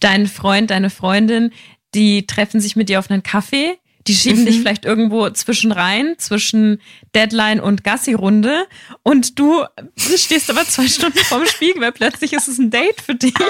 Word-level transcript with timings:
dein 0.00 0.26
Freund, 0.26 0.70
deine 0.70 0.90
Freundin, 0.90 1.52
die 1.94 2.26
treffen 2.26 2.60
sich 2.60 2.76
mit 2.76 2.88
dir 2.88 2.98
auf 2.98 3.10
einen 3.10 3.22
Kaffee, 3.22 3.78
die 4.06 4.14
schieben 4.14 4.42
mhm. 4.42 4.46
dich 4.46 4.58
vielleicht 4.58 4.84
irgendwo 4.84 5.30
zwischen 5.30 5.72
rein, 5.72 6.14
zwischen 6.18 6.80
Deadline 7.14 7.60
und 7.60 7.84
Gassi-Runde 7.84 8.66
und 9.02 9.38
du 9.38 9.64
stehst 9.96 10.50
aber 10.50 10.64
zwei 10.64 10.88
Stunden 10.88 11.18
vorm 11.18 11.46
Spiegel, 11.46 11.82
weil 11.82 11.92
plötzlich 11.92 12.32
ist 12.32 12.48
es 12.48 12.58
ein 12.58 12.70
Date 12.70 13.00
für 13.00 13.14
dich. 13.14 13.34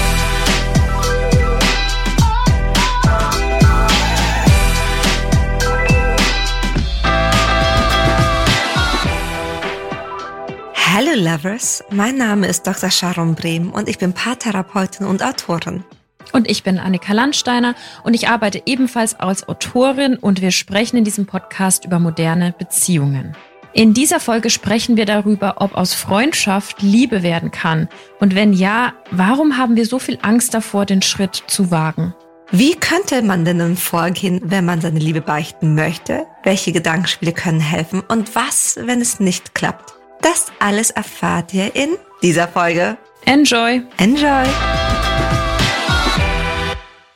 Hallo 10.94 11.12
Lovers, 11.14 11.82
mein 11.90 12.18
Name 12.18 12.46
ist 12.46 12.66
Dr. 12.66 12.90
Sharon 12.90 13.34
Brehm 13.34 13.70
und 13.70 13.88
ich 13.88 13.96
bin 13.96 14.12
Paartherapeutin 14.12 15.06
und 15.06 15.24
Autorin. 15.24 15.84
Und 16.34 16.50
ich 16.50 16.64
bin 16.64 16.78
Annika 16.78 17.14
Landsteiner 17.14 17.74
und 18.04 18.12
ich 18.12 18.28
arbeite 18.28 18.62
ebenfalls 18.66 19.18
als 19.18 19.48
Autorin 19.48 20.16
und 20.16 20.42
wir 20.42 20.50
sprechen 20.50 20.98
in 20.98 21.04
diesem 21.04 21.24
Podcast 21.24 21.86
über 21.86 21.98
moderne 21.98 22.54
Beziehungen. 22.58 23.34
In 23.72 23.94
dieser 23.94 24.20
Folge 24.20 24.50
sprechen 24.50 24.98
wir 24.98 25.06
darüber, 25.06 25.62
ob 25.62 25.74
aus 25.76 25.94
Freundschaft 25.94 26.82
Liebe 26.82 27.22
werden 27.22 27.50
kann 27.50 27.88
und 28.20 28.34
wenn 28.34 28.52
ja, 28.52 28.92
warum 29.10 29.56
haben 29.56 29.76
wir 29.76 29.86
so 29.86 29.98
viel 29.98 30.18
Angst 30.20 30.52
davor, 30.52 30.84
den 30.84 31.00
Schritt 31.00 31.42
zu 31.46 31.70
wagen? 31.70 32.14
Wie 32.50 32.74
könnte 32.74 33.22
man 33.22 33.46
denn 33.46 33.56
nun 33.56 33.78
vorgehen, 33.78 34.42
wenn 34.44 34.66
man 34.66 34.82
seine 34.82 34.98
Liebe 34.98 35.22
beichten 35.22 35.74
möchte? 35.74 36.26
Welche 36.42 36.72
Gedankenspiele 36.72 37.32
können 37.32 37.60
helfen? 37.60 38.02
Und 38.08 38.34
was, 38.34 38.78
wenn 38.78 39.00
es 39.00 39.20
nicht 39.20 39.54
klappt? 39.54 39.94
Das 40.22 40.52
alles 40.60 40.90
erfahrt 40.90 41.52
ihr 41.52 41.74
in 41.74 41.96
dieser 42.22 42.46
Folge. 42.46 42.96
Enjoy. 43.24 43.82
Enjoy. 43.96 44.46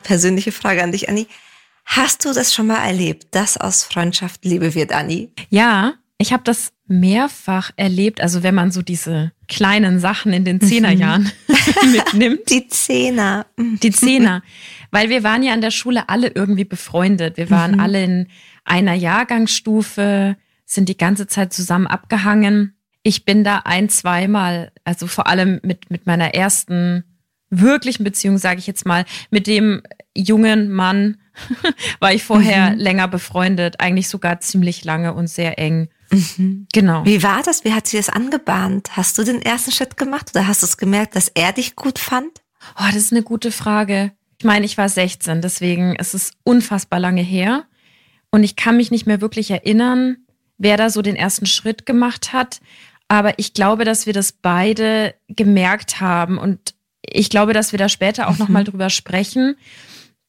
Persönliche 0.03 0.51
Frage 0.51 0.83
an 0.83 0.91
dich, 0.91 1.07
Anni. 1.07 1.27
Hast 1.85 2.25
du 2.25 2.33
das 2.33 2.53
schon 2.53 2.67
mal 2.67 2.85
erlebt, 2.85 3.27
dass 3.31 3.55
aus 3.55 3.85
Freundschaft 3.85 4.43
Liebe 4.43 4.75
wird, 4.75 4.91
Anni? 4.91 5.31
Ja, 5.49 5.93
ich 6.17 6.33
habe 6.33 6.43
das 6.43 6.73
mehrfach 6.87 7.71
erlebt. 7.77 8.19
Also 8.19 8.43
wenn 8.43 8.53
man 8.53 8.71
so 8.71 8.81
diese 8.81 9.31
kleinen 9.47 10.01
Sachen 10.01 10.33
in 10.33 10.43
den 10.43 10.59
Zehnerjahren 10.59 11.31
mhm. 11.47 11.91
mitnimmt. 11.93 12.49
Die 12.49 12.67
Zehner. 12.67 13.45
Die 13.57 13.91
Zehner. 13.91 14.43
Weil 14.91 15.09
wir 15.09 15.23
waren 15.23 15.43
ja 15.43 15.53
an 15.53 15.61
der 15.61 15.71
Schule 15.71 16.09
alle 16.09 16.27
irgendwie 16.27 16.65
befreundet. 16.65 17.37
Wir 17.37 17.49
waren 17.49 17.75
mhm. 17.75 17.79
alle 17.79 18.03
in 18.03 18.27
einer 18.65 18.95
Jahrgangsstufe, 18.95 20.35
sind 20.65 20.89
die 20.89 20.97
ganze 20.97 21.27
Zeit 21.27 21.53
zusammen 21.53 21.87
abgehangen 21.87 22.73
ich 23.07 23.23
bin 23.23 23.45
da 23.45 23.61
ein, 23.63 23.87
zweimal, 23.87 24.73
also 24.83 25.07
vor 25.07 25.27
allem 25.27 25.61
mit, 25.63 25.89
mit 25.89 26.05
meiner 26.07 26.33
ersten 26.33 27.05
wirklichen 27.49 28.03
Beziehung, 28.03 28.37
sage 28.37 28.59
ich 28.59 28.67
jetzt 28.67 28.85
mal, 28.85 29.05
mit 29.29 29.47
dem 29.47 29.81
jungen 30.13 30.69
Mann 30.69 31.15
war 32.01 32.13
ich 32.13 32.25
vorher 32.25 32.71
mhm. 32.71 32.79
länger 32.79 33.07
befreundet, 33.07 33.79
eigentlich 33.79 34.09
sogar 34.09 34.41
ziemlich 34.41 34.83
lange 34.83 35.13
und 35.13 35.29
sehr 35.29 35.57
eng. 35.57 35.87
Mhm. 36.11 36.67
Genau. 36.73 37.05
Wie 37.05 37.23
war 37.23 37.43
das? 37.43 37.63
Wie 37.63 37.71
hat 37.71 37.87
sie 37.87 37.95
das 37.95 38.09
angebahnt? 38.09 38.97
Hast 38.97 39.17
du 39.17 39.23
den 39.23 39.41
ersten 39.41 39.71
Schritt 39.71 39.95
gemacht 39.95 40.31
oder 40.33 40.45
hast 40.45 40.61
du 40.61 40.65
es 40.65 40.75
gemerkt, 40.75 41.15
dass 41.15 41.29
er 41.29 41.53
dich 41.53 41.77
gut 41.77 41.99
fand? 41.99 42.41
Oh, 42.77 42.87
das 42.87 42.97
ist 42.97 43.13
eine 43.13 43.23
gute 43.23 43.53
Frage. 43.53 44.11
Ich 44.37 44.43
meine, 44.43 44.65
ich 44.65 44.77
war 44.77 44.89
16, 44.89 45.41
deswegen 45.41 45.95
ist 45.95 46.13
es 46.13 46.31
unfassbar 46.43 46.99
lange 46.99 47.21
her. 47.21 47.63
Und 48.31 48.43
ich 48.43 48.57
kann 48.57 48.75
mich 48.75 48.91
nicht 48.91 49.07
mehr 49.07 49.21
wirklich 49.21 49.49
erinnern, 49.49 50.17
wer 50.57 50.77
da 50.77 50.89
so 50.89 51.01
den 51.01 51.15
ersten 51.15 51.45
Schritt 51.45 51.85
gemacht 51.85 52.33
hat. 52.33 52.59
Aber 53.07 53.39
ich 53.39 53.53
glaube, 53.53 53.85
dass 53.85 54.05
wir 54.05 54.13
das 54.13 54.31
beide 54.31 55.15
gemerkt 55.27 56.01
haben 56.01 56.37
und 56.37 56.75
ich 57.01 57.29
glaube, 57.29 57.53
dass 57.53 57.71
wir 57.71 57.79
da 57.79 57.89
später 57.89 58.27
auch 58.27 58.33
mhm. 58.33 58.39
nochmal 58.39 58.63
drüber 58.63 58.89
sprechen, 58.89 59.55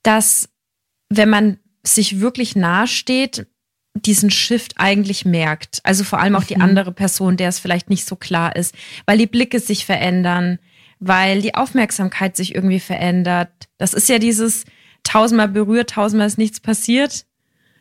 dass 0.03 0.49
wenn 1.11 1.29
man 1.29 1.59
sich 1.83 2.21
wirklich 2.21 2.55
nahesteht, 2.55 3.47
diesen 3.95 4.31
Shift 4.31 4.75
eigentlich 4.77 5.25
merkt. 5.25 5.81
Also 5.83 6.05
vor 6.05 6.21
allem 6.21 6.37
auch 6.37 6.45
die 6.45 6.57
mhm. 6.57 6.63
andere 6.63 6.93
Person, 6.93 7.37
der 7.37 7.49
es 7.49 7.59
vielleicht 7.59 7.91
nicht 7.91 8.07
so 8.07 8.17
klar 8.17 8.55
ist, 8.55 8.75
weil 9.07 9.19
die 9.19 9.27
Blicke 9.27 9.59
sich 9.59 9.87
verändern, 9.87 10.59
weil 11.01 11.43
die 11.43 11.55
Aufmerksamkeit 11.55 12.37
sich 12.37 12.55
irgendwie 12.55 12.81
verändert. 12.81 13.51
Das 13.79 13.95
ist 13.95 14.09
ja 14.09 14.19
dieses 14.19 14.65
tausendmal 15.03 15.49
berührt, 15.49 15.91
tausendmal 15.91 16.27
ist 16.27 16.39
nichts 16.39 16.61
passiert. 16.61 17.25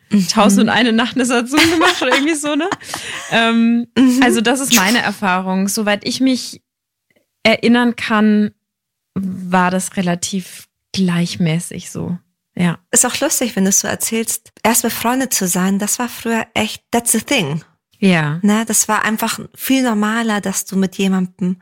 Mhm. 0.10 0.28
Tausend 0.28 0.64
und 0.64 0.70
eine 0.70 0.94
Nacht 0.94 1.16
eine 1.16 1.26
Satzung 1.26 1.60
gemacht 1.72 2.02
oder 2.02 2.14
irgendwie 2.14 2.36
so, 2.36 2.56
ne? 2.56 2.70
Ähm, 3.32 3.88
mhm. 3.98 4.22
Also 4.24 4.40
das 4.40 4.62
ist 4.62 4.76
meine 4.76 5.00
Erfahrung. 5.00 5.68
Soweit 5.68 6.08
ich 6.08 6.22
mich 6.22 6.62
erinnern 7.44 7.96
kann, 7.98 8.52
war 9.16 9.70
das 9.70 9.98
relativ 9.98 10.68
gleichmäßig 10.94 11.92
so. 11.92 12.18
Ja. 12.56 12.80
Ist 12.92 13.06
auch 13.06 13.20
lustig, 13.20 13.56
wenn 13.56 13.66
du 13.66 13.70
es 13.70 13.82
so 13.82 13.88
erzählst. 13.88 14.52
Erst 14.64 14.82
befreundet 14.82 15.34
zu 15.34 15.48
sein, 15.48 15.78
das 15.78 16.00
war 16.00 16.10
früher 16.10 16.48
echt, 16.54 16.84
that's 16.92 17.12
the 17.12 17.22
thing. 17.22 17.64
Ja. 18.00 18.40
Ne, 18.42 18.64
das 18.66 18.88
war 18.88 19.04
einfach 19.04 19.40
viel 19.56 19.84
normaler, 19.84 20.42
dass 20.42 20.66
du 20.66 20.76
mit 20.76 20.98
jemandem, 20.98 21.62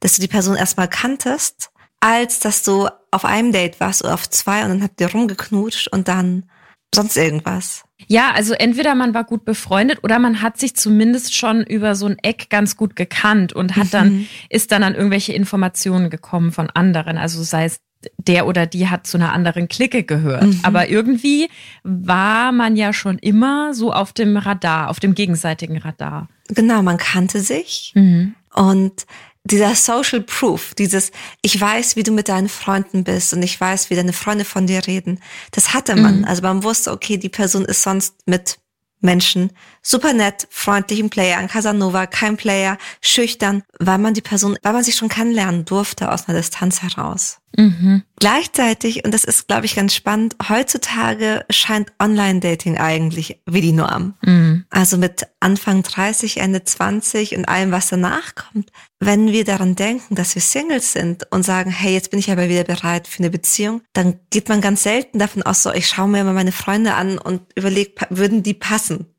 dass 0.00 0.14
du 0.14 0.22
die 0.22 0.28
Person 0.28 0.56
erstmal 0.56 0.88
kanntest, 0.88 1.70
als 2.00 2.40
dass 2.40 2.62
du 2.62 2.88
auf 3.10 3.24
einem 3.24 3.52
Date 3.52 3.80
warst 3.80 4.02
oder 4.02 4.14
auf 4.14 4.28
zwei 4.28 4.62
und 4.62 4.70
dann 4.70 4.82
habt 4.82 5.00
ihr 5.00 5.10
rumgeknutscht 5.10 5.88
und 5.88 6.08
dann 6.08 6.50
sonst 6.94 7.16
irgendwas? 7.16 7.84
Ja, 8.06 8.32
also 8.32 8.54
entweder 8.54 8.94
man 8.94 9.14
war 9.14 9.24
gut 9.24 9.44
befreundet 9.44 10.00
oder 10.02 10.18
man 10.18 10.42
hat 10.42 10.58
sich 10.58 10.74
zumindest 10.74 11.34
schon 11.34 11.62
über 11.62 11.94
so 11.94 12.06
ein 12.06 12.16
Eck 12.22 12.50
ganz 12.50 12.76
gut 12.76 12.96
gekannt 12.96 13.52
und 13.52 13.76
hat 13.76 13.92
dann, 13.92 14.12
mhm. 14.12 14.26
ist 14.50 14.72
dann 14.72 14.82
an 14.82 14.94
irgendwelche 14.94 15.32
Informationen 15.32 16.10
gekommen 16.10 16.52
von 16.52 16.70
anderen. 16.70 17.18
Also 17.18 17.42
sei 17.42 17.66
es 17.66 17.80
der 18.18 18.46
oder 18.46 18.66
die 18.66 18.88
hat 18.88 19.06
zu 19.06 19.16
einer 19.16 19.32
anderen 19.32 19.68
Clique 19.68 20.02
gehört. 20.02 20.44
Mhm. 20.44 20.60
Aber 20.62 20.88
irgendwie 20.88 21.48
war 21.82 22.52
man 22.52 22.76
ja 22.76 22.92
schon 22.92 23.18
immer 23.18 23.74
so 23.74 23.92
auf 23.92 24.12
dem 24.12 24.36
Radar, 24.36 24.90
auf 24.90 25.00
dem 25.00 25.14
gegenseitigen 25.14 25.78
Radar. 25.78 26.28
Genau, 26.48 26.82
man 26.82 26.98
kannte 26.98 27.40
sich. 27.40 27.92
Mhm. 27.94 28.34
Und 28.54 29.06
dieser 29.44 29.74
Social 29.74 30.22
Proof, 30.22 30.74
dieses, 30.74 31.12
ich 31.42 31.60
weiß, 31.60 31.96
wie 31.96 32.02
du 32.02 32.12
mit 32.12 32.28
deinen 32.28 32.48
Freunden 32.48 33.04
bist 33.04 33.32
und 33.34 33.42
ich 33.42 33.60
weiß, 33.60 33.90
wie 33.90 33.94
deine 33.94 34.14
Freunde 34.14 34.44
von 34.44 34.66
dir 34.66 34.86
reden, 34.86 35.20
das 35.50 35.74
hatte 35.74 35.96
man. 35.96 36.20
Mhm. 36.20 36.24
Also 36.24 36.42
man 36.42 36.62
wusste, 36.62 36.90
okay, 36.90 37.18
die 37.18 37.28
Person 37.28 37.64
ist 37.66 37.82
sonst 37.82 38.14
mit 38.26 38.58
Menschen. 39.00 39.52
Super 39.82 40.14
nett, 40.14 40.48
freundlichen 40.50 41.10
Player, 41.10 41.36
ein 41.36 41.48
Casanova, 41.48 42.06
kein 42.06 42.38
Player, 42.38 42.78
schüchtern, 43.02 43.62
weil 43.78 43.98
man 43.98 44.14
die 44.14 44.22
Person, 44.22 44.56
weil 44.62 44.72
man 44.72 44.82
sich 44.82 44.96
schon 44.96 45.10
kennenlernen 45.10 45.66
durfte 45.66 46.10
aus 46.10 46.26
einer 46.26 46.38
Distanz 46.38 46.80
heraus. 46.80 47.38
Mhm. 47.56 48.02
Gleichzeitig, 48.18 49.04
und 49.04 49.12
das 49.12 49.24
ist, 49.24 49.48
glaube 49.48 49.66
ich, 49.66 49.74
ganz 49.74 49.94
spannend, 49.94 50.36
heutzutage 50.48 51.44
scheint 51.50 51.92
Online-Dating 52.00 52.78
eigentlich 52.78 53.40
wie 53.46 53.60
die 53.60 53.72
Norm. 53.72 54.14
Mhm. 54.22 54.64
Also 54.70 54.96
mit 54.96 55.26
Anfang 55.40 55.82
30, 55.82 56.38
Ende 56.38 56.64
20 56.64 57.36
und 57.36 57.44
allem, 57.46 57.70
was 57.70 57.88
danach 57.88 58.34
kommt. 58.34 58.70
Wenn 58.98 59.30
wir 59.30 59.44
daran 59.44 59.76
denken, 59.76 60.14
dass 60.14 60.34
wir 60.34 60.42
Singles 60.42 60.92
sind 60.92 61.26
und 61.30 61.44
sagen, 61.44 61.70
hey, 61.70 61.92
jetzt 61.92 62.10
bin 62.10 62.18
ich 62.18 62.30
aber 62.30 62.48
wieder 62.48 62.64
bereit 62.64 63.06
für 63.06 63.18
eine 63.18 63.30
Beziehung, 63.30 63.82
dann 63.92 64.18
geht 64.30 64.48
man 64.48 64.60
ganz 64.60 64.82
selten 64.82 65.18
davon 65.18 65.42
aus, 65.42 65.62
so, 65.62 65.72
ich 65.72 65.86
schaue 65.86 66.08
mir 66.08 66.24
mal 66.24 66.34
meine 66.34 66.52
Freunde 66.52 66.94
an 66.94 67.18
und 67.18 67.42
überlege, 67.54 67.92
würden 68.10 68.42
die 68.42 68.54
passen? 68.54 69.13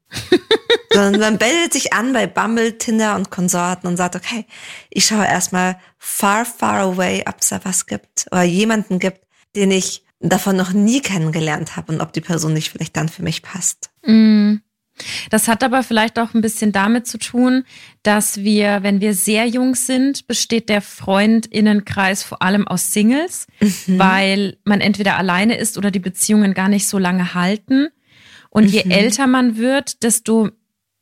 Sondern 0.94 1.20
man 1.20 1.38
bellt 1.38 1.74
sich 1.74 1.94
an 1.94 2.14
bei 2.14 2.26
Bumble, 2.26 2.78
Tinder 2.78 3.16
und 3.16 3.30
Konsorten 3.30 3.88
und 3.88 3.98
sagt, 3.98 4.16
okay, 4.16 4.46
ich 4.90 5.06
schaue 5.06 5.26
erstmal 5.26 5.78
far, 5.98 6.46
far 6.46 6.82
away, 6.82 7.24
ob 7.28 7.36
es 7.42 7.50
da 7.50 7.60
was 7.64 7.86
gibt 7.86 8.28
oder 8.32 8.44
jemanden 8.44 9.00
gibt, 9.00 9.22
den 9.56 9.72
ich 9.72 10.06
davon 10.20 10.56
noch 10.56 10.72
nie 10.72 11.02
kennengelernt 11.02 11.76
habe 11.76 11.92
und 11.92 12.02
ob 12.02 12.14
die 12.14 12.22
Person 12.22 12.54
nicht 12.54 12.70
vielleicht 12.70 12.96
dann 12.96 13.10
für 13.10 13.24
mich 13.24 13.42
passt. 13.42 13.90
Mm. 14.06 14.58
Das 15.30 15.48
hat 15.48 15.64
aber 15.64 15.84
vielleicht 15.84 16.18
auch 16.20 16.34
ein 16.34 16.42
bisschen 16.42 16.72
damit 16.72 17.06
zu 17.06 17.18
tun, 17.18 17.66
dass 18.04 18.38
wir, 18.38 18.82
wenn 18.82 19.02
wir 19.02 19.14
sehr 19.14 19.46
jung 19.46 19.76
sind, 19.76 20.28
besteht 20.28 20.70
der 20.70 20.82
Freundinnenkreis 20.82 22.24
vor 22.24 22.42
allem 22.42 22.66
aus 22.66 22.94
Singles, 22.94 23.48
mhm. 23.60 24.00
weil 24.00 24.58
man 24.64 24.80
entweder 24.80 25.18
alleine 25.18 25.58
ist 25.58 25.78
oder 25.78 25.92
die 25.92 26.00
Beziehungen 26.00 26.54
gar 26.54 26.70
nicht 26.70 26.88
so 26.88 26.98
lange 26.98 27.34
halten. 27.34 27.90
Und 28.56 28.68
je 28.68 28.86
mhm. 28.86 28.92
älter 28.92 29.28
man 29.28 29.58
wird, 29.58 30.02
desto 30.02 30.50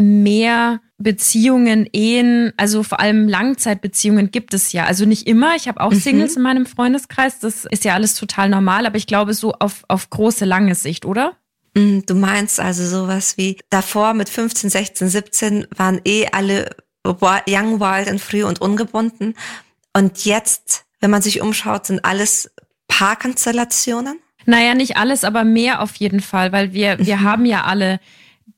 mehr 0.01 0.81
Beziehungen, 0.97 1.88
Ehen, 1.94 2.51
also 2.57 2.81
vor 2.81 3.00
allem 3.00 3.27
Langzeitbeziehungen 3.27 4.31
gibt 4.31 4.55
es 4.55 4.71
ja. 4.71 4.85
Also 4.85 5.05
nicht 5.05 5.27
immer. 5.27 5.55
Ich 5.55 5.67
habe 5.67 5.79
auch 5.79 5.91
mhm. 5.91 6.00
Singles 6.00 6.31
mhm. 6.31 6.38
in 6.38 6.44
meinem 6.44 6.65
Freundeskreis. 6.65 7.38
Das 7.38 7.65
ist 7.65 7.85
ja 7.85 7.94
alles 7.94 8.15
total 8.15 8.50
normal. 8.50 8.88
Aber 8.88 8.97
ich 8.97 9.05
glaube 9.05 9.35
so 9.35 9.53
auf, 9.53 9.83
auf 9.88 10.09
große, 10.09 10.45
lange 10.45 10.73
Sicht, 10.73 11.05
oder? 11.05 11.38
Mm, 11.75 12.00
du 12.07 12.15
meinst 12.15 12.59
also 12.59 12.88
sowas 12.88 13.38
wie 13.38 13.59
davor 13.69 14.15
mit 14.15 14.29
15, 14.29 14.71
16, 14.71 15.09
17 15.09 15.67
waren 15.77 16.01
eh 16.05 16.25
alle 16.31 16.75
young, 17.05 17.79
wild 17.79 18.09
und 18.09 18.19
früh 18.19 18.45
und 18.45 18.61
ungebunden. 18.61 19.35
Und 19.95 20.25
jetzt, 20.25 20.85
wenn 21.01 21.11
man 21.11 21.21
sich 21.21 21.39
umschaut, 21.39 21.85
sind 21.85 22.03
alles 22.03 22.50
Paarkonstellationen? 22.88 24.22
Naja, 24.45 24.73
nicht 24.75 24.97
alles, 24.97 25.23
aber 25.23 25.43
mehr 25.43 25.81
auf 25.81 25.95
jeden 25.95 26.19
Fall, 26.19 26.51
weil 26.51 26.73
wir, 26.73 26.99
wir 26.99 27.17
mhm. 27.17 27.23
haben 27.23 27.45
ja 27.45 27.63
alle 27.63 27.99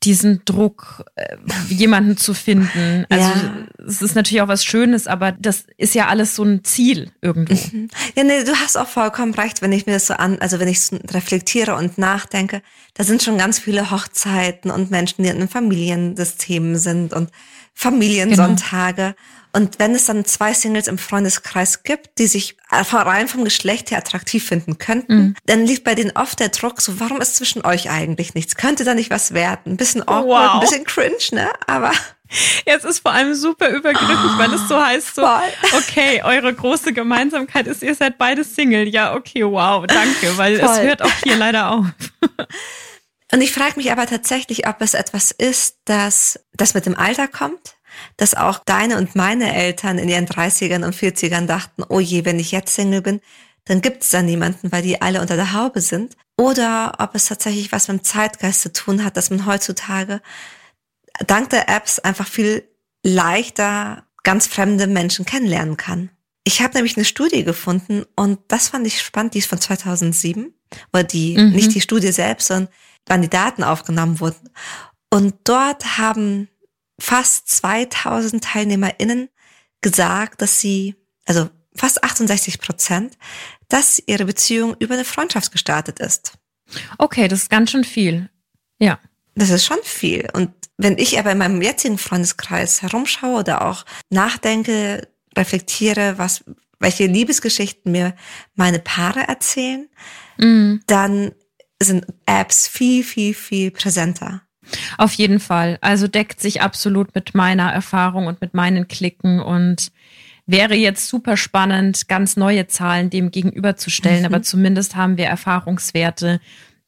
diesen 0.04 0.42
Druck, 0.46 1.04
äh, 1.16 1.36
jemanden 1.70 2.18
zu 2.18 2.34
finden. 2.34 3.06
Also 3.10 3.30
ja. 3.30 3.68
es 3.88 4.02
ist 4.02 4.16
natürlich 4.16 4.42
auch 4.42 4.48
was 4.48 4.64
Schönes, 4.64 5.08
aber 5.08 5.32
das 5.32 5.66
ist 5.78 5.96
ja 5.96 6.08
alles 6.08 6.36
so 6.36 6.44
ein 6.44 6.64
Ziel 6.64 7.12
irgendwo. 7.22 7.56
Mhm. 7.56 7.90
Ja, 8.16 8.24
nee, 8.24 8.44
du 8.44 8.56
hast 8.56 8.78
auch 8.78 8.88
vollkommen 8.88 9.34
recht, 9.34 9.62
wenn 9.62 9.72
ich 9.72 9.86
mir 9.86 9.94
das 9.94 10.08
so 10.08 10.14
an, 10.14 10.38
also 10.40 10.60
wenn 10.60 10.68
ich 10.68 10.82
so 10.82 10.98
reflektiere 11.12 11.76
und 11.76 11.98
nachdenke, 11.98 12.62
da 12.94 13.04
sind 13.04 13.24
schon 13.24 13.38
ganz 13.38 13.60
viele 13.60 13.90
Hochzeiten 13.92 14.70
und 14.70 14.92
Menschen, 14.92 15.24
die 15.24 15.30
in 15.30 15.38
einem 15.38 15.50
Familiensystem 15.50 16.76
sind 16.76 17.14
und 17.14 17.32
Familiensonntage. 17.74 19.02
Genau. 19.04 19.16
Und 19.56 19.80
wenn 19.80 19.96
es 19.96 20.06
dann 20.06 20.26
zwei 20.26 20.54
Singles 20.54 20.88
im 20.88 20.98
Freundeskreis 20.98 21.84
gibt, 21.84 22.20
die 22.20 22.28
sich 22.28 22.58
rein 22.70 23.30
vom 23.30 23.46
Geschlecht 23.46 23.90
her 23.90 24.00
attraktiv 24.00 24.46
finden 24.46 24.80
könnten, 24.80 25.16
mhm. 25.18 25.36
dann 25.46 25.66
liegt 25.66 25.86
bei 25.86 25.96
denen 25.96 26.12
oft 26.14 26.42
der 26.42 26.50
Druck 26.50 26.82
so, 26.82 27.00
warum 27.00 27.22
ist 27.22 27.38
zwischen 27.38 27.66
euch 27.66 27.90
eigentlich 27.90 28.34
nichts? 28.34 28.58
Könnte 28.58 28.84
da 28.84 28.94
nicht 28.94 29.12
was 29.12 29.34
werden? 29.34 29.72
Ein 29.72 29.78
bisschen 29.78 30.06
awkward, 30.06 30.26
wow. 30.26 30.54
ein 30.56 30.60
bisschen 30.60 30.84
cringe, 30.84 31.16
ne? 31.32 31.50
Aber 31.68 31.94
Jetzt 32.66 32.84
ist 32.86 33.00
vor 33.00 33.14
allem 33.14 33.34
super 33.34 33.70
übergriffig, 33.70 34.32
oh, 34.36 34.38
weil 34.40 34.54
es 34.54 34.68
so 34.68 34.84
heißt, 34.84 35.16
so, 35.16 35.24
okay, 35.78 36.22
eure 36.24 36.54
große 36.54 36.92
Gemeinsamkeit 36.92 37.68
ist, 37.68 37.84
ihr 37.84 37.96
seid 37.96 38.18
beide 38.18 38.44
Single. 38.44 38.88
Ja, 38.88 39.16
okay, 39.16 39.46
wow, 39.46 39.86
danke, 39.88 40.36
weil 40.38 40.60
Voll. 40.60 40.70
es 40.70 40.82
hört 40.82 41.02
auch 41.02 41.14
hier 41.24 41.38
leider 41.38 41.72
auf. 41.72 41.86
Und 43.32 43.42
ich 43.42 43.54
frage 43.54 43.76
mich 43.78 43.92
aber 43.92 44.06
tatsächlich, 44.06 44.68
ob 44.68 44.82
es 44.82 44.96
etwas 44.96 45.32
ist, 45.32 45.78
das, 45.86 46.40
das 46.54 46.74
mit 46.74 46.86
dem 46.86 46.98
Alter 46.98 47.28
kommt 47.28 47.76
dass 48.18 48.36
auch 48.36 48.60
deine 48.66 48.98
und 48.98 49.16
meine 49.16 49.54
Eltern 49.54 49.98
in 49.98 50.10
ihren 50.10 50.28
30ern 50.28 50.86
und 50.86 50.96
40ern 50.96 51.46
dachten, 51.46 51.84
oh 51.88 52.00
je, 52.00 52.26
wenn 52.26 52.40
ich 52.40 52.52
jetzt 52.52 52.76
Single 52.76 53.02
bin, 53.02 53.22
dann 53.66 53.82
gibt 53.82 54.04
es 54.04 54.10
da 54.10 54.22
niemanden, 54.22 54.72
weil 54.72 54.84
die 54.84 55.02
alle 55.02 55.22
unter 55.22 55.36
der 55.36 55.54
Haube 55.54 55.82
sind. 55.82 56.16
Oder 56.38 56.94
ob 57.00 57.16
es 57.16 57.26
tatsächlich 57.26 57.72
was 57.72 57.88
mit 57.88 58.02
dem 58.02 58.04
Zeitgeist 58.04 58.62
zu 58.62 58.72
tun 58.72 59.04
hat, 59.04 59.18
dass 59.18 59.30
man 59.30 59.46
heutzutage 59.46 60.22
dank 61.26 61.50
der 61.50 61.70
Apps 61.70 62.00
einfach 62.00 62.28
viel 62.28 62.68
leichter 63.04 64.06
ganz 64.24 64.48
fremde 64.48 64.88
Menschen 64.88 65.26
kennenlernen 65.26 65.78
kann. 65.78 66.10
Ich 66.44 66.62
habe 66.62 66.76
nämlich 66.76 66.96
eine 66.96 67.06
Studie 67.06 67.44
gefunden 67.44 68.06
und 68.16 68.40
das 68.50 68.70
fand 68.70 68.86
ich 68.86 69.02
spannend, 69.02 69.34
die 69.34 69.40
ist 69.40 69.50
von 69.50 69.60
2007, 69.60 70.54
oder 70.94 71.04
die, 71.04 71.38
mhm. 71.38 71.52
nicht 71.52 71.74
die 71.74 71.82
Studie 71.82 72.12
selbst, 72.12 72.48
sondern 72.48 72.72
wann 73.08 73.22
die 73.22 73.30
Daten 73.30 73.64
aufgenommen 73.64 74.20
wurden. 74.20 74.50
Und 75.12 75.36
dort 75.44 75.98
haben 75.98 76.50
fast 77.00 77.50
2000 77.50 78.44
TeilnehmerInnen 78.44 79.30
gesagt, 79.82 80.42
dass 80.42 80.60
sie, 80.60 80.96
also 81.26 81.50
fast 81.76 82.04
68 82.04 82.60
Prozent, 82.60 83.18
dass 83.68 84.02
ihre 84.06 84.26
Beziehung 84.26 84.76
über 84.80 84.94
eine 84.94 85.06
Freundschaft 85.06 85.52
gestartet 85.52 86.00
ist. 86.00 86.34
Okay, 86.98 87.28
das 87.28 87.44
ist 87.44 87.50
ganz 87.50 87.72
schön 87.72 87.84
viel. 87.84 88.30
Ja. 88.80 89.00
Das 89.36 89.50
ist 89.50 89.66
schon 89.66 89.80
viel. 89.84 90.30
Und 90.34 90.52
wenn 90.78 90.98
ich 90.98 91.20
aber 91.20 91.32
in 91.32 91.38
meinem 91.38 91.62
jetzigen 91.62 91.98
Freundeskreis 91.98 92.82
herumschaue 92.82 93.40
oder 93.40 93.66
auch 93.66 93.86
nachdenke, 94.10 95.08
reflektiere, 95.38 96.18
was, 96.18 96.44
welche 96.80 97.06
Liebesgeschichten 97.06 97.92
mir 97.92 98.16
meine 98.56 98.80
Paare 98.80 99.28
erzählen, 99.28 99.90
mm. 100.38 100.78
dann 100.88 101.34
sind 101.82 102.06
Apps 102.26 102.68
viel, 102.68 103.04
viel, 103.04 103.34
viel 103.34 103.72
präsenter. 103.72 104.45
Auf 104.98 105.14
jeden 105.14 105.40
Fall. 105.40 105.78
Also 105.82 106.08
deckt 106.08 106.42
sich 106.42 106.62
absolut 106.62 107.14
mit 107.16 107.36
meiner 107.36 107.72
Erfahrung 107.72 108.28
und 108.28 108.42
mit 108.42 108.54
meinen 108.54 108.88
Klicken 108.88 109.40
und 109.40 109.92
wäre 110.46 110.76
jetzt 110.76 111.08
super 111.08 111.38
spannend, 111.38 112.08
ganz 112.08 112.38
neue 112.38 112.68
Zahlen 112.68 113.10
dem 113.10 113.32
gegenüberzustellen, 113.32 114.20
mhm. 114.20 114.26
aber 114.26 114.42
zumindest 114.44 114.96
haben 114.96 115.18
wir 115.18 115.26
Erfahrungswerte, 115.26 116.40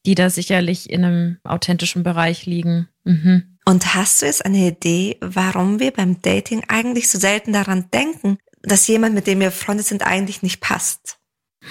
die 0.05 0.15
da 0.15 0.29
sicherlich 0.29 0.89
in 0.89 1.03
einem 1.03 1.37
authentischen 1.43 2.03
Bereich 2.03 2.45
liegen. 2.45 2.87
Mhm. 3.03 3.57
Und 3.65 3.95
hast 3.95 4.21
du 4.21 4.25
jetzt 4.25 4.45
eine 4.45 4.67
Idee, 4.67 5.17
warum 5.19 5.79
wir 5.79 5.91
beim 5.91 6.21
Dating 6.21 6.63
eigentlich 6.69 7.09
so 7.09 7.19
selten 7.19 7.51
daran 7.51 7.89
denken, 7.91 8.37
dass 8.61 8.87
jemand, 8.87 9.13
mit 9.15 9.27
dem 9.27 9.39
wir 9.39 9.51
Freunde 9.51 9.83
sind, 9.83 10.03
eigentlich 10.03 10.41
nicht 10.41 10.61
passt? 10.61 11.17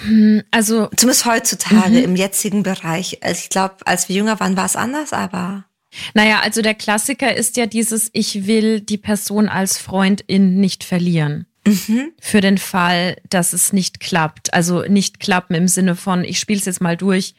Hm, 0.03 0.43
also 0.51 0.89
zumindest 0.95 1.25
heutzutage 1.25 1.89
mhm. 1.89 2.03
im 2.03 2.15
jetzigen 2.15 2.63
Bereich. 2.63 3.23
Also 3.23 3.39
ich 3.39 3.49
glaube, 3.49 3.77
als 3.85 4.09
wir 4.09 4.15
jünger 4.15 4.39
waren, 4.39 4.57
war 4.57 4.65
es 4.65 4.75
anders, 4.75 5.13
aber 5.13 5.65
naja, 6.13 6.41
also 6.41 6.61
der 6.61 6.73
Klassiker 6.73 7.35
ist 7.35 7.57
ja 7.57 7.65
dieses, 7.65 8.09
ich 8.13 8.47
will 8.47 8.81
die 8.81 8.97
Person 8.97 9.49
als 9.49 9.77
Freundin 9.77 10.59
nicht 10.59 10.83
verlieren. 10.83 11.45
Mhm. 11.65 12.11
Für 12.19 12.41
den 12.41 12.57
Fall, 12.57 13.17
dass 13.29 13.53
es 13.53 13.73
nicht 13.73 13.99
klappt. 13.99 14.53
Also 14.53 14.83
nicht 14.83 15.19
klappen 15.19 15.53
im 15.55 15.67
Sinne 15.67 15.95
von, 15.95 16.23
ich 16.23 16.39
spiele 16.39 16.59
es 16.59 16.65
jetzt 16.65 16.81
mal 16.81 16.97
durch. 16.97 17.35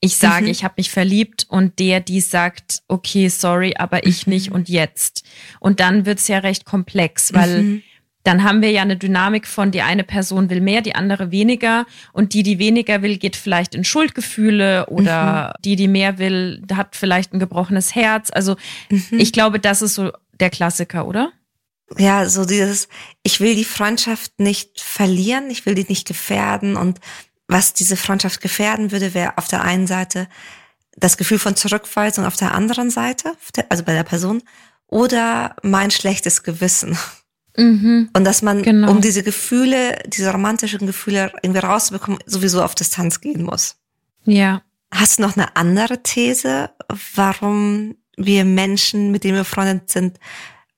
Ich 0.00 0.16
sage, 0.16 0.44
mhm. 0.44 0.50
ich 0.50 0.64
habe 0.64 0.74
mich 0.78 0.90
verliebt 0.90 1.46
und 1.48 1.78
der, 1.78 2.00
die 2.00 2.20
sagt, 2.20 2.82
okay, 2.88 3.28
sorry, 3.28 3.74
aber 3.76 4.06
ich 4.06 4.26
mhm. 4.26 4.32
nicht 4.32 4.52
und 4.52 4.68
jetzt. 4.68 5.24
Und 5.60 5.80
dann 5.80 6.06
wird's 6.06 6.28
ja 6.28 6.38
recht 6.38 6.64
komplex, 6.64 7.32
weil 7.32 7.62
mhm 7.62 7.82
dann 8.22 8.44
haben 8.44 8.60
wir 8.60 8.70
ja 8.70 8.82
eine 8.82 8.96
Dynamik 8.96 9.46
von, 9.46 9.70
die 9.70 9.82
eine 9.82 10.04
Person 10.04 10.50
will 10.50 10.60
mehr, 10.60 10.82
die 10.82 10.94
andere 10.94 11.30
weniger 11.30 11.86
und 12.12 12.34
die, 12.34 12.42
die 12.42 12.58
weniger 12.58 13.02
will, 13.02 13.16
geht 13.16 13.36
vielleicht 13.36 13.74
in 13.74 13.84
Schuldgefühle 13.84 14.86
oder 14.86 15.54
mhm. 15.56 15.62
die, 15.62 15.76
die 15.76 15.88
mehr 15.88 16.18
will, 16.18 16.62
hat 16.74 16.96
vielleicht 16.96 17.32
ein 17.32 17.38
gebrochenes 17.38 17.94
Herz. 17.94 18.30
Also 18.30 18.56
mhm. 18.90 19.06
ich 19.12 19.32
glaube, 19.32 19.58
das 19.58 19.80
ist 19.80 19.94
so 19.94 20.12
der 20.38 20.50
Klassiker, 20.50 21.06
oder? 21.06 21.32
Ja, 21.98 22.28
so 22.28 22.44
dieses, 22.44 22.88
ich 23.22 23.40
will 23.40 23.56
die 23.56 23.64
Freundschaft 23.64 24.38
nicht 24.38 24.80
verlieren, 24.80 25.50
ich 25.50 25.66
will 25.66 25.74
die 25.74 25.86
nicht 25.88 26.06
gefährden 26.06 26.76
und 26.76 27.00
was 27.48 27.72
diese 27.72 27.96
Freundschaft 27.96 28.40
gefährden 28.40 28.92
würde, 28.92 29.12
wäre 29.12 29.36
auf 29.38 29.48
der 29.48 29.62
einen 29.62 29.88
Seite 29.88 30.28
das 30.96 31.16
Gefühl 31.16 31.38
von 31.38 31.56
Zurückweisung 31.56 32.24
auf 32.26 32.36
der 32.36 32.54
anderen 32.54 32.90
Seite, 32.90 33.32
also 33.68 33.82
bei 33.82 33.94
der 33.94 34.04
Person, 34.04 34.42
oder 34.86 35.56
mein 35.62 35.90
schlechtes 35.90 36.42
Gewissen. 36.42 36.96
Mhm, 37.56 38.10
und 38.12 38.24
dass 38.24 38.42
man, 38.42 38.62
genau. 38.62 38.90
um 38.90 39.00
diese 39.00 39.22
Gefühle, 39.22 39.98
diese 40.06 40.30
romantischen 40.30 40.86
Gefühle 40.86 41.32
irgendwie 41.42 41.60
rauszubekommen, 41.60 42.20
sowieso 42.26 42.62
auf 42.62 42.74
Distanz 42.74 43.20
gehen 43.20 43.42
muss. 43.42 43.76
Ja. 44.24 44.62
Hast 44.92 45.18
du 45.18 45.22
noch 45.22 45.36
eine 45.36 45.56
andere 45.56 46.02
These, 46.02 46.70
warum 47.14 47.96
wir 48.16 48.44
Menschen, 48.44 49.10
mit 49.10 49.24
denen 49.24 49.34
wir 49.34 49.42
befreundet 49.42 49.90
sind, 49.90 50.18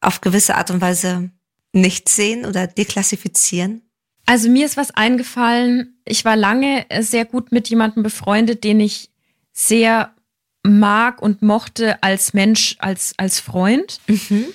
auf 0.01 0.21
gewisse 0.21 0.57
Art 0.57 0.71
und 0.71 0.81
Weise 0.81 1.31
nicht 1.73 2.09
sehen 2.09 2.45
oder 2.45 2.67
deklassifizieren? 2.67 3.83
Also 4.27 4.49
mir 4.49 4.67
ist 4.67 4.77
was 4.77 4.93
eingefallen. 4.93 5.99
Ich 6.05 6.25
war 6.25 6.37
lange 6.37 6.87
sehr 7.01 7.25
gut 7.25 7.53
mit 7.53 7.69
jemandem 7.69 8.03
befreundet, 8.03 8.65
den 8.65 8.81
ich 8.81 9.11
sehr 9.53 10.15
mag 10.63 11.21
und 11.21 11.43
mochte 11.43 12.03
als 12.03 12.35
Mensch, 12.35 12.77
als, 12.79 13.15
als 13.17 13.41
Freund. 13.41 13.99
Mhm. 14.07 14.47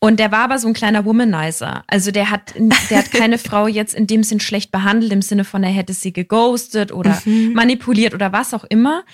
Und 0.00 0.20
der 0.20 0.30
war 0.32 0.40
aber 0.40 0.58
so 0.58 0.68
ein 0.68 0.74
kleiner 0.74 1.06
Womanizer. 1.06 1.82
Also 1.86 2.10
der 2.10 2.30
hat, 2.30 2.54
der 2.56 2.98
hat 2.98 3.10
keine 3.10 3.38
Frau 3.38 3.66
jetzt 3.66 3.94
in 3.94 4.06
dem 4.06 4.22
Sinn 4.22 4.38
schlecht 4.38 4.70
behandelt, 4.70 5.12
im 5.12 5.22
Sinne 5.22 5.44
von, 5.44 5.62
er 5.62 5.70
hätte 5.70 5.94
sie 5.94 6.12
geghostet 6.12 6.92
oder 6.92 7.22
mhm. 7.24 7.54
manipuliert 7.54 8.12
oder 8.12 8.30
was 8.32 8.52
auch 8.52 8.64
immer. 8.64 9.04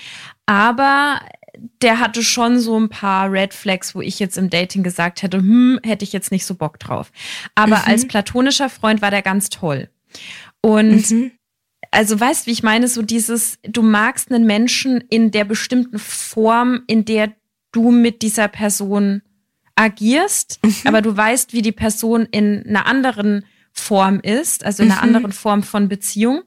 Aber 0.47 1.21
der 1.83 2.01
hatte 2.01 2.23
schon 2.23 2.59
so 2.59 2.79
ein 2.79 2.89
paar 2.89 3.31
Red 3.31 3.55
Flags, 3.55 3.95
wo 3.95 4.01
ich 4.01 4.19
jetzt 4.19 4.37
im 4.37 4.51
Dating 4.51 4.83
gesagt 4.83 5.23
hätte, 5.23 5.39
hm, 5.39 5.81
hätte 5.85 6.05
ich 6.05 6.13
jetzt 6.13 6.33
nicht 6.33 6.47
so 6.47 6.55
Bock 6.55 6.79
drauf. 6.79 7.13
Aber 7.55 7.77
mhm. 7.77 7.85
als 7.87 8.07
platonischer 8.07 8.69
Freund 8.69 9.03
war 9.03 9.11
der 9.11 9.23
ganz 9.23 9.49
toll. 9.49 9.89
Und 10.61 11.11
mhm. 11.11 11.31
also 11.91 12.19
weißt, 12.19 12.47
wie 12.47 12.53
ich 12.53 12.63
meine, 12.63 12.89
so 12.89 13.03
dieses, 13.03 13.59
du 13.63 13.83
magst 13.83 14.33
einen 14.33 14.47
Menschen 14.47 15.03
in 15.09 15.31
der 15.31 15.45
bestimmten 15.45 15.99
Form, 15.99 16.83
in 16.87 17.05
der 17.05 17.33
du 17.73 17.91
mit 17.91 18.23
dieser 18.23 18.49
Person 18.49 19.23
agierst, 19.81 20.61
mhm. 20.63 20.75
aber 20.85 21.03
du 21.03 21.17
weißt, 21.17 21.53
wie 21.53 21.63
die 21.63 21.73
Person 21.73 22.27
in 22.31 22.67
einer 22.67 22.87
anderen 22.87 23.45
Form 23.73 24.21
ist, 24.21 24.65
also 24.65 24.83
in 24.83 24.91
einer 24.91 25.01
mhm. 25.01 25.07
anderen 25.07 25.33
Form 25.33 25.63
von 25.63 25.89
Beziehung, 25.89 26.43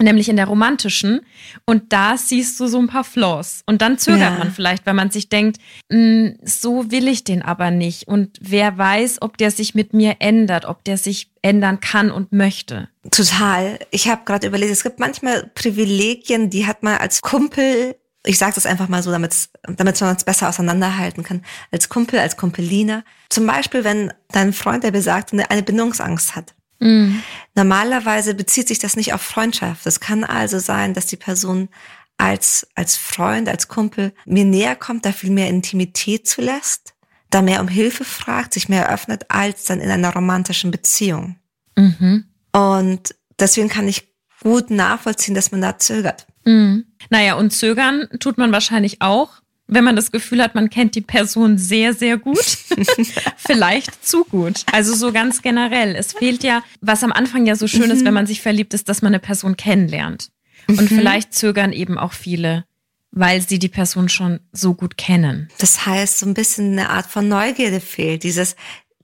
nämlich 0.00 0.28
in 0.28 0.36
der 0.36 0.46
romantischen. 0.46 1.20
Und 1.66 1.92
da 1.92 2.16
siehst 2.16 2.58
du 2.58 2.66
so 2.66 2.78
ein 2.78 2.86
paar 2.86 3.04
Flaws. 3.04 3.62
Und 3.66 3.82
dann 3.82 3.98
zögert 3.98 4.32
ja. 4.32 4.38
man 4.38 4.50
vielleicht, 4.50 4.86
weil 4.86 4.94
man 4.94 5.10
sich 5.10 5.28
denkt, 5.28 5.58
hm, 5.90 6.38
so 6.42 6.90
will 6.90 7.06
ich 7.06 7.22
den 7.22 7.42
aber 7.42 7.70
nicht. 7.70 8.08
Und 8.08 8.38
wer 8.40 8.78
weiß, 8.78 9.20
ob 9.20 9.36
der 9.36 9.50
sich 9.50 9.74
mit 9.74 9.92
mir 9.92 10.16
ändert, 10.20 10.64
ob 10.64 10.84
der 10.84 10.96
sich 10.96 11.30
ändern 11.42 11.80
kann 11.80 12.10
und 12.10 12.32
möchte. 12.32 12.88
Total. 13.10 13.78
Ich 13.90 14.08
habe 14.08 14.22
gerade 14.24 14.46
überlegt, 14.46 14.72
es 14.72 14.82
gibt 14.82 15.00
manchmal 15.00 15.50
Privilegien, 15.54 16.48
die 16.48 16.66
hat 16.66 16.82
man 16.82 16.96
als 16.96 17.20
Kumpel 17.20 17.96
ich 18.24 18.38
sage 18.38 18.54
das 18.54 18.66
einfach 18.66 18.88
mal 18.88 19.02
so, 19.02 19.10
damit 19.10 19.50
damit 19.62 20.00
man 20.00 20.16
es 20.16 20.24
besser 20.24 20.48
auseinanderhalten 20.48 21.22
kann, 21.22 21.42
als 21.70 21.88
Kumpel, 21.88 22.18
als 22.18 22.36
Kumpeline. 22.36 23.04
Zum 23.28 23.46
Beispiel, 23.46 23.84
wenn 23.84 24.12
dein 24.28 24.52
Freund, 24.52 24.82
der 24.82 24.90
besagt, 24.90 25.32
eine 25.32 25.62
Bindungsangst 25.62 26.34
hat. 26.34 26.54
Mhm. 26.80 27.22
Normalerweise 27.54 28.34
bezieht 28.34 28.68
sich 28.68 28.78
das 28.78 28.96
nicht 28.96 29.12
auf 29.12 29.22
Freundschaft. 29.22 29.86
Es 29.86 30.00
kann 30.00 30.24
also 30.24 30.58
sein, 30.58 30.94
dass 30.94 31.06
die 31.06 31.16
Person 31.16 31.68
als, 32.16 32.66
als 32.74 32.96
Freund, 32.96 33.48
als 33.48 33.68
Kumpel 33.68 34.12
mir 34.24 34.44
näher 34.44 34.76
kommt, 34.76 35.04
da 35.04 35.12
viel 35.12 35.30
mehr 35.30 35.48
Intimität 35.48 36.28
zulässt, 36.28 36.94
da 37.30 37.42
mehr 37.42 37.60
um 37.60 37.68
Hilfe 37.68 38.04
fragt, 38.04 38.54
sich 38.54 38.68
mehr 38.68 38.90
öffnet, 38.90 39.30
als 39.30 39.64
dann 39.64 39.80
in 39.80 39.90
einer 39.90 40.12
romantischen 40.12 40.70
Beziehung. 40.70 41.36
Mhm. 41.76 42.24
Und 42.52 43.14
deswegen 43.38 43.68
kann 43.68 43.88
ich 43.88 44.14
gut 44.42 44.70
nachvollziehen, 44.70 45.34
dass 45.34 45.50
man 45.50 45.60
da 45.60 45.78
zögert. 45.78 46.26
Mhm. 46.44 46.86
Naja, 47.10 47.34
und 47.34 47.50
zögern 47.52 48.08
tut 48.18 48.38
man 48.38 48.52
wahrscheinlich 48.52 49.00
auch, 49.00 49.42
wenn 49.66 49.84
man 49.84 49.96
das 49.96 50.12
Gefühl 50.12 50.42
hat, 50.42 50.54
man 50.54 50.68
kennt 50.68 50.94
die 50.94 51.00
Person 51.00 51.56
sehr, 51.56 51.94
sehr 51.94 52.18
gut, 52.18 52.44
vielleicht 53.36 54.06
zu 54.06 54.24
gut. 54.24 54.64
Also 54.72 54.94
so 54.94 55.10
ganz 55.10 55.40
generell. 55.42 55.96
Es 55.96 56.12
fehlt 56.12 56.42
ja, 56.44 56.62
was 56.80 57.02
am 57.02 57.12
Anfang 57.12 57.46
ja 57.46 57.56
so 57.56 57.66
schön 57.66 57.86
mhm. 57.86 57.90
ist, 57.92 58.04
wenn 58.04 58.14
man 58.14 58.26
sich 58.26 58.42
verliebt 58.42 58.74
ist, 58.74 58.88
dass 58.88 59.00
man 59.00 59.10
eine 59.10 59.20
Person 59.20 59.56
kennenlernt. 59.56 60.30
Und 60.68 60.90
mhm. 60.90 60.96
vielleicht 60.96 61.34
zögern 61.34 61.72
eben 61.72 61.98
auch 61.98 62.12
viele, 62.12 62.64
weil 63.10 63.40
sie 63.40 63.58
die 63.58 63.68
Person 63.68 64.08
schon 64.08 64.40
so 64.52 64.74
gut 64.74 64.98
kennen. 64.98 65.48
Das 65.58 65.86
heißt, 65.86 66.18
so 66.18 66.26
ein 66.26 66.34
bisschen 66.34 66.72
eine 66.72 66.90
Art 66.90 67.06
von 67.06 67.28
Neugierde 67.28 67.80
fehlt. 67.80 68.22
Dieses 68.22 68.56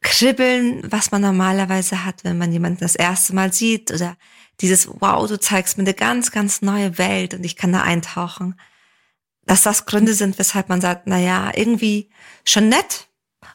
Kribbeln, 0.02 0.82
was 0.90 1.10
man 1.10 1.22
normalerweise 1.22 2.04
hat, 2.04 2.24
wenn 2.24 2.38
man 2.38 2.52
jemanden 2.52 2.80
das 2.80 2.96
erste 2.96 3.34
Mal 3.34 3.52
sieht 3.52 3.90
oder 3.90 4.16
dieses, 4.60 4.88
wow, 5.00 5.26
du 5.28 5.38
zeigst 5.38 5.78
mir 5.78 5.84
eine 5.84 5.94
ganz, 5.94 6.30
ganz 6.30 6.62
neue 6.62 6.98
Welt 6.98 7.34
und 7.34 7.44
ich 7.44 7.56
kann 7.56 7.72
da 7.72 7.82
eintauchen 7.82 8.54
dass 9.50 9.62
das 9.62 9.84
Gründe 9.84 10.14
sind, 10.14 10.38
weshalb 10.38 10.68
man 10.68 10.80
sagt, 10.80 11.02
na 11.06 11.18
ja, 11.18 11.50
irgendwie 11.54 12.08
schon 12.44 12.68
nett 12.68 13.08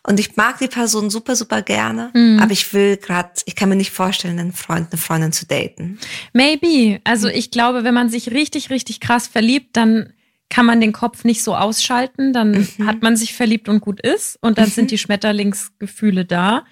und 0.04 0.20
ich 0.20 0.36
mag 0.36 0.58
die 0.60 0.68
Person 0.68 1.10
super, 1.10 1.38
super 1.38 1.62
gerne, 1.62 2.12
mhm. 2.14 2.40
aber 2.42 2.52
ich 2.52 2.74
will 2.74 2.98
gerade, 2.98 3.30
ich 3.46 3.56
kann 3.56 3.70
mir 3.70 3.78
nicht 3.78 3.92
vorstellen, 3.92 4.38
einen 4.38 4.52
Freund, 4.52 4.92
eine 4.92 5.00
Freundin 5.00 5.32
zu 5.32 5.46
daten. 5.46 5.98
Maybe. 6.34 7.00
Also 7.06 7.30
ich 7.30 7.50
glaube, 7.50 7.86
wenn 7.86 7.94
man 7.94 8.10
sich 8.10 8.32
richtig, 8.32 8.70
richtig 8.70 9.00
krass 9.00 9.28
verliebt, 9.28 9.78
dann 9.78 10.12
kann 10.50 10.66
man 10.66 10.82
den 10.82 10.92
Kopf 10.92 11.24
nicht 11.24 11.42
so 11.42 11.56
ausschalten, 11.56 12.34
dann 12.34 12.68
mhm. 12.78 12.88
hat 12.88 13.02
man 13.02 13.16
sich 13.16 13.34
verliebt 13.34 13.70
und 13.70 13.80
gut 13.80 14.02
ist 14.02 14.38
und 14.42 14.58
dann 14.58 14.66
mhm. 14.66 14.72
sind 14.72 14.92
die 14.92 14.98
Schmetterlingsgefühle 14.98 16.26
da. 16.26 16.66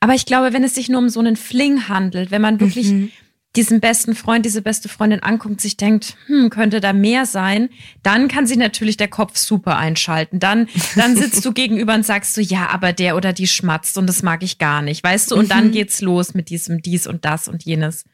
Aber 0.00 0.14
ich 0.14 0.26
glaube, 0.26 0.52
wenn 0.52 0.64
es 0.64 0.74
sich 0.74 0.88
nur 0.88 1.00
um 1.00 1.08
so 1.08 1.20
einen 1.20 1.36
Fling 1.36 1.88
handelt, 1.88 2.32
wenn 2.32 2.42
man 2.42 2.58
wirklich 2.58 2.88
mhm 2.88 3.12
diesen 3.58 3.80
besten 3.80 4.14
Freund, 4.14 4.46
diese 4.46 4.62
beste 4.62 4.88
Freundin 4.88 5.20
anguckt, 5.20 5.60
sich 5.60 5.76
denkt, 5.76 6.16
hm, 6.26 6.48
könnte 6.48 6.80
da 6.80 6.92
mehr 6.92 7.26
sein, 7.26 7.70
dann 8.04 8.28
kann 8.28 8.46
sich 8.46 8.56
natürlich 8.56 8.96
der 8.96 9.08
Kopf 9.08 9.36
super 9.36 9.76
einschalten. 9.76 10.38
Dann, 10.38 10.68
dann 10.94 11.16
sitzt 11.16 11.44
du 11.44 11.52
gegenüber 11.54 11.94
und 11.94 12.06
sagst 12.06 12.34
so, 12.34 12.40
ja, 12.40 12.68
aber 12.68 12.92
der 12.92 13.16
oder 13.16 13.32
die 13.32 13.48
schmatzt 13.48 13.98
und 13.98 14.06
das 14.06 14.22
mag 14.22 14.44
ich 14.44 14.58
gar 14.58 14.80
nicht, 14.80 15.02
weißt 15.02 15.32
du? 15.32 15.34
Und 15.34 15.46
mhm. 15.46 15.48
dann 15.48 15.72
geht's 15.72 16.00
los 16.00 16.34
mit 16.34 16.50
diesem 16.50 16.82
dies 16.82 17.08
und 17.08 17.24
das 17.24 17.48
und 17.48 17.64
jenes. 17.64 18.04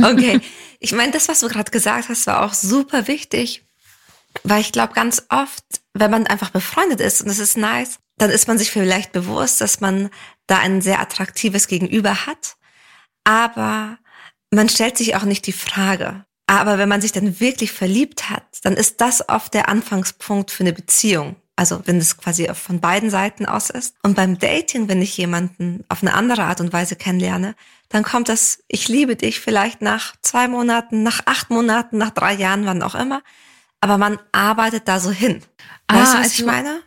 Okay. 0.00 0.40
Ich 0.80 0.92
meine, 0.92 1.10
das, 1.10 1.26
was 1.26 1.40
du 1.40 1.48
gerade 1.48 1.72
gesagt 1.72 2.08
hast, 2.08 2.28
war 2.28 2.44
auch 2.44 2.54
super 2.54 3.08
wichtig, 3.08 3.66
weil 4.44 4.60
ich 4.60 4.70
glaube, 4.70 4.92
ganz 4.92 5.26
oft, 5.28 5.64
wenn 5.92 6.08
man 6.08 6.28
einfach 6.28 6.50
befreundet 6.50 7.00
ist 7.00 7.20
und 7.20 7.28
es 7.28 7.40
ist 7.40 7.58
nice, 7.58 7.98
dann 8.16 8.30
ist 8.30 8.46
man 8.46 8.58
sich 8.58 8.70
vielleicht 8.70 9.10
bewusst, 9.10 9.60
dass 9.60 9.80
man 9.80 10.08
da 10.46 10.58
ein 10.60 10.82
sehr 10.82 11.00
attraktives 11.00 11.66
Gegenüber 11.66 12.26
hat. 12.26 12.54
Aber 13.24 13.98
man 14.50 14.68
stellt 14.68 14.96
sich 14.96 15.16
auch 15.16 15.24
nicht 15.24 15.46
die 15.46 15.52
Frage. 15.52 16.24
Aber 16.46 16.78
wenn 16.78 16.88
man 16.88 17.02
sich 17.02 17.12
dann 17.12 17.40
wirklich 17.40 17.72
verliebt 17.72 18.30
hat, 18.30 18.44
dann 18.62 18.74
ist 18.74 19.00
das 19.00 19.28
oft 19.28 19.52
der 19.52 19.68
Anfangspunkt 19.68 20.50
für 20.50 20.62
eine 20.62 20.72
Beziehung. 20.72 21.36
Also 21.56 21.82
wenn 21.84 21.98
es 21.98 22.16
quasi 22.16 22.48
von 22.54 22.80
beiden 22.80 23.10
Seiten 23.10 23.44
aus 23.44 23.68
ist. 23.68 23.96
Und 24.02 24.14
beim 24.14 24.38
Dating, 24.38 24.88
wenn 24.88 25.02
ich 25.02 25.16
jemanden 25.16 25.84
auf 25.88 26.02
eine 26.02 26.14
andere 26.14 26.44
Art 26.44 26.60
und 26.60 26.72
Weise 26.72 26.96
kennenlerne, 26.96 27.54
dann 27.88 28.04
kommt 28.04 28.28
das, 28.28 28.62
ich 28.68 28.88
liebe 28.88 29.16
dich 29.16 29.40
vielleicht 29.40 29.82
nach 29.82 30.14
zwei 30.22 30.46
Monaten, 30.46 31.02
nach 31.02 31.20
acht 31.26 31.50
Monaten, 31.50 31.98
nach 31.98 32.10
drei 32.10 32.34
Jahren, 32.34 32.64
wann 32.64 32.82
auch 32.82 32.94
immer. 32.94 33.22
Aber 33.80 33.98
man 33.98 34.18
arbeitet 34.32 34.88
da 34.88 35.00
so 35.00 35.10
hin. 35.10 35.42
Ah, 35.88 35.96
weißt 35.96 36.14
du, 36.14 36.18
was 36.18 36.24
also, 36.24 36.42
ich 36.42 36.46
meine? 36.46 36.80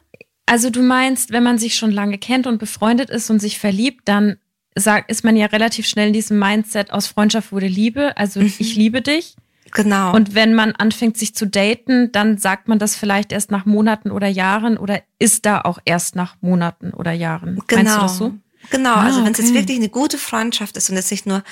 Also 0.45 0.69
du 0.69 0.81
meinst, 0.81 1.31
wenn 1.31 1.43
man 1.43 1.57
sich 1.57 1.75
schon 1.75 1.91
lange 1.91 2.17
kennt 2.17 2.47
und 2.47 2.57
befreundet 2.57 3.09
ist 3.09 3.29
und 3.29 3.39
sich 3.39 3.59
verliebt, 3.59 4.07
dann 4.07 4.37
sagt, 4.75 5.11
ist 5.11 5.23
man 5.23 5.35
ja 5.35 5.47
relativ 5.47 5.87
schnell 5.87 6.07
in 6.07 6.13
diesem 6.13 6.39
Mindset 6.39 6.91
aus 6.91 7.07
Freundschaft 7.07 7.51
wurde 7.51 7.67
Liebe, 7.67 8.15
also 8.17 8.39
mhm. 8.39 8.53
ich 8.57 8.75
liebe 8.75 9.01
dich. 9.01 9.35
Genau. 9.71 10.13
Und 10.13 10.35
wenn 10.35 10.53
man 10.53 10.73
anfängt, 10.73 11.17
sich 11.17 11.33
zu 11.33 11.45
daten, 11.45 12.11
dann 12.11 12.37
sagt 12.37 12.67
man 12.67 12.77
das 12.77 12.95
vielleicht 12.95 13.31
erst 13.31 13.51
nach 13.51 13.65
Monaten 13.65 14.11
oder 14.11 14.27
Jahren 14.27 14.77
oder 14.77 15.01
ist 15.17 15.45
da 15.45 15.61
auch 15.61 15.79
erst 15.85 16.15
nach 16.15 16.35
Monaten 16.41 16.91
oder 16.91 17.13
Jahren? 17.13 17.61
Genau. 17.67 17.83
Meinst 17.83 17.95
du 17.95 18.01
das 18.01 18.17
so? 18.17 18.33
Genau, 18.69 18.93
ah, 18.93 19.03
also 19.03 19.23
wenn 19.23 19.31
es 19.31 19.39
jetzt 19.39 19.53
wirklich 19.53 19.77
eine 19.77 19.89
gute 19.89 20.17
Freundschaft 20.17 20.77
ist 20.77 20.89
und 20.89 20.97
es 20.97 21.09
nicht 21.09 21.25
nur 21.25 21.43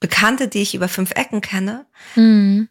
Bekannte, 0.00 0.48
die 0.48 0.60
ich 0.60 0.74
über 0.74 0.88
fünf 0.88 1.12
Ecken 1.12 1.40
kenne, 1.40 1.86
mhm 2.16 2.68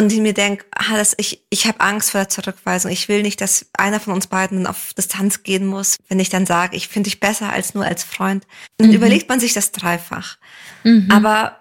und 0.00 0.10
ich 0.10 0.20
mir 0.20 0.32
denke, 0.32 0.64
ah, 0.72 0.96
das, 0.96 1.14
ich, 1.18 1.44
ich 1.50 1.66
habe 1.66 1.80
Angst 1.80 2.12
vor 2.12 2.20
der 2.20 2.30
Zurückweisung. 2.30 2.90
Ich 2.90 3.08
will 3.08 3.20
nicht, 3.20 3.42
dass 3.42 3.66
einer 3.74 4.00
von 4.00 4.14
uns 4.14 4.28
beiden 4.28 4.66
auf 4.66 4.94
Distanz 4.94 5.42
gehen 5.42 5.66
muss, 5.66 5.96
wenn 6.08 6.18
ich 6.18 6.30
dann 6.30 6.46
sage, 6.46 6.74
ich 6.74 6.88
finde 6.88 7.10
dich 7.10 7.20
besser 7.20 7.52
als 7.52 7.74
nur 7.74 7.84
als 7.84 8.02
Freund. 8.02 8.46
Dann 8.78 8.88
mhm. 8.88 8.94
überlegt 8.94 9.28
man 9.28 9.40
sich 9.40 9.52
das 9.52 9.72
dreifach. 9.72 10.38
Mhm. 10.84 11.10
Aber 11.10 11.60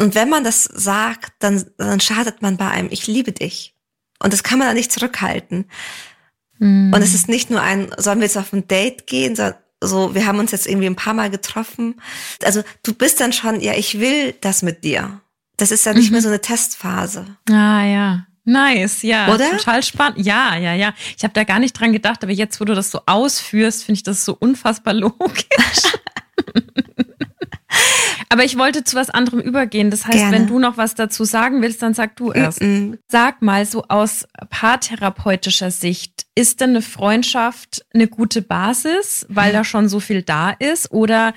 und 0.00 0.16
wenn 0.16 0.28
man 0.28 0.42
das 0.42 0.64
sagt, 0.64 1.32
dann, 1.38 1.64
dann 1.78 2.00
schadet 2.00 2.42
man 2.42 2.56
bei 2.56 2.68
einem, 2.68 2.88
ich 2.90 3.06
liebe 3.06 3.30
dich. 3.30 3.74
Und 4.18 4.32
das 4.32 4.42
kann 4.42 4.58
man 4.58 4.66
dann 4.66 4.76
nicht 4.76 4.90
zurückhalten. 4.90 5.70
Mhm. 6.58 6.92
Und 6.92 7.02
es 7.02 7.14
ist 7.14 7.28
nicht 7.28 7.50
nur 7.50 7.62
ein, 7.62 7.94
sollen 7.98 8.18
wir 8.18 8.26
jetzt 8.26 8.36
auf 8.36 8.52
ein 8.52 8.66
Date 8.66 9.06
gehen, 9.06 9.36
sondern 9.36 9.54
so, 9.80 10.12
wir 10.12 10.26
haben 10.26 10.40
uns 10.40 10.50
jetzt 10.50 10.66
irgendwie 10.66 10.86
ein 10.86 10.96
paar 10.96 11.14
Mal 11.14 11.30
getroffen. 11.30 12.00
Also 12.42 12.64
du 12.82 12.94
bist 12.94 13.20
dann 13.20 13.32
schon, 13.32 13.60
ja, 13.60 13.74
ich 13.74 14.00
will 14.00 14.34
das 14.40 14.62
mit 14.62 14.82
dir. 14.82 15.20
Das 15.56 15.70
ist 15.70 15.86
ja 15.86 15.94
nicht 15.94 16.06
mhm. 16.06 16.12
mehr 16.12 16.22
so 16.22 16.28
eine 16.28 16.40
Testphase. 16.40 17.26
Ah 17.50 17.84
ja. 17.84 18.26
Nice, 18.46 19.02
ja. 19.02 19.34
Oder? 19.34 19.50
Total 19.50 19.82
spannend. 19.82 20.24
Ja, 20.24 20.56
ja, 20.56 20.72
ja. 20.72 20.94
Ich 21.16 21.24
habe 21.24 21.34
da 21.34 21.42
gar 21.42 21.58
nicht 21.58 21.72
dran 21.72 21.92
gedacht, 21.92 22.22
aber 22.22 22.32
jetzt, 22.32 22.60
wo 22.60 22.64
du 22.64 22.74
das 22.74 22.92
so 22.92 23.00
ausführst, 23.06 23.84
finde 23.84 23.98
ich 23.98 24.02
das 24.04 24.24
so 24.24 24.36
unfassbar 24.38 24.94
logisch. 24.94 25.82
aber 28.28 28.44
ich 28.44 28.56
wollte 28.56 28.84
zu 28.84 28.94
was 28.94 29.10
anderem 29.10 29.40
übergehen. 29.40 29.90
Das 29.90 30.06
heißt, 30.06 30.18
Gerne. 30.18 30.32
wenn 30.32 30.46
du 30.46 30.60
noch 30.60 30.76
was 30.76 30.94
dazu 30.94 31.24
sagen 31.24 31.60
willst, 31.60 31.82
dann 31.82 31.92
sag 31.92 32.14
du 32.14 32.30
erst. 32.30 32.60
Mm 32.60 32.64
-mm. 32.64 32.98
Sag 33.08 33.42
mal, 33.42 33.66
so 33.66 33.82
aus 33.88 34.28
paartherapeutischer 34.50 35.72
Sicht, 35.72 36.26
ist 36.36 36.60
denn 36.60 36.70
eine 36.70 36.82
Freundschaft 36.82 37.84
eine 37.92 38.06
gute 38.06 38.42
Basis, 38.42 39.26
weil 39.28 39.52
da 39.52 39.64
schon 39.64 39.88
so 39.88 39.98
viel 39.98 40.22
da 40.22 40.50
ist? 40.50 40.92
Oder 40.92 41.34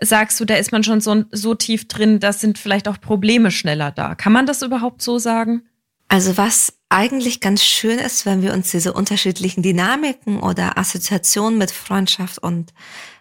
sagst 0.00 0.38
du, 0.40 0.44
da 0.44 0.54
ist 0.54 0.72
man 0.72 0.84
schon 0.84 1.00
so, 1.00 1.24
so 1.32 1.54
tief 1.54 1.88
drin, 1.88 2.20
das 2.20 2.40
sind 2.40 2.58
vielleicht 2.58 2.88
auch 2.88 3.00
Probleme 3.00 3.50
schneller 3.50 3.90
da. 3.90 4.14
Kann 4.14 4.32
man 4.32 4.46
das 4.46 4.62
überhaupt 4.62 5.02
so 5.02 5.18
sagen? 5.18 5.62
Also 6.08 6.36
was 6.36 6.78
eigentlich 6.88 7.40
ganz 7.40 7.62
schön 7.62 7.98
ist, 7.98 8.24
wenn 8.24 8.40
wir 8.40 8.54
uns 8.54 8.70
diese 8.70 8.94
unterschiedlichen 8.94 9.62
Dynamiken 9.62 10.40
oder 10.40 10.78
Assoziationen 10.78 11.58
mit 11.58 11.70
Freundschaft 11.70 12.38
und 12.38 12.72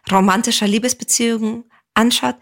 romantischer 0.09 0.67
Liebesbeziehungen 0.67 1.65
anschaut, 1.93 2.35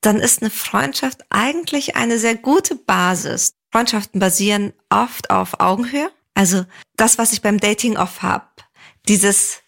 dann 0.00 0.16
ist 0.16 0.42
eine 0.42 0.50
Freundschaft 0.50 1.20
eigentlich 1.30 1.94
eine 1.94 2.18
sehr 2.18 2.34
gute 2.34 2.74
Basis. 2.74 3.54
Freundschaften 3.70 4.18
basieren 4.18 4.72
oft 4.90 5.30
auf 5.30 5.60
Augenhöhe. 5.60 6.10
Also 6.34 6.64
das, 6.96 7.18
was 7.18 7.32
ich 7.32 7.42
beim 7.42 7.58
Dating 7.58 7.96
oft 7.96 8.22
hab, 8.22 8.64
dieses, 9.08 9.61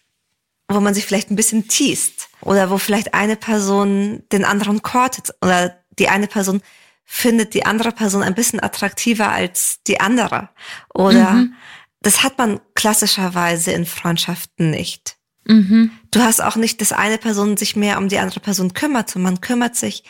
wo 0.68 0.80
man 0.80 0.94
sich 0.94 1.04
vielleicht 1.04 1.30
ein 1.30 1.36
bisschen 1.36 1.68
teast 1.68 2.28
oder 2.40 2.70
wo 2.70 2.78
vielleicht 2.78 3.14
eine 3.14 3.36
Person 3.36 4.22
den 4.32 4.44
anderen 4.44 4.82
courtet 4.82 5.30
oder 5.42 5.76
die 5.98 6.08
eine 6.08 6.26
Person 6.26 6.62
findet 7.04 7.54
die 7.54 7.66
andere 7.66 7.92
Person 7.92 8.22
ein 8.22 8.34
bisschen 8.34 8.62
attraktiver 8.62 9.30
als 9.30 9.82
die 9.86 10.00
andere. 10.00 10.48
Oder 10.94 11.32
mhm. 11.32 11.54
das 12.00 12.22
hat 12.22 12.38
man 12.38 12.60
klassischerweise 12.74 13.72
in 13.72 13.84
Freundschaften 13.84 14.70
nicht. 14.70 15.16
Mhm. 15.46 15.90
Du 16.10 16.20
hast 16.20 16.42
auch 16.42 16.56
nicht, 16.56 16.80
dass 16.80 16.92
eine 16.92 17.18
Person 17.18 17.56
sich 17.56 17.76
mehr 17.76 17.98
um 17.98 18.08
die 18.08 18.18
andere 18.18 18.40
Person 18.40 18.72
kümmert, 18.72 19.10
sondern 19.10 19.34
man 19.34 19.40
kümmert 19.42 19.76
sich 19.76 20.04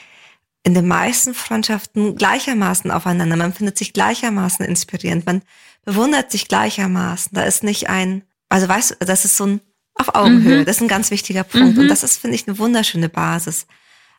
in 0.63 0.75
den 0.75 0.87
meisten 0.87 1.35
Freundschaften 1.35 2.17
gleichermaßen 2.17 2.91
aufeinander. 2.91 3.37
Man 3.37 3.53
findet 3.53 3.77
sich 3.77 3.93
gleichermaßen 3.93 4.65
inspirierend. 4.65 5.27
Man 5.27 5.43
bewundert 5.85 6.31
sich 6.31 6.49
gleichermaßen. 6.49 7.33
Da 7.35 7.43
ist 7.43 7.65
nicht 7.65 7.91
ein, 7.91 8.23
also 8.49 8.69
weißt 8.69 8.93
du, 8.93 9.05
das 9.05 9.25
ist 9.25 9.37
so 9.37 9.47
ein 9.47 9.61
auf 9.95 10.15
Augenhöhe. 10.15 10.61
Mhm. 10.61 10.65
Das 10.65 10.77
ist 10.77 10.83
ein 10.83 10.89
ganz 10.89 11.11
wichtiger 11.11 11.45
Punkt. 11.45 11.77
Mhm. 11.77 11.83
Und 11.83 11.89
das 11.89 12.03
ist, 12.03 12.21
finde 12.21 12.37
ich, 12.37 12.47
eine 12.47 12.59
wunderschöne 12.59 13.09
Basis. 13.09 13.67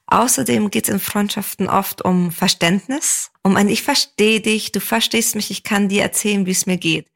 Außerdem 0.08 0.70
geht 0.70 0.88
es 0.88 0.94
in 0.94 1.00
Freundschaften 1.00 1.67
oft 1.67 2.03
um 2.03 2.32
Verständnis, 2.32 3.32
um 3.41 3.55
ein 3.55 3.70
Ich 3.70 3.82
verstehe 3.82 4.39
dich, 4.39 4.72
du 4.72 4.79
verstehst 4.79 5.36
mich, 5.36 5.50
ich 5.50 5.63
kann 5.63 5.89
dir 5.89 6.03
erzählen, 6.03 6.46
wie 6.46 6.51
es 6.51 6.65
mir 6.65 6.77
geht. 6.77 7.08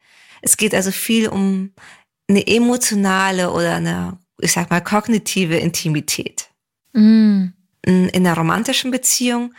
Es 0.41 0.57
geht 0.57 0.73
also 0.73 0.91
viel 0.91 1.29
um 1.29 1.73
eine 2.27 2.47
emotionale 2.47 3.51
oder 3.51 3.75
eine, 3.75 4.17
ich 4.39 4.53
sag 4.53 4.69
mal, 4.69 4.81
kognitive 4.81 5.57
Intimität. 5.57 6.49
Mhm. 6.93 7.53
In 7.83 8.09
einer 8.13 8.35
romantischen 8.35 8.91
Beziehung, 8.91 9.53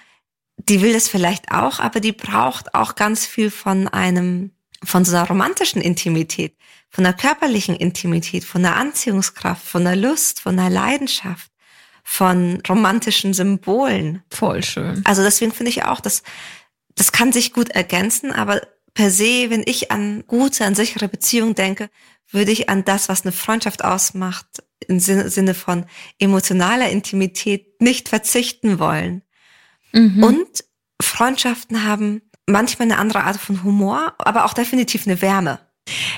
die 0.56 0.82
will 0.82 0.92
das 0.92 1.08
vielleicht 1.08 1.52
auch, 1.52 1.78
aber 1.78 2.00
die 2.00 2.12
braucht 2.12 2.74
auch 2.74 2.96
ganz 2.96 3.26
viel 3.26 3.50
von 3.50 3.88
einem, 3.88 4.50
von 4.84 5.04
so 5.04 5.16
einer 5.16 5.26
romantischen 5.26 5.80
Intimität 5.80 6.56
von 6.90 7.04
der 7.04 7.12
körperlichen 7.12 7.76
Intimität, 7.76 8.44
von 8.44 8.62
der 8.62 8.76
Anziehungskraft, 8.76 9.66
von 9.66 9.84
der 9.84 9.96
Lust, 9.96 10.40
von 10.40 10.56
der 10.56 10.70
Leidenschaft, 10.70 11.50
von 12.02 12.60
romantischen 12.68 13.32
Symbolen. 13.32 14.22
Voll 14.30 14.62
schön. 14.62 15.00
Also 15.04 15.22
deswegen 15.22 15.52
finde 15.52 15.70
ich 15.70 15.84
auch, 15.84 16.00
dass 16.00 16.22
das 16.96 17.12
kann 17.12 17.32
sich 17.32 17.52
gut 17.52 17.70
ergänzen, 17.70 18.32
aber 18.32 18.60
per 18.92 19.10
se, 19.10 19.50
wenn 19.50 19.62
ich 19.64 19.90
an 19.90 20.24
gute, 20.26 20.64
an 20.64 20.74
sichere 20.74 21.08
Beziehungen 21.08 21.54
denke, 21.54 21.88
würde 22.30 22.50
ich 22.50 22.68
an 22.68 22.84
das, 22.84 23.08
was 23.08 23.22
eine 23.22 23.32
Freundschaft 23.32 23.84
ausmacht, 23.84 24.46
im 24.86 24.98
Sinne 24.98 25.54
von 25.54 25.86
emotionaler 26.18 26.90
Intimität 26.90 27.80
nicht 27.80 28.08
verzichten 28.08 28.78
wollen. 28.78 29.22
Mhm. 29.92 30.22
Und 30.22 30.64
Freundschaften 31.00 31.84
haben 31.84 32.22
manchmal 32.46 32.86
eine 32.90 32.98
andere 32.98 33.24
Art 33.24 33.38
von 33.38 33.62
Humor, 33.62 34.14
aber 34.18 34.44
auch 34.44 34.54
definitiv 34.54 35.06
eine 35.06 35.22
Wärme. 35.22 35.60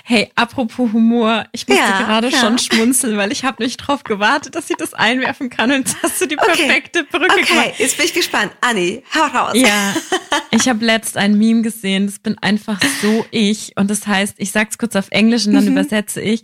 Hey, 0.05 0.31
apropos 0.35 0.93
Humor, 0.93 1.45
ich 1.53 1.67
musste 1.67 1.83
ja, 1.83 2.03
gerade 2.03 2.29
ja. 2.29 2.39
schon 2.39 2.59
schmunzeln, 2.59 3.17
weil 3.17 3.33
ich 3.33 3.45
habe 3.45 3.63
nicht 3.63 3.77
drauf 3.77 4.05
gewartet, 4.05 4.55
dass 4.55 4.71
ich 4.71 4.77
das 4.77 4.95
einwerfen 4.95 5.51
kann 5.51 5.71
und 5.73 5.89
jetzt 5.89 5.97
hast 6.03 6.21
du 6.21 6.27
die 6.27 6.37
perfekte 6.37 7.01
okay. 7.01 7.19
Brücke 7.19 7.33
okay. 7.33 7.45
gemacht. 7.45 7.75
jetzt 7.79 7.97
bin 7.97 8.07
ich 8.07 8.15
gespannt. 8.15 8.53
Anni, 8.61 9.03
hau 9.15 9.27
raus. 9.27 9.53
Ja, 9.55 9.95
ich 10.51 10.69
habe 10.69 10.85
letzt 10.85 11.17
ein 11.17 11.39
Meme 11.39 11.63
gesehen, 11.63 12.07
das 12.07 12.19
bin 12.19 12.37
einfach 12.39 12.81
so 13.01 13.27
ich 13.31 13.77
und 13.77 13.91
das 13.91 14.07
heißt, 14.07 14.35
ich 14.39 14.53
sag's 14.53 14.79
kurz 14.79 14.97
auf 14.97 15.07
Englisch 15.11 15.47
und 15.47 15.55
dann 15.55 15.65
mhm. 15.65 15.73
übersetze 15.73 16.21
ich. 16.21 16.43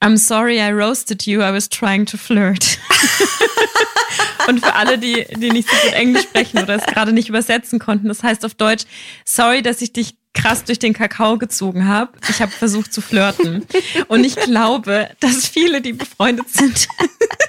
I'm 0.00 0.16
sorry 0.16 0.60
I 0.60 0.70
roasted 0.72 1.26
you, 1.26 1.42
I 1.42 1.52
was 1.52 1.68
trying 1.68 2.06
to 2.06 2.16
flirt. 2.16 2.78
und 4.48 4.64
für 4.64 4.74
alle, 4.74 4.98
die, 4.98 5.26
die 5.36 5.50
nicht 5.50 5.68
so 5.68 5.76
gut 5.76 5.92
Englisch 5.92 6.22
sprechen 6.22 6.58
oder 6.58 6.76
es 6.76 6.86
gerade 6.86 7.12
nicht 7.12 7.28
übersetzen 7.28 7.78
konnten, 7.78 8.08
das 8.08 8.22
heißt 8.22 8.44
auf 8.44 8.54
Deutsch, 8.54 8.84
sorry, 9.24 9.62
dass 9.62 9.82
ich 9.82 9.92
dich 9.92 10.16
krass 10.34 10.64
durch 10.64 10.78
den 10.78 10.92
Kakao 10.92 11.36
gezogen 11.36 11.88
habe. 11.88 12.12
Ich 12.28 12.40
habe 12.40 12.52
versucht 12.52 12.92
zu 12.92 13.00
flirten. 13.00 13.66
Und 14.06 14.24
ich 14.24 14.36
glaube, 14.36 15.10
dass 15.20 15.48
viele, 15.48 15.80
die 15.80 15.92
befreundet 15.92 16.48
sind, 16.48 16.86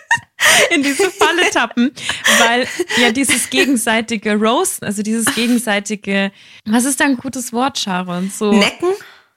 in 0.76 0.82
diese 0.82 1.12
Falle 1.12 1.50
tappen, 1.52 1.92
weil 2.40 2.68
ja 3.00 3.12
dieses 3.12 3.50
gegenseitige 3.50 4.36
Roasten, 4.36 4.88
also 4.88 5.04
dieses 5.04 5.34
gegenseitige, 5.36 6.32
was 6.66 6.86
ist 6.86 7.00
da 7.00 7.06
ein 7.06 7.18
gutes 7.18 7.54
Wort, 7.54 7.78
Sharon? 7.78 8.32
So 8.36 8.52
Necken? 8.54 8.90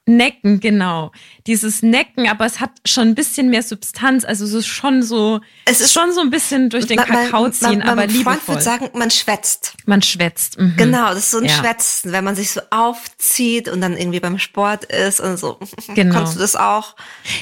Necken, 0.05 0.59
genau. 0.59 1.13
Dieses 1.47 1.81
Necken, 1.83 2.29
aber 2.29 2.45
es 2.45 2.59
hat 2.59 2.71
schon 2.85 3.09
ein 3.09 3.15
bisschen 3.15 3.51
mehr 3.51 3.63
Substanz. 3.63 4.25
Also 4.25 4.45
es 4.45 4.53
ist 4.53 4.67
schon 4.67 5.05
so, 5.05 5.41
es 5.65 5.81
ist 5.81 5.93
schon 5.93 6.13
so 6.13 6.21
ein 6.21 6.31
bisschen 6.31 6.71
durch 6.71 6.87
den 6.87 6.97
man, 6.97 7.07
Kakao 7.07 7.49
ziehen, 7.51 7.69
man, 7.69 7.79
man, 7.79 7.89
aber 7.89 8.07
liebevoll. 8.09 8.35
Freund 8.35 8.49
würde 8.49 8.63
sagen, 8.63 8.91
man 8.95 9.13
schwätzt. 9.13 9.75
Man 9.87 10.03
schwätzt. 10.03 10.59
Mhm. 10.59 10.75
Genau, 10.77 11.11
das 11.11 11.19
ist 11.19 11.31
so 11.31 11.39
ein 11.39 11.45
ja. 11.45 11.51
Schwätzen, 11.51 12.11
wenn 12.11 12.25
man 12.25 12.35
sich 12.35 12.51
so 12.51 12.61
aufzieht 12.71 13.69
und 13.69 13.81
dann 13.81 13.97
irgendwie 13.97 14.19
beim 14.19 14.41
Sport 14.41 14.87
ist 14.87 15.21
und 15.21 15.37
so. 15.37 15.59
Genau. 15.95 16.15
Kannst 16.15 16.37
du 16.37 16.39
das 16.39 16.57
auch? 16.57 16.97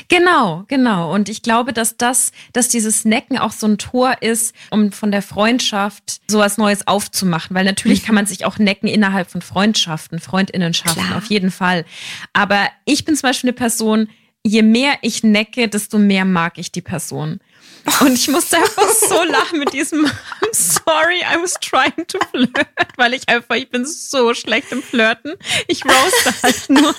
Genau, 0.08 0.64
genau. 0.66 1.14
Und 1.14 1.28
ich 1.28 1.42
glaube, 1.42 1.72
dass 1.72 1.96
das, 1.96 2.32
dass 2.52 2.68
dieses 2.68 3.04
Necken 3.04 3.38
auch 3.38 3.52
so 3.52 3.66
ein 3.66 3.78
Tor 3.78 4.16
ist, 4.22 4.54
um 4.70 4.92
von 4.92 5.12
der 5.12 5.22
Freundschaft 5.22 6.20
sowas 6.28 6.58
Neues 6.58 6.86
aufzumachen. 6.86 7.54
Weil 7.54 7.64
natürlich 7.64 8.02
mhm. 8.02 8.06
kann 8.06 8.14
man 8.16 8.26
sich 8.26 8.44
auch 8.44 8.58
necken 8.58 8.88
innerhalb 8.88 9.30
von 9.30 9.40
Freundschaften, 9.40 10.18
Freundinnenschaften, 10.18 11.04
Klar. 11.04 11.18
auf 11.18 11.26
jeden 11.26 11.50
Fall. 11.50 11.84
Aber 12.32 12.49
aber 12.50 12.68
ich 12.84 13.04
bin 13.04 13.14
zum 13.14 13.28
Beispiel 13.28 13.50
eine 13.50 13.56
Person, 13.56 14.08
je 14.42 14.62
mehr 14.62 14.98
ich 15.02 15.22
necke, 15.22 15.68
desto 15.68 15.98
mehr 15.98 16.24
mag 16.24 16.58
ich 16.58 16.72
die 16.72 16.82
Person. 16.82 17.38
Und 18.00 18.12
ich 18.12 18.28
musste 18.28 18.56
einfach 18.56 18.90
so 18.90 19.22
lachen 19.30 19.60
mit 19.60 19.72
diesem 19.72 20.04
I'm 20.04 20.52
sorry, 20.52 21.20
I 21.20 21.40
was 21.40 21.54
trying 21.60 22.06
to 22.08 22.18
flirt, 22.30 22.66
weil 22.96 23.14
ich 23.14 23.28
einfach, 23.28 23.54
ich 23.54 23.70
bin 23.70 23.86
so 23.86 24.34
schlecht 24.34 24.72
im 24.72 24.82
Flirten. 24.82 25.34
Ich 25.68 25.84
roaste 25.84 26.42
halt 26.42 26.70
nur. 26.70 26.92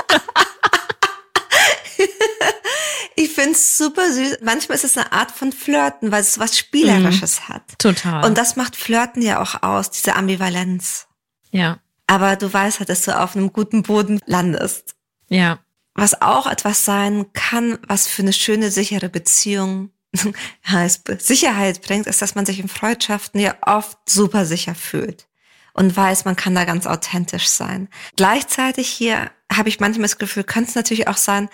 ich 3.16 3.30
finde 3.32 3.52
es 3.52 3.78
super 3.78 4.10
süß. 4.10 4.38
Manchmal 4.42 4.78
ist 4.78 4.86
es 4.86 4.98
eine 4.98 5.12
Art 5.12 5.32
von 5.32 5.52
Flirten, 5.52 6.14
weil 6.14 6.22
es 6.22 6.40
was 6.40 6.58
Spielerisches 6.58 7.42
mm, 7.42 7.54
hat. 7.54 7.64
Total. 7.78 8.26
Und 8.26 8.38
das 8.38 8.56
macht 8.56 8.78
Flirten 8.78 9.22
ja 9.22 9.42
auch 9.42 9.62
aus, 9.64 9.92
diese 9.92 10.16
Ambivalenz. 10.16 11.08
Ja. 11.52 11.80
Aber 12.08 12.38
du 12.38 12.52
weißt 12.52 12.80
halt, 12.80 12.90
dass 12.90 13.04
du 13.04 13.20
auf 13.20 13.36
einem 13.36 13.52
guten 13.52 13.84
Boden 13.84 14.22
landest. 14.26 14.96
Ja. 15.32 15.60
Was 15.94 16.22
auch 16.22 16.48
etwas 16.48 16.86
sein 16.86 17.26
kann, 17.34 17.78
was 17.88 18.08
für 18.08 18.22
eine 18.22 18.34
schöne, 18.34 18.70
sichere 18.72 19.10
Beziehung 19.10 19.92
heißt, 20.68 21.10
Sicherheit 21.20 21.82
bringt, 21.82 22.08
ist, 22.08 22.22
dass 22.22 22.36
man 22.36 22.46
sich 22.46 22.60
in 22.60 22.68
Freundschaften 22.68 23.40
ja 23.40 23.56
oft 23.66 23.98
super 24.08 24.46
sicher 24.46 24.76
fühlt 24.76 25.28
und 25.74 25.96
weiß, 25.96 26.26
man 26.26 26.36
kann 26.36 26.54
da 26.54 26.66
ganz 26.66 26.86
authentisch 26.86 27.48
sein. 27.48 27.88
Gleichzeitig 28.18 28.90
hier 28.90 29.32
habe 29.52 29.70
ich 29.70 29.80
manchmal 29.80 30.04
das 30.04 30.18
Gefühl, 30.18 30.44
könnte 30.44 30.70
es 30.70 30.76
natürlich 30.76 31.08
auch 31.08 31.18
sein, 31.18 31.50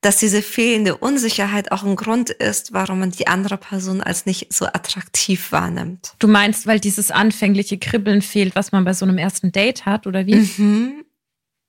dass 0.00 0.16
diese 0.16 0.42
fehlende 0.42 0.96
Unsicherheit 0.96 1.72
auch 1.72 1.82
ein 1.82 1.96
Grund 1.96 2.30
ist, 2.30 2.72
warum 2.72 3.00
man 3.00 3.10
die 3.10 3.26
andere 3.26 3.56
Person 3.56 4.00
als 4.00 4.26
nicht 4.26 4.52
so 4.52 4.66
attraktiv 4.66 5.50
wahrnimmt. 5.50 6.14
Du 6.18 6.28
meinst, 6.28 6.66
weil 6.66 6.78
dieses 6.78 7.10
anfängliche 7.10 7.78
Kribbeln 7.78 8.22
fehlt, 8.22 8.54
was 8.54 8.70
man 8.70 8.84
bei 8.84 8.94
so 8.94 9.04
einem 9.04 9.18
ersten 9.18 9.50
Date 9.50 9.86
hat, 9.86 10.06
oder 10.06 10.26
wie? 10.26 10.36
Mhm. 10.36 11.04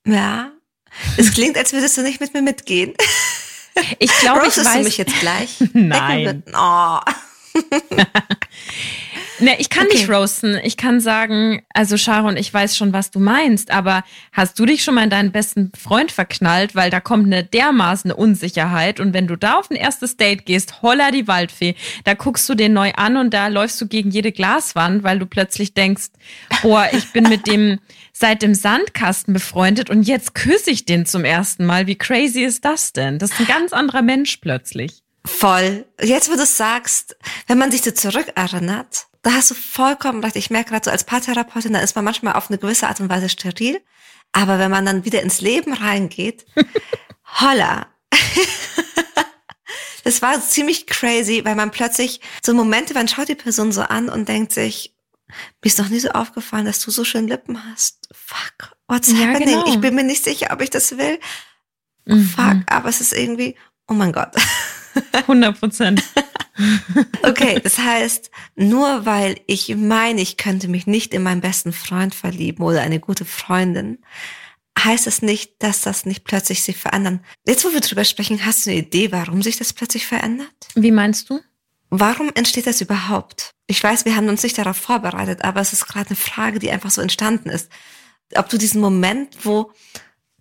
Ja, 0.06 0.52
es 1.16 1.32
klingt, 1.32 1.56
als 1.56 1.72
würdest 1.72 1.96
du 1.96 2.02
nicht 2.02 2.20
mit 2.20 2.34
mir 2.34 2.42
mitgehen. 2.42 2.94
Ich 3.98 4.10
glaube, 4.18 4.46
ich 4.46 4.56
weiß. 4.56 4.72
du 4.74 4.82
mich 4.82 4.98
jetzt 4.98 5.18
gleich? 5.20 5.56
Nein. 5.72 6.42
Oh. 6.54 6.98
Ne, 9.40 9.58
ich 9.58 9.70
kann 9.70 9.86
okay. 9.86 9.96
nicht 9.96 10.10
roasten. 10.10 10.60
Ich 10.62 10.76
kann 10.76 11.00
sagen, 11.00 11.62
also 11.72 11.96
Sharon, 11.96 12.36
ich 12.36 12.52
weiß 12.52 12.76
schon, 12.76 12.92
was 12.92 13.10
du 13.10 13.20
meinst, 13.20 13.70
aber 13.70 14.04
hast 14.32 14.58
du 14.58 14.66
dich 14.66 14.84
schon 14.84 14.94
mal 14.94 15.04
in 15.04 15.10
deinen 15.10 15.32
besten 15.32 15.72
Freund 15.78 16.12
verknallt, 16.12 16.74
weil 16.74 16.90
da 16.90 17.00
kommt 17.00 17.24
eine 17.24 17.42
dermaßen 17.42 18.12
Unsicherheit 18.12 19.00
und 19.00 19.14
wenn 19.14 19.26
du 19.26 19.36
da 19.36 19.58
auf 19.58 19.70
ein 19.70 19.76
erstes 19.76 20.16
Date 20.18 20.44
gehst, 20.44 20.82
holla 20.82 21.10
die 21.10 21.26
Waldfee, 21.26 21.74
da 22.04 22.14
guckst 22.14 22.48
du 22.48 22.54
den 22.54 22.74
neu 22.74 22.92
an 22.96 23.16
und 23.16 23.32
da 23.32 23.48
läufst 23.48 23.80
du 23.80 23.88
gegen 23.88 24.10
jede 24.10 24.30
Glaswand, 24.30 25.04
weil 25.04 25.18
du 25.18 25.26
plötzlich 25.26 25.72
denkst, 25.72 26.08
boah, 26.62 26.86
ich 26.92 27.10
bin 27.12 27.24
mit 27.28 27.46
dem 27.46 27.78
seit 28.20 28.42
dem 28.42 28.54
Sandkasten 28.54 29.32
befreundet 29.32 29.88
und 29.88 30.02
jetzt 30.02 30.34
küsse 30.34 30.70
ich 30.70 30.84
den 30.84 31.06
zum 31.06 31.24
ersten 31.24 31.64
Mal. 31.64 31.86
Wie 31.86 31.96
crazy 31.96 32.42
ist 32.42 32.66
das 32.66 32.92
denn? 32.92 33.18
Das 33.18 33.32
ist 33.32 33.40
ein 33.40 33.46
ganz 33.46 33.72
anderer 33.72 34.02
Mensch 34.02 34.36
plötzlich. 34.36 35.02
Voll. 35.24 35.86
Jetzt, 36.00 36.30
wo 36.30 36.36
du 36.36 36.44
sagst, 36.44 37.16
wenn 37.46 37.58
man 37.58 37.70
sich 37.70 37.82
so 37.82 37.90
zurückerinnert, 37.90 39.06
da 39.22 39.32
hast 39.32 39.50
du 39.50 39.54
vollkommen 39.54 40.22
recht. 40.22 40.36
Ich 40.36 40.50
merke 40.50 40.70
gerade 40.70 40.84
so 40.84 40.90
als 40.90 41.04
Paartherapeutin, 41.04 41.72
da 41.72 41.80
ist 41.80 41.96
man 41.96 42.04
manchmal 42.04 42.34
auf 42.34 42.50
eine 42.50 42.58
gewisse 42.58 42.88
Art 42.88 43.00
und 43.00 43.08
Weise 43.08 43.28
steril. 43.28 43.80
Aber 44.32 44.58
wenn 44.58 44.70
man 44.70 44.84
dann 44.84 45.04
wieder 45.04 45.22
ins 45.22 45.40
Leben 45.40 45.72
reingeht, 45.72 46.44
holla. 47.40 47.86
das 50.04 50.20
war 50.20 50.40
ziemlich 50.40 50.86
crazy, 50.86 51.42
weil 51.44 51.54
man 51.54 51.70
plötzlich 51.70 52.20
so 52.42 52.52
Momente, 52.52 52.92
man 52.94 53.08
schaut 53.08 53.28
die 53.28 53.34
Person 53.34 53.72
so 53.72 53.82
an 53.82 54.08
und 54.08 54.28
denkt 54.28 54.52
sich, 54.52 54.89
mir 55.62 55.66
ist 55.66 55.78
noch 55.78 55.88
nie 55.88 56.00
so 56.00 56.10
aufgefallen, 56.10 56.66
dass 56.66 56.80
du 56.80 56.90
so 56.90 57.04
schön 57.04 57.28
Lippen 57.28 57.64
hast. 57.70 58.08
Fuck, 58.12 58.76
what's 58.88 59.10
ja, 59.10 59.28
happening? 59.28 59.60
Genau. 59.60 59.66
Ich 59.68 59.80
bin 59.80 59.94
mir 59.94 60.04
nicht 60.04 60.24
sicher, 60.24 60.48
ob 60.52 60.60
ich 60.60 60.70
das 60.70 60.96
will. 60.96 61.18
Mhm. 62.06 62.24
Fuck, 62.24 62.56
aber 62.66 62.88
es 62.88 63.00
ist 63.00 63.12
irgendwie, 63.12 63.56
oh 63.88 63.94
mein 63.94 64.12
Gott. 64.12 64.34
100 65.12 65.58
Prozent. 65.58 66.02
okay, 67.22 67.60
das 67.62 67.78
heißt, 67.78 68.30
nur 68.56 69.06
weil 69.06 69.40
ich 69.46 69.74
meine, 69.76 70.20
ich 70.20 70.36
könnte 70.36 70.68
mich 70.68 70.86
nicht 70.86 71.14
in 71.14 71.22
meinen 71.22 71.40
besten 71.40 71.72
Freund 71.72 72.14
verlieben 72.14 72.64
oder 72.64 72.82
eine 72.82 73.00
gute 73.00 73.24
Freundin, 73.24 73.98
heißt 74.78 75.06
es 75.06 75.16
das 75.16 75.22
nicht, 75.22 75.62
dass 75.62 75.82
das 75.82 76.06
nicht 76.06 76.24
plötzlich 76.24 76.62
sich 76.62 76.76
verändern. 76.76 77.24
Jetzt, 77.46 77.64
wo 77.64 77.72
wir 77.72 77.80
drüber 77.80 78.04
sprechen, 78.04 78.44
hast 78.44 78.66
du 78.66 78.70
eine 78.70 78.80
Idee, 78.80 79.12
warum 79.12 79.42
sich 79.42 79.56
das 79.56 79.72
plötzlich 79.72 80.06
verändert? 80.06 80.48
Wie 80.74 80.90
meinst 80.90 81.30
du? 81.30 81.40
Warum 81.90 82.30
entsteht 82.34 82.66
das 82.66 82.80
überhaupt? 82.80 83.50
Ich 83.66 83.82
weiß, 83.82 84.04
wir 84.04 84.16
haben 84.16 84.28
uns 84.28 84.42
nicht 84.42 84.56
darauf 84.56 84.76
vorbereitet, 84.76 85.44
aber 85.44 85.60
es 85.60 85.72
ist 85.72 85.86
gerade 85.86 86.08
eine 86.08 86.16
Frage, 86.16 86.58
die 86.58 86.70
einfach 86.70 86.90
so 86.90 87.02
entstanden 87.02 87.50
ist. 87.50 87.68
Ob 88.36 88.48
du 88.48 88.58
diesen 88.58 88.80
Moment, 88.80 89.44
wo 89.44 89.72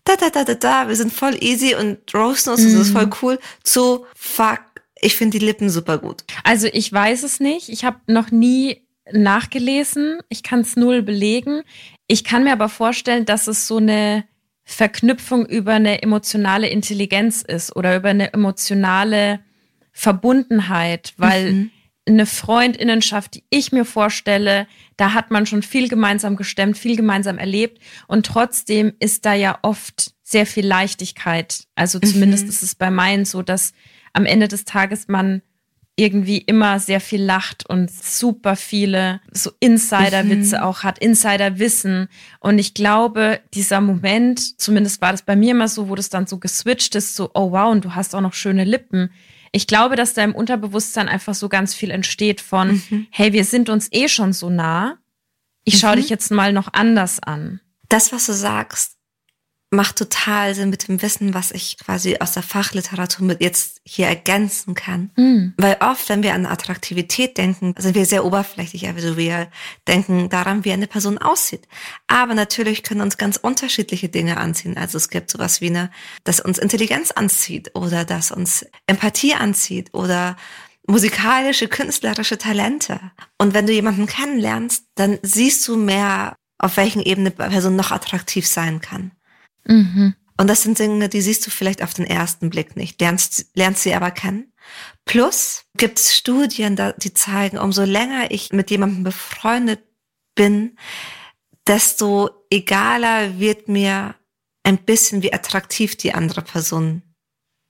da, 0.03 0.15
da, 0.15 0.29
da, 0.29 0.43
da, 0.43 0.53
da, 0.53 0.87
wir 0.87 0.95
sind 0.95 1.11
voll 1.11 1.35
easy 1.43 1.75
und 1.75 1.99
roasten 2.13 2.53
uns, 2.53 2.61
mhm. 2.61 2.73
das 2.73 2.87
ist 2.87 2.93
voll 2.93 3.09
cool, 3.21 3.39
zu 3.63 4.05
fuck, 4.15 4.61
ich 5.01 5.15
finde 5.15 5.39
die 5.39 5.45
Lippen 5.45 5.69
super 5.69 5.97
gut. 5.97 6.23
Also 6.43 6.67
ich 6.71 6.91
weiß 6.91 7.23
es 7.23 7.39
nicht. 7.39 7.69
Ich 7.69 7.85
habe 7.85 7.99
noch 8.07 8.31
nie 8.31 8.87
nachgelesen. 9.11 10.19
Ich 10.29 10.43
kann 10.43 10.61
es 10.61 10.75
null 10.75 11.01
belegen. 11.01 11.63
Ich 12.07 12.23
kann 12.23 12.43
mir 12.43 12.53
aber 12.53 12.69
vorstellen, 12.69 13.25
dass 13.25 13.47
es 13.47 13.67
so 13.67 13.77
eine 13.77 14.25
Verknüpfung 14.63 15.45
über 15.45 15.73
eine 15.73 16.01
emotionale 16.01 16.69
Intelligenz 16.69 17.41
ist 17.41 17.75
oder 17.75 17.95
über 17.95 18.09
eine 18.09 18.33
emotionale 18.33 19.39
Verbundenheit, 19.99 21.13
weil 21.17 21.51
mhm. 21.51 21.71
eine 22.07 22.25
Freundinnenschaft, 22.25 23.35
die 23.35 23.43
ich 23.49 23.73
mir 23.73 23.83
vorstelle, 23.83 24.65
da 24.95 25.13
hat 25.13 25.29
man 25.29 25.45
schon 25.45 25.61
viel 25.61 25.89
gemeinsam 25.89 26.37
gestemmt, 26.37 26.77
viel 26.77 26.95
gemeinsam 26.95 27.37
erlebt 27.37 27.81
und 28.07 28.25
trotzdem 28.25 28.93
ist 29.01 29.25
da 29.25 29.33
ja 29.33 29.59
oft 29.61 30.13
sehr 30.23 30.45
viel 30.45 30.65
Leichtigkeit. 30.65 31.65
Also 31.75 31.99
zumindest 31.99 32.45
mhm. 32.45 32.49
ist 32.49 32.63
es 32.63 32.75
bei 32.75 32.89
meinen 32.89 33.25
so, 33.25 33.41
dass 33.41 33.73
am 34.13 34.25
Ende 34.25 34.47
des 34.47 34.63
Tages 34.63 35.09
man 35.09 35.41
irgendwie 35.97 36.37
immer 36.37 36.79
sehr 36.79 37.01
viel 37.01 37.21
lacht 37.21 37.65
und 37.67 37.91
super 37.91 38.55
viele 38.55 39.19
so 39.33 39.51
Insider-Witze 39.59 40.59
mhm. 40.59 40.63
auch 40.63 40.83
hat, 40.83 40.97
Insider-Wissen. 40.99 42.07
Und 42.39 42.57
ich 42.57 42.73
glaube, 42.73 43.41
dieser 43.53 43.81
Moment, 43.81 44.61
zumindest 44.61 45.01
war 45.01 45.11
das 45.11 45.23
bei 45.23 45.35
mir 45.35 45.51
immer 45.51 45.67
so, 45.67 45.89
wo 45.89 45.95
das 45.95 46.07
dann 46.07 46.25
so 46.25 46.37
geswitcht 46.37 46.95
ist, 46.95 47.17
so, 47.17 47.31
oh 47.33 47.51
wow, 47.51 47.69
und 47.69 47.83
du 47.83 47.95
hast 47.95 48.15
auch 48.15 48.21
noch 48.21 48.33
schöne 48.33 48.63
Lippen. 48.63 49.09
Ich 49.51 49.67
glaube, 49.67 49.95
dass 49.95 50.13
da 50.13 50.23
im 50.23 50.35
Unterbewusstsein 50.35 51.07
einfach 51.07 51.33
so 51.33 51.49
ganz 51.49 51.73
viel 51.73 51.91
entsteht 51.91 52.41
von, 52.41 52.81
mhm. 52.89 53.07
hey, 53.09 53.33
wir 53.33 53.45
sind 53.45 53.69
uns 53.69 53.89
eh 53.91 54.07
schon 54.07 54.33
so 54.33 54.49
nah. 54.49 54.97
Ich 55.63 55.79
schaue 55.79 55.95
mhm. 55.95 56.01
dich 56.01 56.09
jetzt 56.09 56.31
mal 56.31 56.53
noch 56.53 56.73
anders 56.73 57.21
an. 57.21 57.59
Das, 57.87 58.11
was 58.11 58.27
du 58.27 58.33
sagst, 58.33 58.98
macht 59.71 59.97
total 59.97 60.55
Sinn 60.55 60.71
mit 60.71 60.87
dem 60.87 61.01
Wissen, 61.01 61.33
was 61.35 61.51
ich 61.51 61.77
quasi 61.77 62.17
aus 62.19 62.31
der 62.31 62.41
Fachliteratur 62.41 63.25
mit 63.25 63.39
jetzt 63.41 63.81
hier 63.83 64.07
ergänzen 64.07 64.73
kann. 64.73 65.11
Mhm. 65.15 65.53
Weil 65.57 65.77
oft, 65.79 66.09
wenn 66.09 66.23
wir 66.23 66.33
an 66.33 66.47
Attraktivität 66.47 67.37
denken, 67.37 67.75
sind 67.77 67.93
wir 67.93 68.05
sehr 68.05 68.25
oberflächlich. 68.25 68.87
Also 68.87 69.15
wir 69.15 69.49
denken 69.87 70.29
daran, 70.29 70.65
wie 70.65 70.71
eine 70.71 70.87
Person 70.87 71.19
aussieht. 71.19 71.67
Aber 72.07 72.33
natürlich 72.33 72.81
können 72.81 73.01
uns 73.01 73.17
ganz 73.17 73.37
unterschiedliche 73.37 74.09
Dinge 74.09 74.37
anziehen. 74.37 74.75
Also 74.75 74.97
es 74.97 75.09
gibt 75.09 75.29
sowas 75.29 75.61
wie 75.61 75.67
eine, 75.67 75.91
dass 76.23 76.39
uns 76.39 76.57
Intelligenz 76.57 77.11
anzieht 77.11 77.75
oder 77.75 78.05
dass 78.05 78.31
uns 78.31 78.65
Empathie 78.87 79.35
anzieht 79.35 79.93
oder 79.93 80.35
musikalische, 80.87 81.67
künstlerische 81.67 82.39
Talente. 82.39 82.99
Und 83.37 83.53
wenn 83.53 83.67
du 83.67 83.73
jemanden 83.73 84.07
kennenlernst, 84.07 84.85
dann 84.95 85.19
siehst 85.21 85.67
du 85.67 85.77
mehr, 85.77 86.35
auf 86.57 86.75
welchen 86.75 87.03
Ebene 87.03 87.31
eine 87.37 87.49
Person 87.51 87.75
noch 87.75 87.91
attraktiv 87.91 88.47
sein 88.47 88.81
kann. 88.81 89.11
Mhm. 89.65 90.15
Und 90.37 90.47
das 90.47 90.63
sind 90.63 90.79
Dinge, 90.79 91.09
die 91.09 91.21
siehst 91.21 91.45
du 91.45 91.51
vielleicht 91.51 91.83
auf 91.83 91.93
den 91.93 92.05
ersten 92.05 92.49
Blick 92.49 92.75
nicht, 92.77 93.01
lernst, 93.01 93.47
lernst 93.55 93.83
sie 93.83 93.93
aber 93.93 94.11
kennen. 94.11 94.53
Plus 95.05 95.65
gibt 95.75 95.99
es 95.99 96.15
Studien, 96.15 96.79
die 96.97 97.13
zeigen, 97.13 97.57
umso 97.57 97.83
länger 97.83 98.31
ich 98.31 98.53
mit 98.53 98.71
jemandem 98.71 99.03
befreundet 99.03 99.81
bin, 100.35 100.77
desto 101.67 102.29
egaler 102.49 103.39
wird 103.39 103.67
mir 103.67 104.15
ein 104.63 104.77
bisschen, 104.77 105.23
wie 105.23 105.33
attraktiv 105.33 105.97
die 105.97 106.13
andere 106.13 106.41
Person 106.41 107.01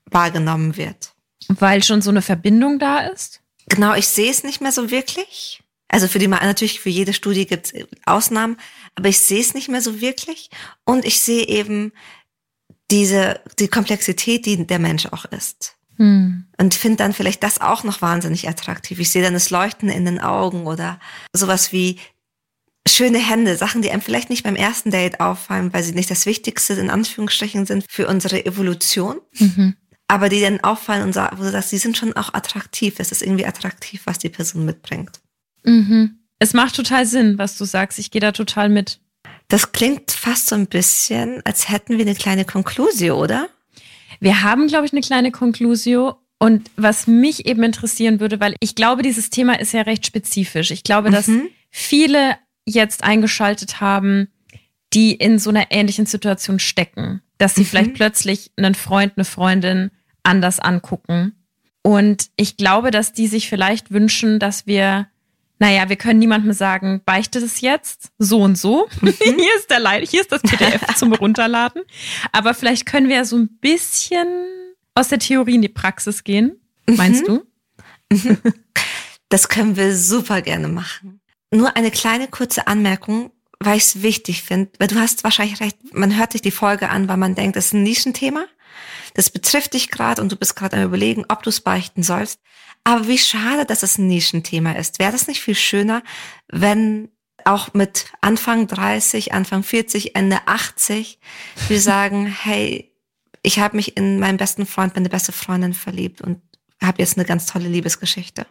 wahrgenommen 0.06 0.78
wird. 0.78 1.14
Weil 1.48 1.84
schon 1.84 2.02
so 2.02 2.10
eine 2.10 2.22
Verbindung 2.22 2.78
da 2.78 3.00
ist? 3.00 3.42
Genau, 3.68 3.96
ich 3.96 4.08
sehe 4.08 4.30
es 4.30 4.44
nicht 4.44 4.62
mehr 4.62 4.72
so 4.72 4.92
wirklich. 4.92 5.64
Also 5.88 6.08
für 6.08 6.20
die 6.20 6.28
natürlich 6.28 6.80
für 6.80 6.90
jede 6.90 7.14
Studie 7.14 7.48
gibt 7.48 7.68
es 7.68 7.88
Ausnahmen, 8.06 8.58
aber 8.96 9.10
ich 9.10 9.20
sehe 9.20 9.42
es 9.42 9.54
nicht 9.54 9.70
mehr 9.70 9.82
so 9.82 10.02
wirklich 10.02 10.50
und 10.86 11.06
ich 11.06 11.22
sehe 11.22 11.48
eben 11.48 11.92
diese 12.92 13.42
die 13.60 13.68
Komplexität, 13.68 14.46
die 14.46 14.66
der 14.66 14.80
Mensch 14.80 15.06
auch 15.08 15.26
ist. 15.26 15.76
Hm. 15.98 16.46
Und 16.58 16.74
finde 16.74 16.98
dann 16.98 17.14
vielleicht 17.14 17.44
das 17.44 17.60
auch 17.60 17.84
noch 17.84 18.02
wahnsinnig 18.02 18.48
attraktiv. 18.48 19.00
Ich 19.00 19.12
sehe 19.12 19.22
dann 19.22 19.34
das 19.34 19.50
Leuchten 19.50 19.90
in 19.90 20.06
den 20.06 20.20
Augen 20.20 20.66
oder 20.66 21.00
sowas 21.34 21.72
wie 21.72 22.00
schöne 22.88 23.20
Hände, 23.20 23.58
Sachen, 23.58 23.82
die 23.82 23.92
einem 23.92 24.02
vielleicht 24.02 24.30
nicht 24.30 24.44
beim 24.44 24.56
ersten 24.56 24.92
Date 24.92 25.20
auffallen, 25.20 25.74
weil 25.74 25.84
sie 25.84 25.94
nicht 25.94 26.10
das 26.10 26.26
Wichtigste 26.26 26.74
in 26.74 26.90
Anführungsstrichen 26.90 27.66
sind 27.66 27.86
für 27.90 28.08
unsere 28.08 28.46
Evolution. 28.46 29.20
Mhm. 29.38 29.76
Aber 30.08 30.30
die 30.30 30.42
dann 30.42 30.62
auffallen 30.62 31.04
und 31.04 31.14
sagen, 31.14 31.38
wo 31.38 31.44
du 31.44 31.52
sagst, 31.52 31.72
die 31.72 31.78
sind 31.78 31.98
schon 31.98 32.14
auch 32.14 32.34
attraktiv. 32.34 32.96
Es 32.98 33.12
ist 33.12 33.22
irgendwie 33.22 33.46
attraktiv, 33.46 34.02
was 34.06 34.18
die 34.18 34.30
Person 34.30 34.66
mitbringt. 34.66 35.20
Mhm. 35.64 36.19
Es 36.40 36.54
macht 36.54 36.76
total 36.76 37.06
Sinn, 37.06 37.38
was 37.38 37.58
du 37.58 37.66
sagst. 37.66 38.00
Ich 38.00 38.12
gehe 38.12 38.22
da 38.22 38.32
total 38.32 38.70
mit. 38.70 39.00
Das 39.50 39.74
klingt 39.74 40.12
fast 40.12 40.48
so 40.48 40.56
ein 40.56 40.68
bisschen, 40.68 41.42
als 41.46 41.70
hätten 41.70 41.98
wir 41.98 42.06
eine 42.06 42.16
kleine 42.16 42.46
Konklusio, 42.46 43.22
oder? 43.22 43.50
Wir 44.20 44.42
haben, 44.42 44.68
glaube 44.68 44.86
ich, 44.86 44.94
eine 44.94 45.02
kleine 45.02 45.32
Konklusio. 45.32 46.16
Und 46.42 46.72
was 46.78 47.06
mich 47.06 47.46
eben 47.46 47.64
interessieren 47.64 48.22
würde, 48.22 48.40
weil 48.40 48.56
ich 48.62 48.74
glaube, 48.74 49.02
dieses 49.02 49.30
Thema 49.30 49.60
ist 49.60 49.74
ja 49.74 49.82
recht 49.82 50.06
spezifisch. 50.06 50.72
Ich 50.72 50.84
glaube, 50.84 51.10
mhm. 51.10 51.14
dass 51.14 51.30
viele 51.70 52.38
jetzt 52.66 53.04
eingeschaltet 53.04 53.82
haben, 53.82 54.30
die 54.94 55.14
in 55.14 55.38
so 55.38 55.50
einer 55.50 55.72
ähnlichen 55.72 56.06
Situation 56.06 56.60
stecken, 56.60 57.22
dass 57.38 57.56
sie 57.56 57.62
mhm. 57.62 57.66
vielleicht 57.66 57.94
plötzlich 57.96 58.52
einen 58.56 58.74
Freund, 58.74 59.14
eine 59.18 59.26
Freundin 59.26 59.92
anders 60.24 60.62
angucken. 60.62 61.34
Und 61.82 62.30
ich 62.38 62.56
glaube, 62.56 62.92
dass 62.92 63.12
die 63.12 63.28
sich 63.28 63.50
vielleicht 63.50 63.92
wünschen, 63.92 64.40
dass 64.40 64.66
wir 64.66 65.08
naja, 65.60 65.90
wir 65.90 65.98
können 65.98 66.20
niemandem 66.20 66.54
sagen, 66.54 67.02
beichte 67.06 67.42
das 67.42 67.62
jetzt, 67.62 68.12
so 68.18 68.42
und 68.42 68.58
so. 68.58 68.88
Mhm. 69.02 69.14
hier 69.22 69.56
ist 69.58 69.70
der 69.70 69.80
Leid, 69.80 70.08
hier 70.08 70.22
ist 70.22 70.32
das 70.32 70.42
PDF 70.42 70.82
zum 70.96 71.14
Runterladen. 71.14 71.84
Aber 72.32 72.54
vielleicht 72.54 72.86
können 72.86 73.10
wir 73.10 73.18
ja 73.18 73.26
so 73.26 73.38
ein 73.38 73.50
bisschen 73.60 74.28
aus 74.96 75.10
der 75.10 75.20
Theorie 75.20 75.56
in 75.56 75.62
die 75.62 75.70
Praxis 75.70 76.24
gehen. 76.24 76.60
Meinst 76.88 77.28
mhm. 77.28 77.42
du? 78.10 78.38
Das 79.28 79.48
können 79.48 79.76
wir 79.76 79.96
super 79.96 80.42
gerne 80.42 80.68
machen. 80.68 81.22
Nur 81.54 81.76
eine 81.76 81.92
kleine 81.92 82.28
kurze 82.28 82.68
Anmerkung, 82.68 83.32
weil 83.60 83.78
ich 83.78 83.84
es 83.84 84.02
wichtig 84.02 84.44
finde, 84.44 84.72
weil 84.80 84.88
du 84.88 84.96
hast 84.96 85.24
wahrscheinlich 85.24 85.60
recht, 85.60 85.78
man 85.94 86.18
hört 86.18 86.32
sich 86.32 86.42
die 86.42 86.52
Folge 86.52 86.90
an, 86.90 87.08
weil 87.08 87.18
man 87.18 87.36
denkt, 87.36 87.56
das 87.56 87.68
ist 87.68 87.74
ein 87.74 87.84
Nischenthema. 87.84 88.46
Das 89.14 89.30
betrifft 89.30 89.74
dich 89.74 89.90
gerade 89.90 90.22
und 90.22 90.32
du 90.32 90.36
bist 90.36 90.56
gerade 90.56 90.78
am 90.78 90.84
überlegen, 90.84 91.26
ob 91.28 91.44
du 91.44 91.50
es 91.50 91.62
beichten 91.62 92.04
sollst. 92.04 92.40
Aber 92.84 93.08
wie 93.08 93.18
schade, 93.18 93.66
dass 93.66 93.84
es 93.84 93.98
ein 93.98 94.08
Nischenthema 94.08 94.74
ist. 94.74 95.00
Wäre 95.00 95.12
das 95.12 95.28
nicht 95.28 95.42
viel 95.42 95.56
schöner, 95.56 96.04
wenn 96.48 97.10
auch 97.46 97.74
mit 97.74 98.06
Anfang 98.22 98.68
30, 98.68 99.34
Anfang 99.34 99.64
40, 99.64 100.16
Ende 100.16 100.40
80 100.46 101.20
wir 101.68 101.82
sagen, 101.82 102.26
hey, 102.44 102.92
ich 103.42 103.60
habe 103.60 103.78
mich 103.78 103.96
in 103.96 104.20
meinen 104.20 104.38
besten 104.38 104.66
Freund, 104.66 104.96
meine 104.96 105.10
beste 105.10 105.32
Freundin 105.32 105.74
verliebt 105.74 106.22
und 106.22 106.42
habe 106.82 107.02
jetzt 107.02 107.18
eine 107.18 107.26
ganz 107.26 107.46
tolle 107.46 107.68
Liebesgeschichte. 107.68 108.46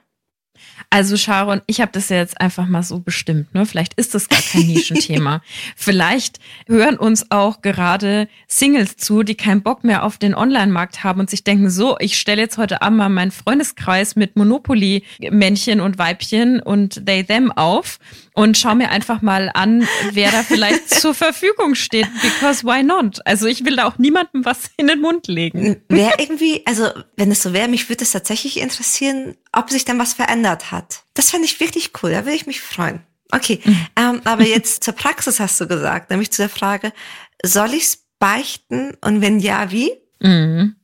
Also 0.91 1.17
Sharon, 1.17 1.61
ich 1.67 1.81
habe 1.81 1.93
das 1.93 2.09
ja 2.09 2.17
jetzt 2.17 2.41
einfach 2.41 2.67
mal 2.67 2.83
so 2.83 3.01
bestimmt. 3.01 3.55
Ne? 3.55 3.67
Vielleicht 3.67 3.95
ist 3.95 4.15
das 4.15 4.29
gar 4.29 4.41
kein 4.41 4.67
Nischenthema. 4.67 5.43
Vielleicht 5.77 6.39
hören 6.67 6.97
uns 6.97 7.31
auch 7.31 7.61
gerade 7.61 8.29
Singles 8.47 8.97
zu, 8.97 9.23
die 9.23 9.35
keinen 9.35 9.63
Bock 9.63 9.85
mehr 9.85 10.05
auf 10.05 10.19
den 10.19 10.35
Online-Markt 10.35 11.05
haben 11.05 11.21
und 11.21 11.31
sich 11.31 11.45
denken, 11.45 11.71
so, 11.71 11.97
ich 11.99 12.19
stelle 12.19 12.41
jetzt 12.41 12.59
heute 12.59 12.83
Abend 12.83 12.99
mal 12.99 13.09
meinen 13.09 13.31
Freundeskreis 13.31 14.17
mit 14.17 14.37
Monopoly-Männchen 14.37 15.81
und 15.81 15.99
Weibchen 15.99 16.61
und 16.61 17.07
they 17.07 17.25
them 17.25 17.53
auf 17.53 17.99
und 18.39 18.57
schau 18.57 18.75
mir 18.77 18.91
einfach 18.91 19.21
mal 19.21 19.51
an, 19.53 19.87
wer 20.13 20.31
da 20.31 20.45
vielleicht 20.45 20.89
zur 21.01 21.13
Verfügung 21.13 21.75
steht. 21.75 22.07
Because 22.23 22.65
why 22.65 22.85
not? 22.85 23.19
Also 23.27 23.47
ich 23.47 23.65
will 23.65 23.75
da 23.77 23.87
auch 23.87 23.99
niemandem 23.99 24.45
was 24.45 24.71
in 24.77 24.87
den 24.87 25.01
Mund 25.01 25.27
legen. 25.27 25.83
Wer 25.89 26.21
irgendwie, 26.21 26.63
also 26.65 26.89
wenn 27.17 27.33
es 27.33 27.43
so 27.43 27.53
wäre, 27.53 27.67
mich 27.67 27.89
würde 27.89 28.05
es 28.05 28.13
tatsächlich 28.13 28.61
interessieren, 28.61 29.35
ob 29.53 29.71
sich 29.71 29.85
dann 29.85 29.99
was 29.99 30.15
verändert 30.15 30.48
hat. 30.57 31.03
Das 31.15 31.31
fände 31.31 31.47
ich 31.47 31.61
wirklich 31.61 31.93
cool, 32.03 32.11
da 32.11 32.25
würde 32.25 32.37
ich 32.37 32.47
mich 32.47 32.61
freuen. 32.61 33.01
Okay, 33.31 33.61
mhm. 33.65 33.87
ähm, 33.97 34.21
aber 34.25 34.47
jetzt 34.47 34.85
zur 34.85 34.95
Praxis 34.95 35.39
hast 35.39 35.61
du 35.61 35.67
gesagt, 35.67 36.11
nämlich 36.11 36.31
zu 36.31 36.43
der 36.43 36.49
Frage, 36.49 36.93
soll 37.45 37.75
ich's 37.75 38.05
beichten 38.19 38.97
und 39.03 39.21
wenn 39.21 39.39
ja, 39.39 39.71
wie? 39.71 39.93
Mhm. 40.21 40.77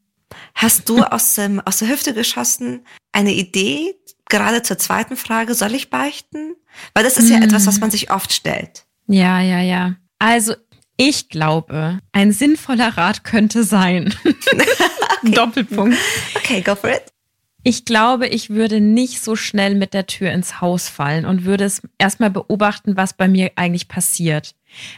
Hast 0.55 0.89
du 0.89 1.03
aus, 1.03 1.35
dem, 1.35 1.61
aus 1.61 1.79
der 1.79 1.89
Hüfte 1.89 2.13
geschossen 2.13 2.87
eine 3.13 3.33
Idee, 3.33 3.95
gerade 4.29 4.63
zur 4.63 4.79
zweiten 4.79 5.17
Frage, 5.17 5.55
soll 5.55 5.75
ich 5.75 5.91
beichten? 5.91 6.55
Weil 6.93 7.05
das 7.05 7.17
ist 7.17 7.27
mhm. 7.27 7.33
ja 7.33 7.43
etwas, 7.43 7.67
was 7.67 7.81
man 7.81 7.91
sich 7.91 8.11
oft 8.11 8.33
stellt. 8.33 8.85
Ja, 9.07 9.41
ja, 9.41 9.61
ja. 9.61 9.97
Also 10.19 10.55
ich 10.97 11.29
glaube, 11.29 11.99
ein 12.13 12.33
sinnvoller 12.33 12.97
Rat 12.97 13.25
könnte 13.25 13.65
sein. 13.65 14.15
okay. 14.25 15.31
Doppelpunkt. 15.31 15.97
Okay, 16.37 16.61
go 16.61 16.75
for 16.75 16.91
it. 16.91 17.14
Ich 17.65 17.87
glaube, 17.87 18.29
ich 18.29 18.51
würde 18.51 18.81
nicht 18.81 19.23
so 19.23 19.37
schnell 19.37 19.75
mit 19.75 19.95
der 19.95 20.07
Tür 20.07 20.31
ins 20.31 20.61
Haus 20.61 20.89
fallen 20.89 21.25
und 21.25 21.45
würde 21.45 21.65
es 21.65 21.83
erstmal 21.99 22.31
beobachten, 22.31 22.97
was 22.97 23.15
bei 23.15 23.27
mir 23.27 23.53
eigentlich 23.57 23.89
passiert. 23.89 24.55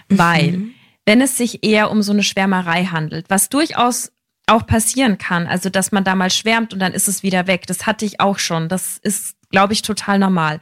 Mhm. 0.09 0.19
Weil, 0.19 0.63
wenn 1.07 1.21
es 1.21 1.37
sich 1.37 1.65
eher 1.65 1.91
um 1.91 2.03
so 2.03 2.13
eine 2.13 2.25
Schwärmerei 2.25 2.85
handelt, 2.87 3.31
was 3.31 3.49
durchaus 3.49 4.13
auch 4.47 4.67
passieren 4.67 5.17
kann, 5.17 5.47
also 5.47 5.71
dass 5.71 5.93
man 5.93 6.05
da 6.05 6.15
mal 6.17 6.31
schwärmt 6.31 6.73
und 6.73 6.81
dann 6.81 6.93
ist 6.93 7.09
es 7.09 7.23
wieder 7.23 7.47
weg, 7.47 7.67
das 7.67 7.87
hatte 7.87 8.05
ich 8.05 8.21
auch 8.21 8.39
schon. 8.39 8.69
Das 8.69 8.99
ist, 8.99 9.37
glaube 9.51 9.73
ich, 9.73 9.83
total 9.83 10.19
normal. 10.19 10.61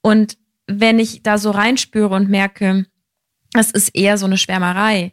Und 0.00 0.38
wenn 0.66 1.00
ich 1.00 1.22
da 1.24 1.38
so 1.38 1.50
reinspüre 1.50 2.14
und 2.14 2.28
merke, 2.28 2.86
es 3.54 3.72
ist 3.72 3.94
eher 3.96 4.16
so 4.16 4.26
eine 4.26 4.38
Schwärmerei, 4.38 5.12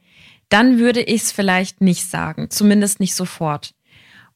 dann 0.49 0.79
würde 0.79 1.01
ich 1.01 1.23
es 1.23 1.31
vielleicht 1.31 1.81
nicht 1.81 2.07
sagen, 2.07 2.49
zumindest 2.49 2.99
nicht 2.99 3.15
sofort. 3.15 3.73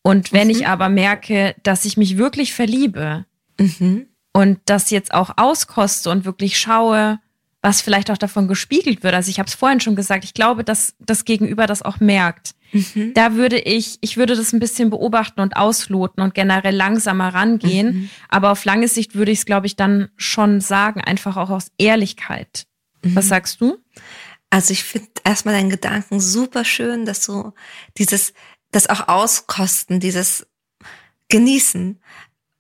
Und 0.04 0.32
wenn 0.32 0.48
mhm. 0.48 0.52
ich 0.52 0.68
aber 0.68 0.90
merke, 0.90 1.56
dass 1.64 1.86
ich 1.86 1.98
mich 1.98 2.18
wirklich 2.18 2.54
verliebe 2.54 3.26
mhm. 3.60 4.08
und 4.34 4.60
das 4.66 4.92
jetzt 4.92 5.14
auch 5.14 5.32
auskoste 5.38 6.10
und 6.10 6.26
wirklich 6.26 6.60
schaue, 6.60 7.20
was 7.62 7.82
vielleicht 7.82 8.12
auch 8.12 8.18
davon 8.18 8.50
gespiegelt 8.50 9.04
wird. 9.04 9.14
Also 9.14 9.30
ich 9.30 9.40
habe 9.40 9.48
es 9.48 9.56
vorhin 9.56 9.80
schon 9.80 9.96
gesagt, 9.96 10.26
ich 10.26 10.34
glaube, 10.34 10.66
dass 10.66 10.96
das 11.00 11.24
Gegenüber 11.24 11.66
das 11.66 11.82
auch 11.82 12.02
merkt. 12.02 12.54
Mhm. 12.74 13.14
Da 13.14 13.36
würde 13.36 13.58
ich, 13.58 13.98
ich 14.02 14.18
würde 14.18 14.36
das 14.36 14.52
ein 14.52 14.60
bisschen 14.60 14.90
beobachten 14.90 15.40
und 15.40 15.56
ausloten 15.56 16.22
und 16.22 16.36
generell 16.36 16.76
langsamer 16.76 17.34
rangehen. 17.34 17.96
Mhm. 17.96 18.10
Aber 18.28 18.52
auf 18.52 18.66
lange 18.66 18.90
Sicht 18.90 19.16
würde 19.16 19.32
ich 19.32 19.40
es, 19.40 19.46
glaube 19.46 19.68
ich, 19.68 19.78
dann 19.78 20.10
schon 20.18 20.60
sagen, 20.60 21.00
einfach 21.00 21.38
auch 21.38 21.50
aus 21.50 21.72
Ehrlichkeit. 21.78 22.66
Was 23.02 23.26
mhm. 23.26 23.30
sagst 23.30 23.62
du? 23.62 23.78
Also 24.50 24.72
ich 24.72 24.84
finde 24.84 25.08
erstmal 25.24 25.56
deinen 25.56 25.70
Gedanken 25.70 26.20
super 26.20 26.64
schön, 26.66 27.06
dass 27.06 27.26
du 27.26 27.54
dieses 27.98 28.34
das 28.74 28.88
auch 28.88 29.08
auskosten, 29.08 30.00
dieses 30.00 30.46
genießen, 31.30 32.02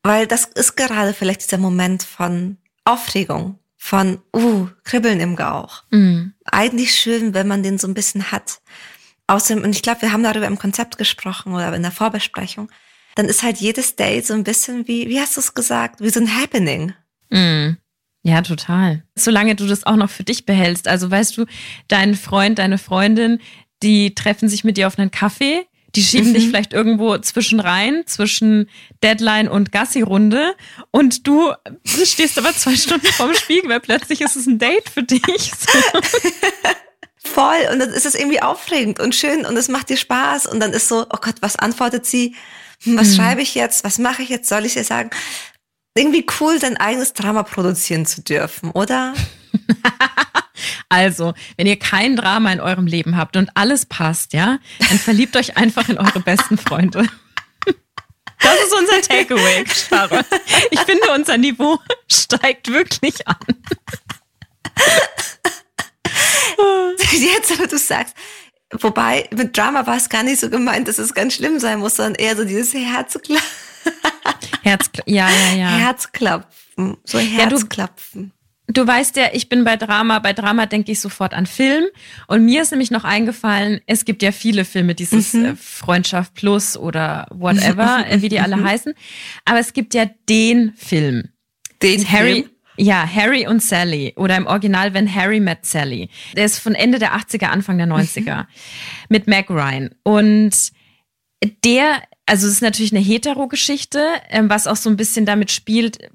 weil 0.03 0.27
das 0.27 0.45
ist 0.45 0.75
gerade 0.75 1.13
vielleicht 1.13 1.43
dieser 1.43 1.57
Moment 1.57 2.03
von 2.03 2.57
Aufregung, 2.85 3.59
von 3.75 4.21
uh, 4.35 4.67
Kribbeln 4.83 5.19
im 5.19 5.35
Gauch. 5.35 5.83
Mhm. 5.91 6.33
Eigentlich 6.45 6.95
schön, 6.95 7.33
wenn 7.33 7.47
man 7.47 7.63
den 7.63 7.77
so 7.77 7.87
ein 7.87 7.93
bisschen 7.93 8.31
hat. 8.31 8.61
Außerdem, 9.27 9.63
und 9.63 9.71
ich 9.71 9.81
glaube, 9.81 10.01
wir 10.01 10.11
haben 10.11 10.23
darüber 10.23 10.47
im 10.47 10.59
Konzept 10.59 10.97
gesprochen 10.97 11.53
oder 11.53 11.73
in 11.73 11.81
der 11.81 11.91
Vorbesprechung, 11.91 12.69
dann 13.15 13.27
ist 13.27 13.43
halt 13.43 13.57
jedes 13.57 13.95
Date 13.95 14.25
so 14.25 14.33
ein 14.33 14.43
bisschen 14.43 14.87
wie, 14.87 15.07
wie 15.07 15.19
hast 15.19 15.37
du 15.37 15.41
es 15.41 15.53
gesagt, 15.53 16.01
wie 16.01 16.09
so 16.09 16.19
ein 16.19 16.35
Happening. 16.35 16.93
Mhm. 17.29 17.77
Ja, 18.23 18.41
total. 18.41 19.03
Solange 19.15 19.55
du 19.55 19.67
das 19.67 19.85
auch 19.85 19.97
noch 19.97 20.09
für 20.09 20.23
dich 20.23 20.45
behältst. 20.45 20.87
Also 20.87 21.11
weißt 21.11 21.37
du, 21.37 21.45
dein 21.89 22.15
Freund, 22.15 22.57
deine 22.59 22.77
Freundin, 22.77 23.39
die 23.83 24.15
treffen 24.15 24.47
sich 24.47 24.63
mit 24.63 24.77
dir 24.77 24.87
auf 24.87 24.97
einen 24.97 25.11
Kaffee, 25.11 25.65
die 25.95 26.03
schieben 26.03 26.29
mhm. 26.29 26.33
dich 26.33 26.47
vielleicht 26.47 26.73
irgendwo 26.73 27.17
zwischen 27.19 27.59
rein, 27.59 28.03
zwischen 28.05 28.69
Deadline 29.03 29.47
und 29.47 29.71
Gassi-Runde 29.71 30.55
und 30.91 31.27
du 31.27 31.53
stehst 31.85 32.37
aber 32.37 32.53
zwei 32.53 32.75
Stunden 32.77 33.07
vorm 33.07 33.33
Spiegel, 33.35 33.69
weil 33.69 33.79
plötzlich 33.79 34.21
ist 34.21 34.35
es 34.35 34.47
ein 34.47 34.57
Date 34.57 34.89
für 34.89 35.03
dich. 35.03 35.51
Voll. 37.25 37.69
Und 37.71 37.79
dann 37.79 37.89
ist 37.89 38.05
es 38.05 38.15
irgendwie 38.15 38.41
aufregend 38.41 38.99
und 38.99 39.15
schön 39.15 39.45
und 39.45 39.55
es 39.55 39.69
macht 39.69 39.89
dir 39.89 39.97
Spaß 39.97 40.45
und 40.45 40.59
dann 40.59 40.73
ist 40.73 40.87
so, 40.87 41.05
oh 41.09 41.17
Gott, 41.21 41.35
was 41.41 41.55
antwortet 41.55 42.05
sie? 42.05 42.35
Hm, 42.83 42.97
was 42.97 43.09
mhm. 43.09 43.15
schreibe 43.15 43.41
ich 43.41 43.55
jetzt? 43.55 43.83
Was 43.83 43.97
mache 43.97 44.23
ich 44.23 44.29
jetzt? 44.29 44.49
Soll 44.49 44.65
ich 44.65 44.75
ihr 44.75 44.83
sagen? 44.83 45.09
Irgendwie 45.95 46.25
cool, 46.39 46.57
dein 46.59 46.77
eigenes 46.77 47.13
Drama 47.13 47.43
produzieren 47.43 48.05
zu 48.05 48.21
dürfen, 48.21 48.71
oder? 48.71 49.13
Also, 50.89 51.33
wenn 51.57 51.65
ihr 51.65 51.79
kein 51.79 52.15
Drama 52.15 52.53
in 52.53 52.59
eurem 52.59 52.85
Leben 52.85 53.17
habt 53.17 53.35
und 53.35 53.49
alles 53.55 53.87
passt, 53.87 54.33
ja, 54.33 54.59
dann 54.87 54.99
verliebt 54.99 55.35
euch 55.35 55.57
einfach 55.57 55.89
in 55.89 55.97
eure 55.97 56.19
besten 56.19 56.57
Freunde. 56.57 57.07
Das 58.39 58.55
ist 58.55 58.73
unser 58.77 59.01
Takeaway, 59.01 59.65
Sharon. 59.67 60.23
Ich 60.69 60.79
finde, 60.81 61.11
unser 61.15 61.37
Niveau 61.37 61.79
steigt 62.07 62.71
wirklich 62.71 63.27
an. 63.27 63.37
Jetzt, 67.11 67.53
aber 67.53 67.67
du 67.67 67.77
sagst, 67.77 68.15
wobei 68.71 69.27
mit 69.33 69.57
Drama 69.57 69.87
war 69.87 69.97
es 69.97 70.09
gar 70.09 70.23
nicht 70.23 70.39
so 70.39 70.49
gemeint, 70.49 70.87
dass 70.87 70.97
es 70.99 71.13
ganz 71.13 71.35
schlimm 71.35 71.59
sein 71.59 71.79
muss, 71.79 71.95
sondern 71.95 72.15
eher 72.15 72.35
so 72.35 72.43
dieses 72.43 72.73
Herzklopfen. 72.73 73.37
Herz, 74.63 74.89
ja, 75.05 75.29
ja, 75.29 75.55
ja. 75.55 75.69
Herzklopfen, 75.77 76.97
so 77.03 77.19
Herzklopfen. 77.19 78.31
Ja, 78.35 78.43
Du 78.67 78.87
weißt 78.87 79.17
ja, 79.17 79.25
ich 79.33 79.49
bin 79.49 79.65
bei 79.65 79.75
Drama. 79.75 80.19
Bei 80.19 80.31
Drama 80.31 80.65
denke 80.65 80.93
ich 80.93 80.99
sofort 80.99 81.33
an 81.33 81.45
Film. 81.45 81.85
Und 82.27 82.45
mir 82.45 82.61
ist 82.61 82.71
nämlich 82.71 82.91
noch 82.91 83.03
eingefallen, 83.03 83.81
es 83.87 84.05
gibt 84.05 84.23
ja 84.23 84.31
viele 84.31 84.63
Filme, 84.63 84.95
dieses 84.95 85.33
mhm. 85.33 85.45
Äh, 85.45 85.55
Freundschaft 85.55 86.33
Plus 86.33 86.77
oder 86.77 87.27
whatever, 87.29 88.05
wie 88.15 88.29
die 88.29 88.39
alle 88.39 88.57
mhm. 88.57 88.65
heißen. 88.65 88.93
Aber 89.43 89.59
es 89.59 89.73
gibt 89.73 89.93
ja 89.93 90.05
den 90.29 90.73
Film. 90.77 91.29
Den 91.81 92.09
Harry. 92.09 92.33
Film? 92.33 92.49
Ja, 92.75 93.07
Harry 93.07 93.45
und 93.45 93.61
Sally 93.61 94.13
oder 94.15 94.35
im 94.35 94.47
Original 94.47 94.95
When 94.95 95.13
Harry 95.13 95.39
Met 95.39 95.63
Sally. 95.65 96.09
Der 96.35 96.45
ist 96.45 96.57
von 96.57 96.73
Ende 96.73 96.97
der 96.97 97.15
80er, 97.15 97.45
Anfang 97.45 97.77
der 97.77 97.85
90er 97.85 98.37
mhm. 98.37 98.45
mit 99.09 99.27
Meg 99.27 99.49
Ryan. 99.49 99.93
Und 100.03 100.71
der 101.63 102.01
also 102.25 102.47
es 102.47 102.53
ist 102.53 102.61
natürlich 102.61 102.93
eine 102.93 103.01
Hetero-Geschichte, 103.01 104.05
ähm, 104.29 104.49
was 104.49 104.65
auch 104.67 104.77
so 104.77 104.89
ein 104.89 104.95
bisschen 104.95 105.25
damit 105.25 105.51
spielt, 105.51 106.09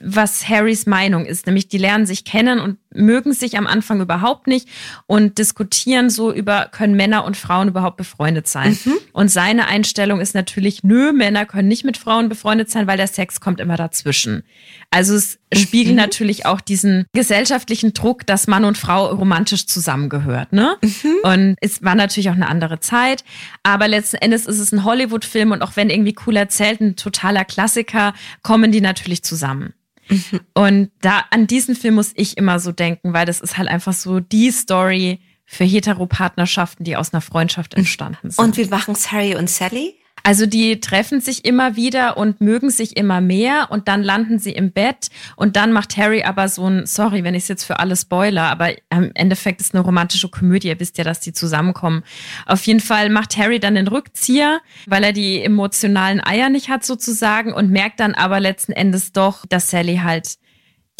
was 0.00 0.48
Harrys 0.48 0.86
Meinung 0.86 1.26
ist. 1.26 1.46
Nämlich 1.46 1.68
die 1.68 1.78
lernen 1.78 2.06
sich 2.06 2.24
kennen 2.24 2.60
und 2.60 2.78
mögen 2.94 3.32
sich 3.32 3.58
am 3.58 3.66
Anfang 3.66 4.00
überhaupt 4.00 4.46
nicht 4.46 4.68
und 5.06 5.38
diskutieren 5.38 6.10
so 6.10 6.32
über, 6.32 6.68
können 6.70 6.94
Männer 6.94 7.24
und 7.24 7.36
Frauen 7.36 7.68
überhaupt 7.68 7.96
befreundet 7.96 8.48
sein. 8.48 8.78
Mhm. 8.84 8.94
Und 9.12 9.30
seine 9.30 9.66
Einstellung 9.66 10.20
ist 10.20 10.34
natürlich, 10.34 10.82
nö, 10.82 11.12
Männer 11.12 11.46
können 11.46 11.68
nicht 11.68 11.84
mit 11.84 11.96
Frauen 11.96 12.28
befreundet 12.28 12.70
sein, 12.70 12.86
weil 12.86 12.96
der 12.96 13.06
Sex 13.06 13.40
kommt 13.40 13.60
immer 13.60 13.76
dazwischen. 13.76 14.42
Also 14.90 15.14
es 15.14 15.38
mhm. 15.52 15.58
spiegelt 15.58 15.96
natürlich 15.96 16.46
auch 16.46 16.60
diesen 16.60 17.04
gesellschaftlichen 17.12 17.92
Druck, 17.92 18.26
dass 18.26 18.46
Mann 18.46 18.64
und 18.64 18.78
Frau 18.78 19.06
romantisch 19.06 19.66
zusammengehört. 19.66 20.52
Ne? 20.52 20.76
Mhm. 20.82 21.14
Und 21.22 21.56
es 21.60 21.82
war 21.82 21.94
natürlich 21.94 22.30
auch 22.30 22.34
eine 22.34 22.48
andere 22.48 22.80
Zeit, 22.80 23.24
aber 23.62 23.88
letzten 23.88 24.16
Endes 24.16 24.46
ist 24.46 24.58
es 24.58 24.72
ein 24.72 24.84
Hollywood-Film 24.84 25.52
und 25.52 25.62
auch 25.62 25.76
wenn 25.76 25.90
irgendwie 25.90 26.16
cool 26.26 26.36
erzählt, 26.36 26.80
ein 26.80 26.96
totaler 26.96 27.44
Klassiker, 27.44 28.14
kommen 28.42 28.72
die 28.72 28.80
natürlich 28.80 29.22
zusammen. 29.22 29.74
Mhm. 30.08 30.40
Und 30.54 30.90
da 31.00 31.24
an 31.30 31.46
diesen 31.46 31.74
Film 31.74 31.94
muss 31.94 32.12
ich 32.14 32.36
immer 32.36 32.58
so 32.60 32.72
denken, 32.72 33.12
weil 33.12 33.26
das 33.26 33.40
ist 33.40 33.58
halt 33.58 33.68
einfach 33.68 33.92
so 33.92 34.20
die 34.20 34.50
Story 34.50 35.20
für 35.44 35.64
Heteropartnerschaften, 35.64 36.84
die 36.84 36.96
aus 36.96 37.14
einer 37.14 37.22
Freundschaft 37.22 37.74
entstanden 37.74 38.30
sind. 38.30 38.44
Und 38.44 38.56
wie 38.56 38.66
machen 38.66 38.92
es 38.92 39.10
Harry 39.12 39.34
und 39.34 39.48
Sally? 39.48 39.94
Also 40.22 40.46
die 40.46 40.80
treffen 40.80 41.20
sich 41.20 41.44
immer 41.44 41.76
wieder 41.76 42.16
und 42.16 42.40
mögen 42.40 42.70
sich 42.70 42.96
immer 42.96 43.20
mehr 43.20 43.68
und 43.70 43.88
dann 43.88 44.02
landen 44.02 44.38
sie 44.38 44.52
im 44.52 44.72
Bett 44.72 45.08
und 45.36 45.56
dann 45.56 45.72
macht 45.72 45.96
Harry 45.96 46.22
aber 46.22 46.48
so 46.48 46.68
ein, 46.68 46.86
sorry, 46.86 47.24
wenn 47.24 47.34
ich 47.34 47.44
es 47.44 47.48
jetzt 47.48 47.64
für 47.64 47.78
alle 47.78 47.96
spoiler, 47.96 48.44
aber 48.44 48.70
im 48.90 49.10
Endeffekt 49.14 49.60
ist 49.60 49.74
eine 49.74 49.84
romantische 49.84 50.28
Komödie, 50.28 50.68
ihr 50.68 50.80
wisst 50.80 50.98
ja, 50.98 51.04
dass 51.04 51.20
die 51.20 51.32
zusammenkommen. 51.32 52.02
Auf 52.46 52.66
jeden 52.66 52.80
Fall 52.80 53.10
macht 53.10 53.36
Harry 53.36 53.60
dann 53.60 53.74
den 53.74 53.88
Rückzieher, 53.88 54.60
weil 54.86 55.04
er 55.04 55.12
die 55.12 55.42
emotionalen 55.42 56.24
Eier 56.24 56.48
nicht 56.48 56.68
hat 56.68 56.84
sozusagen 56.84 57.52
und 57.52 57.70
merkt 57.70 58.00
dann 58.00 58.14
aber 58.14 58.40
letzten 58.40 58.72
Endes 58.72 59.12
doch, 59.12 59.44
dass 59.46 59.70
Sally 59.70 60.00
halt 60.02 60.38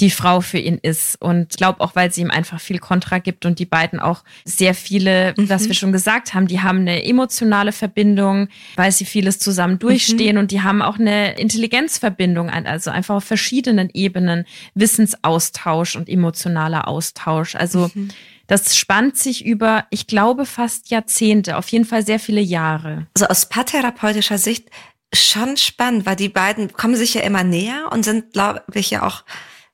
die 0.00 0.10
Frau 0.10 0.40
für 0.40 0.58
ihn 0.58 0.78
ist. 0.80 1.20
Und 1.20 1.48
ich 1.50 1.56
glaube 1.56 1.80
auch, 1.80 1.96
weil 1.96 2.12
sie 2.12 2.20
ihm 2.20 2.30
einfach 2.30 2.60
viel 2.60 2.78
Kontra 2.78 3.18
gibt 3.18 3.44
und 3.46 3.58
die 3.58 3.66
beiden 3.66 4.00
auch 4.00 4.24
sehr 4.44 4.74
viele, 4.74 5.34
mhm. 5.36 5.48
was 5.48 5.66
wir 5.66 5.74
schon 5.74 5.92
gesagt 5.92 6.34
haben, 6.34 6.46
die 6.46 6.60
haben 6.60 6.80
eine 6.80 7.04
emotionale 7.04 7.72
Verbindung, 7.72 8.48
weil 8.76 8.92
sie 8.92 9.04
vieles 9.04 9.38
zusammen 9.38 9.78
durchstehen 9.78 10.36
mhm. 10.36 10.42
und 10.42 10.50
die 10.50 10.62
haben 10.62 10.82
auch 10.82 10.98
eine 10.98 11.38
Intelligenzverbindung, 11.38 12.50
also 12.50 12.90
einfach 12.90 13.16
auf 13.16 13.24
verschiedenen 13.24 13.90
Ebenen, 13.92 14.44
Wissensaustausch 14.74 15.96
und 15.96 16.08
emotionaler 16.08 16.88
Austausch. 16.88 17.54
Also 17.54 17.90
mhm. 17.94 18.10
Das 18.48 18.76
spannt 18.76 19.18
sich 19.18 19.44
über, 19.44 19.84
ich 19.90 20.06
glaube, 20.06 20.46
fast 20.46 20.88
Jahrzehnte, 20.88 21.58
auf 21.58 21.68
jeden 21.68 21.84
Fall 21.84 22.04
sehr 22.04 22.18
viele 22.18 22.40
Jahre. 22.40 23.06
Also 23.14 23.26
aus 23.26 23.46
paartherapeutischer 23.50 24.38
Sicht 24.38 24.70
schon 25.12 25.58
spannend, 25.58 26.06
weil 26.06 26.16
die 26.16 26.30
beiden 26.30 26.72
kommen 26.72 26.96
sich 26.96 27.14
ja 27.14 27.20
immer 27.20 27.44
näher 27.44 27.90
und 27.92 28.04
sind, 28.04 28.32
glaube 28.32 28.62
ich, 28.72 28.90
ja 28.90 29.06
auch 29.06 29.24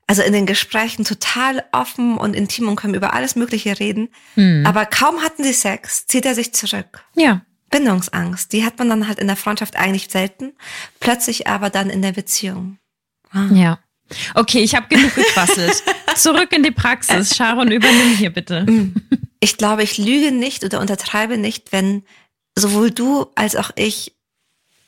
also 0.07 0.23
in 0.23 0.33
den 0.33 0.47
Gesprächen 0.47 1.05
total 1.05 1.65
offen 1.73 2.17
und 2.19 2.35
intim 2.35 2.69
und 2.69 2.77
können 2.77 2.95
über 2.95 3.15
alles 3.15 3.37
Mögliche 3.37 3.79
reden. 3.81 4.09
Mhm. 4.37 4.65
Aber 4.67 4.87
kaum 4.87 5.23
hatten 5.23 5.45
sie 5.45 5.53
Sex, 5.53 6.07
zieht 6.07 6.27
er 6.27 6.35
sich 6.35 6.53
zurück. 6.53 7.05
Ja. 7.15 7.43
Bindungsangst, 7.71 8.53
die 8.53 8.65
hat 8.65 8.79
man 8.79 8.89
dann 8.89 9.09
halt 9.09 9.19
in 9.19 9.27
der 9.27 9.37
Freundschaft 9.37 9.77
eigentlich 9.77 10.09
selten, 10.11 10.53
plötzlich 11.01 11.49
aber 11.49 11.71
dann 11.71 11.91
in 11.91 12.03
der 12.03 12.13
Beziehung. 12.13 12.79
Ah. 13.31 13.49
Ja. 13.53 13.79
Okay, 14.35 14.61
ich 14.61 14.75
habe 14.75 14.87
genug 14.89 15.15
gequasselt. 15.15 15.83
Zurück 16.15 16.53
in 16.53 16.63
die 16.63 16.71
Praxis. 16.71 17.35
Sharon, 17.35 17.73
übernimm 17.73 18.15
hier 18.17 18.31
bitte. 18.31 18.67
Hm. 18.67 18.95
Ich 19.41 19.57
glaube, 19.57 19.83
ich 19.83 19.99
lüge 19.99 20.31
nicht 20.31 20.63
oder 20.63 20.81
untertreibe 20.81 21.39
nicht, 21.39 21.73
wenn 21.73 22.05
sowohl 22.55 22.91
du 22.91 23.27
als 23.35 23.57
auch 23.57 23.71
ich 23.77 24.15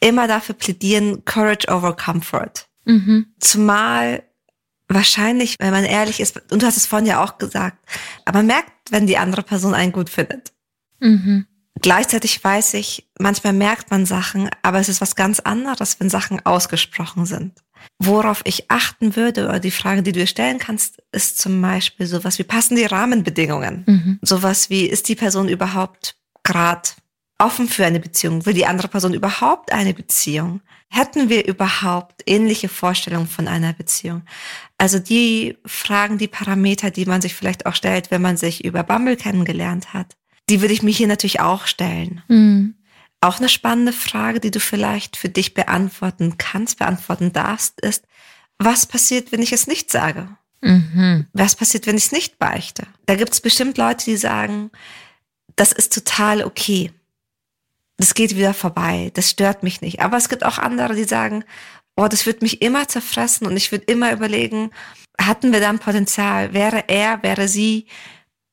immer 0.00 0.28
dafür 0.28 0.54
plädieren, 0.54 1.24
Courage 1.24 1.68
over 1.68 1.96
Comfort. 1.96 2.66
Mhm. 2.84 3.26
Zumal 3.40 4.22
wahrscheinlich, 4.88 5.56
wenn 5.58 5.72
man 5.72 5.84
ehrlich 5.84 6.20
ist, 6.20 6.40
und 6.52 6.62
du 6.62 6.66
hast 6.66 6.76
es 6.76 6.86
vorhin 6.86 7.06
ja 7.06 7.22
auch 7.22 7.38
gesagt, 7.38 7.78
aber 8.24 8.38
man 8.38 8.46
merkt, 8.46 8.72
wenn 8.90 9.06
die 9.06 9.18
andere 9.18 9.42
Person 9.42 9.74
einen 9.74 9.92
gut 9.92 10.10
findet. 10.10 10.52
Mhm. 11.00 11.46
Gleichzeitig 11.82 12.42
weiß 12.42 12.74
ich, 12.74 13.08
manchmal 13.18 13.52
merkt 13.52 13.90
man 13.90 14.06
Sachen, 14.06 14.48
aber 14.62 14.78
es 14.78 14.88
ist 14.88 15.00
was 15.00 15.14
ganz 15.14 15.40
anderes, 15.40 16.00
wenn 16.00 16.08
Sachen 16.08 16.44
ausgesprochen 16.46 17.26
sind. 17.26 17.52
Worauf 17.98 18.40
ich 18.44 18.70
achten 18.70 19.14
würde, 19.14 19.44
oder 19.44 19.60
die 19.60 19.70
Frage, 19.70 20.02
die 20.02 20.12
du 20.12 20.20
dir 20.20 20.26
stellen 20.26 20.58
kannst, 20.58 21.02
ist 21.12 21.38
zum 21.38 21.60
Beispiel 21.60 22.06
sowas 22.06 22.38
wie, 22.38 22.44
passen 22.44 22.76
die 22.76 22.84
Rahmenbedingungen? 22.84 23.84
Mhm. 23.86 24.18
Sowas 24.22 24.70
wie, 24.70 24.86
ist 24.86 25.08
die 25.08 25.14
Person 25.14 25.48
überhaupt 25.48 26.16
gerade 26.42 26.88
offen 27.38 27.68
für 27.68 27.84
eine 27.84 28.00
Beziehung? 28.00 28.46
Will 28.46 28.54
die 28.54 28.66
andere 28.66 28.88
Person 28.88 29.12
überhaupt 29.12 29.72
eine 29.72 29.92
Beziehung? 29.92 30.62
Hätten 30.96 31.28
wir 31.28 31.46
überhaupt 31.46 32.22
ähnliche 32.24 32.70
Vorstellungen 32.70 33.26
von 33.26 33.48
einer 33.48 33.74
Beziehung? 33.74 34.22
Also 34.78 34.98
die 34.98 35.58
Fragen, 35.66 36.16
die 36.16 36.26
Parameter, 36.26 36.90
die 36.90 37.04
man 37.04 37.20
sich 37.20 37.34
vielleicht 37.34 37.66
auch 37.66 37.74
stellt, 37.74 38.10
wenn 38.10 38.22
man 38.22 38.38
sich 38.38 38.64
über 38.64 38.82
Bumble 38.82 39.18
kennengelernt 39.18 39.92
hat, 39.92 40.16
die 40.48 40.62
würde 40.62 40.72
ich 40.72 40.82
mir 40.82 40.92
hier 40.92 41.06
natürlich 41.06 41.40
auch 41.40 41.66
stellen. 41.66 42.22
Mhm. 42.28 42.76
Auch 43.20 43.36
eine 43.36 43.50
spannende 43.50 43.92
Frage, 43.92 44.40
die 44.40 44.50
du 44.50 44.58
vielleicht 44.58 45.18
für 45.18 45.28
dich 45.28 45.52
beantworten 45.52 46.38
kannst, 46.38 46.78
beantworten 46.78 47.30
darfst, 47.30 47.78
ist, 47.82 48.06
was 48.58 48.86
passiert, 48.86 49.32
wenn 49.32 49.42
ich 49.42 49.52
es 49.52 49.66
nicht 49.66 49.90
sage? 49.90 50.30
Mhm. 50.62 51.26
Was 51.34 51.56
passiert, 51.56 51.86
wenn 51.86 51.98
ich 51.98 52.04
es 52.04 52.12
nicht 52.12 52.38
beichte? 52.38 52.86
Da 53.04 53.16
gibt 53.16 53.34
es 53.34 53.42
bestimmt 53.42 53.76
Leute, 53.76 54.06
die 54.06 54.16
sagen, 54.16 54.70
das 55.56 55.72
ist 55.72 55.92
total 55.92 56.42
okay 56.42 56.90
das 57.96 58.14
geht 58.14 58.36
wieder 58.36 58.54
vorbei, 58.54 59.10
das 59.14 59.30
stört 59.30 59.62
mich 59.62 59.80
nicht. 59.80 60.00
Aber 60.00 60.16
es 60.16 60.28
gibt 60.28 60.44
auch 60.44 60.58
andere, 60.58 60.94
die 60.94 61.04
sagen, 61.04 61.44
oh, 61.96 62.08
das 62.08 62.26
wird 62.26 62.42
mich 62.42 62.62
immer 62.62 62.88
zerfressen 62.88 63.46
und 63.46 63.56
ich 63.56 63.72
würde 63.72 63.86
immer 63.86 64.12
überlegen, 64.12 64.70
hatten 65.18 65.52
wir 65.52 65.60
da 65.60 65.70
ein 65.70 65.78
Potenzial? 65.78 66.52
Wäre 66.52 66.84
er, 66.88 67.22
wäre 67.22 67.48
sie, 67.48 67.86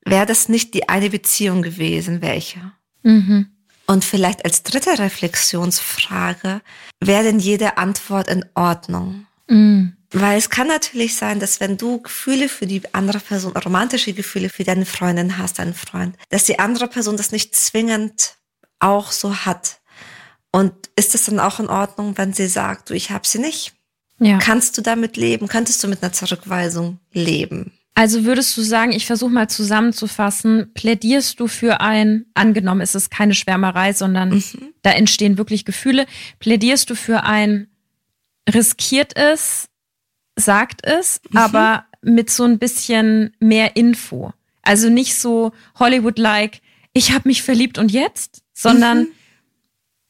wäre 0.04 0.26
das 0.26 0.48
nicht 0.48 0.74
die 0.74 0.88
eine 0.88 1.10
Beziehung 1.10 1.62
gewesen, 1.62 2.22
welche? 2.22 2.72
Mhm. 3.02 3.48
Und 3.86 4.04
vielleicht 4.04 4.46
als 4.46 4.62
dritte 4.62 4.98
Reflexionsfrage, 4.98 6.62
wäre 7.00 7.24
denn 7.24 7.38
jede 7.38 7.76
Antwort 7.76 8.28
in 8.28 8.46
Ordnung? 8.54 9.26
Mhm. 9.46 9.96
Weil 10.10 10.38
es 10.38 10.48
kann 10.48 10.68
natürlich 10.68 11.16
sein, 11.16 11.38
dass 11.40 11.60
wenn 11.60 11.76
du 11.76 12.00
Gefühle 12.00 12.48
für 12.48 12.66
die 12.66 12.82
andere 12.94 13.18
Person, 13.18 13.52
romantische 13.56 14.14
Gefühle 14.14 14.48
für 14.48 14.64
deine 14.64 14.86
Freundin 14.86 15.36
hast, 15.36 15.58
deinen 15.58 15.74
Freund, 15.74 16.16
dass 16.30 16.44
die 16.44 16.58
andere 16.58 16.88
Person 16.88 17.16
das 17.16 17.32
nicht 17.32 17.54
zwingend 17.54 18.36
auch 18.84 19.12
so 19.12 19.34
hat. 19.34 19.80
Und 20.52 20.72
ist 20.96 21.14
es 21.14 21.24
dann 21.24 21.40
auch 21.40 21.58
in 21.58 21.68
Ordnung, 21.68 22.16
wenn 22.16 22.32
sie 22.32 22.46
sagt, 22.46 22.90
du, 22.90 22.94
ich 22.94 23.10
habe 23.10 23.26
sie 23.26 23.38
nicht? 23.38 23.72
Ja. 24.20 24.38
Kannst 24.38 24.78
du 24.78 24.82
damit 24.82 25.16
leben? 25.16 25.48
Könntest 25.48 25.82
du 25.82 25.88
mit 25.88 26.02
einer 26.02 26.12
Zurückweisung 26.12 27.00
leben? 27.12 27.72
Also 27.96 28.24
würdest 28.24 28.56
du 28.56 28.62
sagen, 28.62 28.92
ich 28.92 29.06
versuche 29.06 29.30
mal 29.30 29.48
zusammenzufassen, 29.48 30.72
plädierst 30.74 31.38
du 31.38 31.46
für 31.46 31.80
ein, 31.80 32.26
angenommen 32.34 32.80
ist 32.80 32.96
es 32.96 33.08
keine 33.08 33.34
Schwärmerei, 33.34 33.92
sondern 33.92 34.30
mhm. 34.30 34.74
da 34.82 34.90
entstehen 34.90 35.38
wirklich 35.38 35.64
Gefühle, 35.64 36.06
plädierst 36.40 36.90
du 36.90 36.96
für 36.96 37.22
ein 37.22 37.68
riskiert 38.52 39.16
es, 39.16 39.68
sagt 40.36 40.84
es, 40.84 41.20
mhm. 41.30 41.38
aber 41.38 41.86
mit 42.02 42.30
so 42.30 42.44
ein 42.44 42.58
bisschen 42.58 43.34
mehr 43.38 43.76
Info. 43.76 44.32
Also 44.62 44.88
nicht 44.88 45.16
so 45.16 45.52
Hollywood-like, 45.78 46.60
ich 46.92 47.12
habe 47.12 47.28
mich 47.28 47.42
verliebt 47.42 47.78
und 47.78 47.92
jetzt, 47.92 48.43
sondern 48.54 49.00
mhm. 49.00 49.08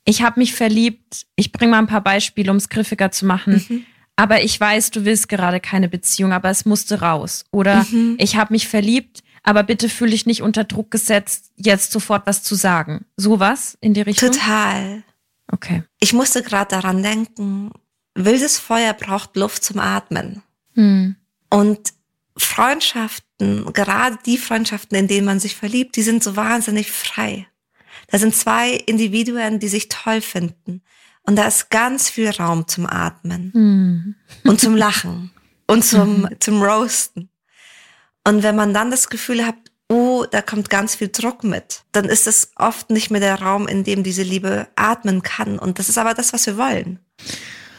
ich 0.04 0.22
habe 0.22 0.38
mich 0.38 0.54
verliebt. 0.54 1.26
Ich 1.34 1.50
bringe 1.50 1.72
mal 1.72 1.78
ein 1.78 1.88
paar 1.88 2.02
Beispiele, 2.02 2.50
um 2.50 2.58
es 2.58 2.68
griffiger 2.68 3.10
zu 3.10 3.26
machen. 3.26 3.64
Mhm. 3.68 3.86
Aber 4.16 4.42
ich 4.44 4.60
weiß, 4.60 4.92
du 4.92 5.04
willst 5.04 5.28
gerade 5.28 5.58
keine 5.58 5.88
Beziehung, 5.88 6.32
aber 6.32 6.50
es 6.50 6.64
musste 6.64 7.00
raus. 7.00 7.44
Oder 7.50 7.84
mhm. 7.90 8.16
ich 8.18 8.36
habe 8.36 8.52
mich 8.52 8.68
verliebt, 8.68 9.24
aber 9.42 9.64
bitte 9.64 9.88
fühle 9.88 10.12
dich 10.12 10.26
nicht 10.26 10.42
unter 10.42 10.64
Druck 10.64 10.90
gesetzt, 10.90 11.50
jetzt 11.56 11.90
sofort 11.90 12.26
was 12.26 12.42
zu 12.44 12.54
sagen. 12.54 13.06
Sowas 13.16 13.76
in 13.80 13.92
die 13.92 14.02
Richtung? 14.02 14.30
Total. 14.30 15.02
Okay. 15.50 15.82
Ich 16.00 16.12
musste 16.12 16.42
gerade 16.42 16.70
daran 16.70 17.02
denken, 17.02 17.70
wildes 18.14 18.58
Feuer 18.58 18.92
braucht 18.92 19.36
Luft 19.36 19.64
zum 19.64 19.80
Atmen. 19.80 20.42
Hm. 20.74 21.16
Und 21.50 21.92
Freundschaften, 22.36 23.72
gerade 23.72 24.18
die 24.24 24.38
Freundschaften, 24.38 24.96
in 24.96 25.08
denen 25.08 25.26
man 25.26 25.40
sich 25.40 25.56
verliebt, 25.56 25.96
die 25.96 26.02
sind 26.02 26.22
so 26.22 26.36
wahnsinnig 26.36 26.90
frei. 26.90 27.46
Da 28.14 28.18
sind 28.20 28.36
zwei 28.36 28.70
Individuen, 28.70 29.58
die 29.58 29.66
sich 29.66 29.88
toll 29.88 30.20
finden. 30.20 30.82
Und 31.24 31.34
da 31.34 31.48
ist 31.48 31.68
ganz 31.68 32.08
viel 32.08 32.30
Raum 32.30 32.68
zum 32.68 32.86
Atmen 32.86 33.50
hm. 33.52 34.14
und 34.44 34.60
zum 34.60 34.76
Lachen 34.76 35.32
und 35.66 35.84
zum, 35.84 36.20
mhm. 36.20 36.28
zum 36.38 36.62
Roasten. 36.62 37.28
Und 38.22 38.44
wenn 38.44 38.54
man 38.54 38.72
dann 38.72 38.92
das 38.92 39.08
Gefühl 39.08 39.44
hat, 39.44 39.56
oh, 39.88 40.26
da 40.30 40.42
kommt 40.42 40.70
ganz 40.70 40.94
viel 40.94 41.08
Druck 41.08 41.42
mit, 41.42 41.82
dann 41.90 42.04
ist 42.04 42.28
es 42.28 42.52
oft 42.54 42.88
nicht 42.88 43.10
mehr 43.10 43.20
der 43.20 43.42
Raum, 43.42 43.66
in 43.66 43.82
dem 43.82 44.04
diese 44.04 44.22
Liebe 44.22 44.68
atmen 44.76 45.24
kann. 45.24 45.58
Und 45.58 45.80
das 45.80 45.88
ist 45.88 45.98
aber 45.98 46.14
das, 46.14 46.32
was 46.32 46.46
wir 46.46 46.56
wollen. 46.56 47.00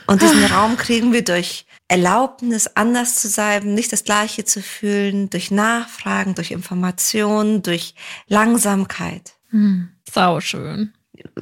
Und 0.06 0.22
diesen 0.22 0.44
ah. 0.44 0.48
Raum 0.48 0.76
kriegen 0.76 1.14
wir 1.14 1.24
durch 1.24 1.66
Erlaubnis, 1.88 2.68
anders 2.76 3.16
zu 3.22 3.30
sein, 3.30 3.74
nicht 3.74 3.94
das 3.94 4.04
Gleiche 4.04 4.44
zu 4.44 4.62
fühlen, 4.62 5.30
durch 5.30 5.50
Nachfragen, 5.50 6.36
durch 6.36 6.52
Informationen, 6.52 7.64
durch 7.64 7.96
Langsamkeit. 8.28 9.36
Hm, 9.52 9.95
sau 10.16 10.40
schön. 10.40 10.94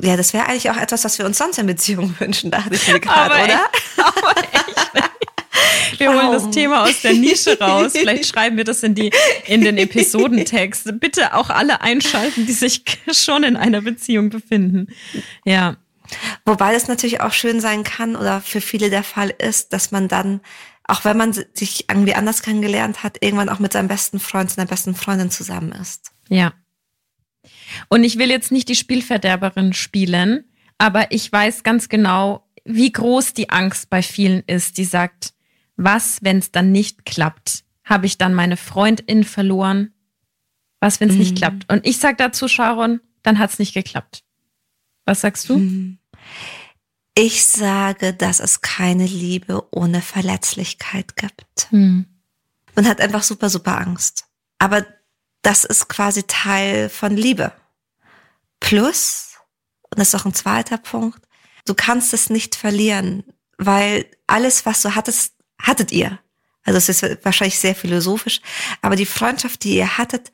Ja, 0.01 0.17
das 0.17 0.33
wäre 0.33 0.47
eigentlich 0.47 0.69
auch 0.69 0.77
etwas, 0.77 1.03
was 1.03 1.17
wir 1.17 1.25
uns 1.25 1.37
sonst 1.37 1.57
in 1.57 1.65
Beziehungen 1.65 2.15
wünschen, 2.19 2.51
dachte 2.51 2.75
ich 2.75 2.87
mir 2.87 2.99
gerade, 2.99 3.33
oder? 3.33 3.45
Echt, 3.45 3.99
aber 3.99 4.37
echt. 4.37 4.93
Wir 5.99 6.11
holen 6.11 6.31
das 6.31 6.49
Thema 6.49 6.83
aus 6.83 7.01
der 7.01 7.13
Nische 7.13 7.57
raus. 7.59 7.91
Vielleicht 7.93 8.25
schreiben 8.25 8.57
wir 8.57 8.63
das 8.63 8.83
in 8.83 8.95
die, 8.95 9.11
in 9.45 9.61
den 9.61 9.77
Episodentext. 9.77 10.99
Bitte 10.99 11.35
auch 11.35 11.49
alle 11.49 11.81
einschalten, 11.81 12.45
die 12.45 12.51
sich 12.51 12.83
schon 13.11 13.43
in 13.43 13.55
einer 13.55 13.81
Beziehung 13.81 14.29
befinden. 14.29 14.87
Ja. 15.45 15.77
Wobei 16.45 16.73
es 16.75 16.87
natürlich 16.87 17.21
auch 17.21 17.31
schön 17.31 17.61
sein 17.61 17.83
kann 17.83 18.15
oder 18.15 18.41
für 18.41 18.61
viele 18.61 18.89
der 18.89 19.03
Fall 19.03 19.29
ist, 19.37 19.71
dass 19.71 19.91
man 19.91 20.07
dann, 20.07 20.41
auch 20.83 21.05
wenn 21.05 21.15
man 21.17 21.33
sich 21.33 21.85
irgendwie 21.89 22.15
anders 22.15 22.41
kennengelernt 22.41 23.03
hat, 23.03 23.17
irgendwann 23.21 23.49
auch 23.49 23.59
mit 23.59 23.73
seinem 23.73 23.87
besten 23.87 24.19
Freund, 24.19 24.49
seiner 24.51 24.67
besten 24.67 24.95
Freundin 24.95 25.31
zusammen 25.31 25.71
ist. 25.71 26.11
Ja. 26.27 26.53
Und 27.89 28.03
ich 28.03 28.17
will 28.17 28.29
jetzt 28.29 28.51
nicht 28.51 28.69
die 28.69 28.75
Spielverderberin 28.75 29.73
spielen, 29.73 30.45
aber 30.77 31.11
ich 31.11 31.31
weiß 31.31 31.63
ganz 31.63 31.89
genau, 31.89 32.47
wie 32.65 32.91
groß 32.91 33.33
die 33.33 33.49
Angst 33.49 33.89
bei 33.89 34.01
vielen 34.01 34.43
ist, 34.47 34.77
die 34.77 34.85
sagt, 34.85 35.33
was, 35.75 36.19
wenn 36.21 36.37
es 36.37 36.51
dann 36.51 36.71
nicht 36.71 37.05
klappt? 37.05 37.63
Habe 37.83 38.05
ich 38.05 38.17
dann 38.17 38.33
meine 38.33 38.57
Freundin 38.57 39.23
verloren? 39.23 39.93
Was, 40.79 40.99
wenn 40.99 41.09
es 41.09 41.15
mhm. 41.15 41.21
nicht 41.21 41.37
klappt? 41.37 41.71
Und 41.71 41.85
ich 41.85 41.97
sage 41.97 42.17
dazu, 42.17 42.47
Sharon, 42.47 43.01
dann 43.23 43.39
hat 43.39 43.51
es 43.51 43.59
nicht 43.59 43.73
geklappt. 43.73 44.23
Was 45.05 45.21
sagst 45.21 45.49
du? 45.49 45.57
Mhm. 45.57 45.97
Ich 47.15 47.45
sage, 47.45 48.13
dass 48.13 48.39
es 48.39 48.61
keine 48.61 49.05
Liebe 49.05 49.67
ohne 49.71 50.01
Verletzlichkeit 50.01 51.15
gibt. 51.15 51.71
Mhm. 51.71 52.05
Man 52.75 52.87
hat 52.87 53.01
einfach 53.01 53.23
super, 53.23 53.49
super 53.49 53.77
Angst. 53.77 54.25
Aber 54.57 54.85
das 55.41 55.63
ist 55.63 55.89
quasi 55.89 56.23
Teil 56.23 56.89
von 56.89 57.15
Liebe. 57.15 57.51
Plus, 58.63 59.37
und 59.91 59.99
das 59.99 60.09
ist 60.09 60.15
auch 60.15 60.25
ein 60.25 60.33
zweiter 60.33 60.77
Punkt, 60.77 61.21
du 61.65 61.73
kannst 61.73 62.13
es 62.13 62.29
nicht 62.29 62.55
verlieren, 62.55 63.23
weil 63.57 64.05
alles, 64.25 64.65
was 64.65 64.81
du 64.81 64.95
hattest, 64.95 65.33
hattet 65.61 65.91
ihr. 65.91 66.19
Also 66.63 66.77
es 66.77 66.89
ist 66.89 67.25
wahrscheinlich 67.25 67.59
sehr 67.59 67.75
philosophisch, 67.75 68.41
aber 68.81 68.95
die 68.95 69.05
Freundschaft, 69.05 69.63
die 69.63 69.75
ihr 69.75 69.97
hattet, 69.97 70.31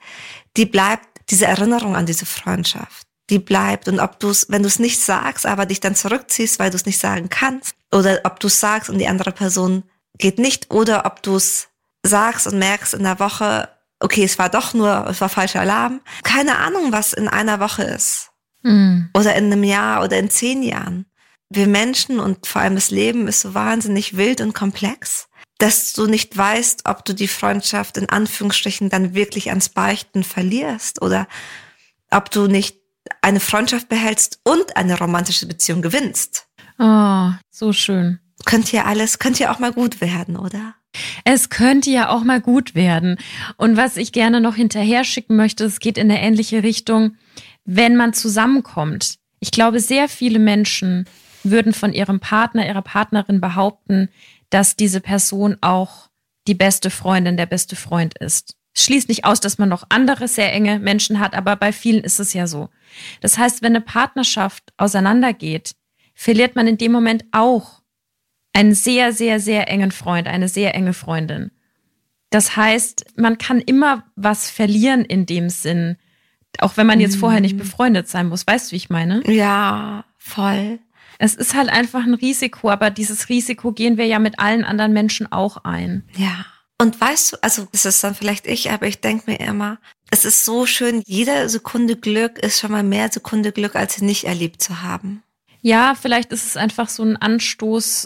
die 0.57 0.65
bleibt 0.65 1.07
diese 1.29 1.47
Erinnerung 1.47 1.95
an 1.95 2.05
diese 2.05 2.25
Freundschaft 2.25 3.09
die 3.29 3.39
bleibt. 3.39 3.87
Und 3.87 3.99
ob 3.99 4.19
du 4.19 4.29
es, 4.29 4.47
wenn 4.49 4.63
du 4.63 4.67
es 4.67 4.79
nicht 4.79 4.99
sagst, 4.99 5.45
aber 5.45 5.65
dich 5.65 5.79
dann 5.79 5.95
zurückziehst, 5.95 6.59
weil 6.59 6.71
du 6.71 6.75
es 6.75 6.85
nicht 6.85 6.99
sagen 6.99 7.29
kannst, 7.29 7.75
oder 7.91 8.21
ob 8.23 8.39
du 8.39 8.47
es 8.47 8.59
sagst 8.59 8.89
und 8.89 8.97
die 8.99 9.07
andere 9.07 9.31
Person 9.31 9.83
geht 10.17 10.39
nicht, 10.39 10.71
oder 10.71 11.05
ob 11.05 11.21
du 11.23 11.35
es 11.35 11.67
sagst 12.03 12.47
und 12.47 12.57
merkst 12.59 12.93
in 12.93 13.03
der 13.03 13.19
Woche, 13.19 13.69
okay, 13.99 14.23
es 14.23 14.39
war 14.39 14.49
doch 14.49 14.73
nur, 14.73 15.07
es 15.07 15.21
war 15.21 15.29
falscher 15.29 15.61
Alarm. 15.61 16.01
Keine 16.23 16.57
Ahnung, 16.57 16.91
was 16.91 17.13
in 17.13 17.27
einer 17.27 17.59
Woche 17.59 17.83
ist. 17.83 18.31
Mhm. 18.63 19.09
Oder 19.13 19.35
in 19.35 19.45
einem 19.45 19.63
Jahr 19.63 20.03
oder 20.03 20.17
in 20.17 20.29
zehn 20.29 20.63
Jahren. 20.63 21.05
Wir 21.49 21.67
Menschen 21.67 22.19
und 22.19 22.45
vor 22.45 22.61
allem 22.61 22.75
das 22.75 22.91
Leben 22.91 23.27
ist 23.27 23.41
so 23.41 23.53
wahnsinnig 23.53 24.17
wild 24.17 24.39
und 24.41 24.53
komplex, 24.53 25.27
dass 25.57 25.93
du 25.93 26.05
nicht 26.05 26.37
weißt, 26.37 26.81
ob 26.85 27.03
du 27.05 27.13
die 27.13 27.27
Freundschaft 27.27 27.97
in 27.97 28.07
Anführungsstrichen 28.07 28.89
dann 28.89 29.15
wirklich 29.15 29.49
ans 29.49 29.69
Beichten 29.69 30.23
verlierst 30.23 31.01
oder 31.01 31.27
ob 32.11 32.29
du 32.29 32.47
nicht 32.47 32.77
eine 33.21 33.39
Freundschaft 33.39 33.89
behältst 33.89 34.39
und 34.43 34.77
eine 34.77 34.97
romantische 34.97 35.47
Beziehung 35.47 35.81
gewinnst. 35.81 36.47
Oh, 36.77 37.31
so 37.49 37.73
schön. 37.73 38.19
Könnte 38.45 38.77
ja 38.77 38.85
alles, 38.85 39.19
könnte 39.19 39.43
ja 39.43 39.53
auch 39.53 39.59
mal 39.59 39.73
gut 39.73 40.01
werden, 40.01 40.37
oder? 40.37 40.75
Es 41.23 41.49
könnte 41.49 41.89
ja 41.89 42.09
auch 42.09 42.23
mal 42.23 42.41
gut 42.41 42.75
werden. 42.75 43.17
Und 43.57 43.77
was 43.77 43.97
ich 43.97 44.11
gerne 44.11 44.41
noch 44.41 44.55
hinterher 44.55 45.03
schicken 45.03 45.35
möchte, 45.35 45.65
es 45.65 45.79
geht 45.79 45.97
in 45.97 46.09
eine 46.09 46.21
ähnliche 46.21 46.63
Richtung, 46.63 47.15
wenn 47.65 47.95
man 47.95 48.13
zusammenkommt. 48.13 49.15
Ich 49.39 49.51
glaube, 49.51 49.79
sehr 49.79 50.09
viele 50.09 50.39
Menschen 50.39 51.05
würden 51.43 51.73
von 51.73 51.93
ihrem 51.93 52.19
Partner, 52.19 52.67
ihrer 52.67 52.81
Partnerin 52.81 53.39
behaupten, 53.39 54.09
dass 54.49 54.75
diese 54.75 54.99
Person 54.99 55.57
auch 55.61 56.09
die 56.47 56.55
beste 56.55 56.89
Freundin, 56.89 57.37
der 57.37 57.45
beste 57.45 57.75
Freund 57.75 58.17
ist 58.17 58.55
schließt 58.75 59.09
nicht 59.09 59.25
aus, 59.25 59.39
dass 59.39 59.57
man 59.57 59.69
noch 59.69 59.83
andere 59.89 60.27
sehr 60.27 60.53
enge 60.53 60.79
Menschen 60.79 61.19
hat, 61.19 61.33
aber 61.33 61.55
bei 61.55 61.71
vielen 61.71 62.03
ist 62.03 62.19
es 62.19 62.33
ja 62.33 62.47
so. 62.47 62.69
Das 63.21 63.37
heißt, 63.37 63.61
wenn 63.61 63.75
eine 63.75 63.81
Partnerschaft 63.81 64.63
auseinandergeht, 64.77 65.75
verliert 66.13 66.55
man 66.55 66.67
in 66.67 66.77
dem 66.77 66.91
Moment 66.91 67.25
auch 67.31 67.78
einen 68.53 68.73
sehr, 68.73 69.13
sehr, 69.13 69.39
sehr 69.39 69.69
engen 69.69 69.91
Freund, 69.91 70.27
eine 70.27 70.47
sehr 70.47 70.75
enge 70.75 70.93
Freundin. 70.93 71.51
Das 72.29 72.55
heißt, 72.55 73.17
man 73.17 73.37
kann 73.37 73.59
immer 73.59 74.03
was 74.15 74.49
verlieren 74.49 75.03
in 75.03 75.25
dem 75.25 75.49
Sinn, 75.49 75.97
auch 76.59 76.77
wenn 76.77 76.87
man 76.87 76.99
jetzt 76.99 77.15
vorher 77.17 77.41
nicht 77.41 77.55
mhm. 77.55 77.59
befreundet 77.59 78.07
sein 78.07 78.27
muss. 78.27 78.45
Weißt 78.45 78.69
du, 78.69 78.71
wie 78.73 78.77
ich 78.77 78.89
meine? 78.89 79.23
Ja, 79.31 80.05
voll. 80.17 80.79
Es 81.17 81.35
ist 81.35 81.53
halt 81.53 81.69
einfach 81.69 82.03
ein 82.03 82.13
Risiko, 82.13 82.69
aber 82.69 82.91
dieses 82.91 83.29
Risiko 83.29 83.71
gehen 83.71 83.97
wir 83.97 84.05
ja 84.05 84.19
mit 84.19 84.39
allen 84.39 84.63
anderen 84.63 84.93
Menschen 84.93 85.31
auch 85.31 85.57
ein. 85.63 86.03
Ja. 86.15 86.45
Und 86.81 86.99
weißt 86.99 87.33
du, 87.33 87.37
also 87.41 87.67
das 87.71 87.85
ist 87.85 88.03
dann 88.03 88.15
vielleicht 88.15 88.47
ich, 88.47 88.71
aber 88.71 88.87
ich 88.87 89.01
denke 89.01 89.29
mir 89.29 89.39
immer, 89.39 89.79
es 90.11 90.23
ist 90.23 90.45
so 90.45 90.65
schön, 90.65 91.03
jede 91.05 91.49
Sekunde 91.49 91.97
Glück 91.97 92.39
ist 92.39 92.59
schon 92.59 92.71
mal 92.71 92.83
mehr 92.83 93.11
Sekunde 93.11 93.51
Glück, 93.51 93.75
als 93.75 93.95
sie 93.95 94.05
nicht 94.05 94.23
erlebt 94.23 94.61
zu 94.63 94.81
haben. 94.81 95.23
Ja, 95.61 95.93
vielleicht 95.99 96.31
ist 96.31 96.45
es 96.45 96.55
einfach 96.55 96.87
so 96.87 97.03
ein 97.03 97.17
Anstoß 97.17 98.05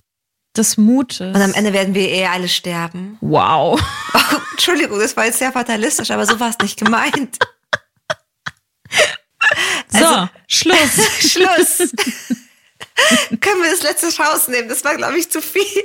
des 0.55 0.77
Mutes. 0.77 1.19
Und 1.19 1.41
am 1.41 1.53
Ende 1.53 1.73
werden 1.73 1.95
wir 1.95 2.09
eh 2.09 2.25
alle 2.27 2.47
sterben. 2.47 3.17
Wow. 3.21 3.81
Oh, 4.13 4.19
Entschuldigung, 4.51 4.99
das 4.99 5.15
war 5.17 5.25
jetzt 5.25 5.39
sehr 5.39 5.51
fatalistisch, 5.51 6.11
aber 6.11 6.25
so 6.25 6.39
war 6.39 6.49
es 6.49 6.57
nicht 6.59 6.77
gemeint. 6.79 7.39
Also, 9.91 10.05
so, 10.05 10.29
Schluss. 10.47 10.95
Schluss. 11.31 11.77
Können 13.41 13.63
wir 13.63 13.71
das 13.71 13.83
letzte 13.83 14.21
rausnehmen? 14.21 14.69
Das 14.69 14.83
war, 14.83 14.95
glaube 14.95 15.17
ich, 15.17 15.29
zu 15.29 15.41
viel. 15.41 15.83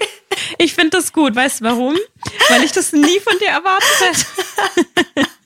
Ich 0.59 0.75
finde 0.75 0.99
das 0.99 1.13
gut. 1.13 1.35
Weißt 1.35 1.61
du 1.61 1.65
warum? 1.65 1.97
Weil 2.49 2.65
ich 2.65 2.73
das 2.73 2.93
nie 2.93 3.21
von 3.21 3.39
dir 3.39 3.49
erwartet 3.49 4.01
hätte. 4.01 5.29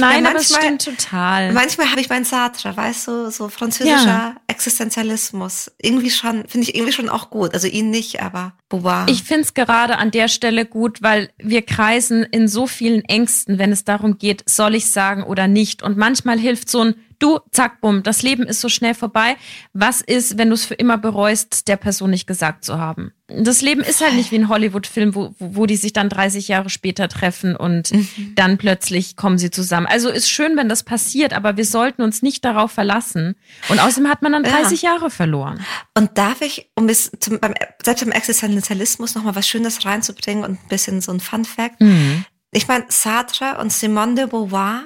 Nein, 0.00 0.24
ja, 0.24 0.30
manchmal, 0.30 0.30
aber 0.30 0.40
es 0.40 0.54
stimmt 0.54 0.84
total. 0.84 1.52
Manchmal 1.52 1.90
habe 1.90 2.00
ich 2.00 2.08
meinen 2.08 2.24
Sartre, 2.24 2.76
weißt 2.76 3.08
du, 3.08 3.30
so 3.30 3.48
französischer 3.48 4.06
ja. 4.06 4.36
Existenzialismus. 4.46 5.70
Irgendwie 5.80 6.10
schon, 6.10 6.46
finde 6.48 6.68
ich 6.68 6.74
irgendwie 6.74 6.92
schon 6.92 7.08
auch 7.08 7.30
gut. 7.30 7.54
Also 7.54 7.66
ihn 7.66 7.90
nicht, 7.90 8.22
aber. 8.22 8.54
Boah. 8.68 9.06
Ich 9.08 9.22
finde 9.22 9.42
es 9.42 9.54
gerade 9.54 9.98
an 9.98 10.10
der 10.10 10.28
Stelle 10.28 10.66
gut, 10.66 11.02
weil 11.02 11.30
wir 11.38 11.62
kreisen 11.62 12.24
in 12.24 12.48
so 12.48 12.66
vielen 12.66 13.04
Ängsten, 13.04 13.58
wenn 13.58 13.72
es 13.72 13.84
darum 13.84 14.18
geht, 14.18 14.48
soll 14.48 14.74
ich 14.74 14.90
sagen 14.90 15.22
oder 15.22 15.48
nicht. 15.48 15.82
Und 15.82 15.96
manchmal 15.96 16.38
hilft 16.38 16.70
so 16.70 16.82
ein 16.82 16.94
du, 17.18 17.40
zack, 17.50 17.80
bumm, 17.80 18.02
das 18.02 18.22
Leben 18.22 18.44
ist 18.44 18.60
so 18.60 18.68
schnell 18.68 18.94
vorbei. 18.94 19.36
Was 19.72 20.00
ist, 20.00 20.38
wenn 20.38 20.48
du 20.48 20.54
es 20.54 20.64
für 20.64 20.74
immer 20.74 20.98
bereust, 20.98 21.68
der 21.68 21.76
Person 21.76 22.10
nicht 22.10 22.26
gesagt 22.26 22.64
zu 22.64 22.78
haben? 22.78 23.12
Das 23.28 23.60
Leben 23.60 23.80
ist 23.80 24.00
halt 24.00 24.14
nicht 24.14 24.30
wie 24.30 24.36
ein 24.36 24.48
Hollywood-Film, 24.48 25.14
wo, 25.14 25.34
wo 25.38 25.66
die 25.66 25.76
sich 25.76 25.92
dann 25.92 26.08
30 26.08 26.46
Jahre 26.48 26.70
später 26.70 27.08
treffen 27.08 27.56
und 27.56 27.92
mhm. 27.92 28.32
dann 28.36 28.56
plötzlich 28.56 29.16
kommen 29.16 29.36
sie 29.36 29.50
zusammen. 29.50 29.86
Also 29.86 30.08
ist 30.08 30.30
schön, 30.30 30.56
wenn 30.56 30.68
das 30.68 30.84
passiert, 30.84 31.32
aber 31.32 31.56
wir 31.56 31.64
sollten 31.64 32.02
uns 32.02 32.22
nicht 32.22 32.44
darauf 32.44 32.70
verlassen. 32.70 33.34
Und 33.68 33.80
außerdem 33.80 34.08
hat 34.08 34.22
man 34.22 34.32
dann 34.32 34.44
30 34.44 34.82
ja. 34.82 34.92
Jahre 34.92 35.10
verloren. 35.10 35.64
Und 35.94 36.16
darf 36.18 36.40
ich, 36.40 36.70
um 36.76 36.86
bis 36.86 37.10
zum, 37.18 37.40
beim, 37.40 37.54
selbst 37.84 38.04
beim 38.04 38.12
Existenzialismus 38.12 39.14
nochmal 39.14 39.34
was 39.34 39.48
Schönes 39.48 39.84
reinzubringen 39.84 40.44
und 40.44 40.52
ein 40.52 40.68
bisschen 40.68 41.00
so 41.00 41.10
ein 41.12 41.20
Fun-Fact. 41.20 41.80
Mhm. 41.80 42.24
Ich 42.52 42.68
meine, 42.68 42.84
Sartre 42.88 43.58
und 43.58 43.72
Simone 43.72 44.14
de 44.14 44.26
Beauvoir 44.26 44.82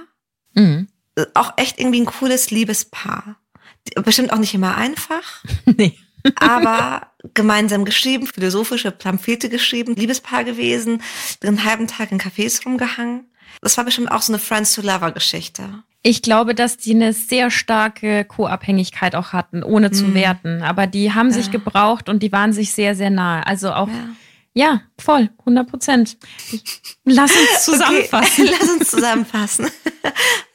mhm 0.55 0.89
auch 1.35 1.53
echt 1.57 1.79
irgendwie 1.79 2.01
ein 2.01 2.07
cooles 2.07 2.51
Liebespaar. 2.51 3.37
Bestimmt 4.05 4.33
auch 4.33 4.39
nicht 4.39 4.55
immer 4.55 4.77
einfach. 4.77 5.45
Nee. 5.77 5.97
aber 6.37 7.07
gemeinsam 7.33 7.87
geschrieben, 7.87 8.27
philosophische 8.27 8.91
Pamphlete 8.91 9.49
geschrieben, 9.49 9.95
Liebespaar 9.95 10.45
gewesen, 10.45 11.03
den 11.43 11.64
halben 11.64 11.87
Tag 11.87 12.12
in 12.12 12.21
Cafés 12.21 12.62
rumgehangen. 12.62 13.25
Das 13.62 13.79
war 13.79 13.85
bestimmt 13.85 14.11
auch 14.11 14.21
so 14.21 14.33
eine 14.33 14.39
Friends 14.39 14.75
to 14.75 14.83
Lover 14.83 15.12
Geschichte. 15.12 15.83
Ich 16.03 16.23
glaube, 16.23 16.55
dass 16.55 16.79
die 16.79 16.95
eine 16.95 17.12
sehr 17.12 17.51
starke 17.51 18.25
Co-Abhängigkeit 18.25 19.14
auch 19.14 19.33
hatten, 19.33 19.62
ohne 19.62 19.91
zu 19.91 20.05
mhm. 20.05 20.14
werten. 20.14 20.62
Aber 20.62 20.87
die 20.87 21.12
haben 21.12 21.29
ja. 21.29 21.35
sich 21.35 21.51
gebraucht 21.51 22.09
und 22.09 22.23
die 22.23 22.33
waren 22.33 22.53
sich 22.53 22.73
sehr, 22.73 22.95
sehr 22.95 23.11
nahe. 23.11 23.47
Also 23.47 23.73
auch 23.73 23.89
ja. 23.89 24.09
Ja, 24.55 24.83
voll, 24.99 25.31
100 25.41 25.69
Prozent. 25.69 26.17
Lass 27.05 27.31
uns 27.35 27.65
zusammenfassen. 27.65 28.49
Okay, 28.49 28.57
lass 28.61 28.69
uns 28.71 28.91
zusammenfassen. 28.91 29.71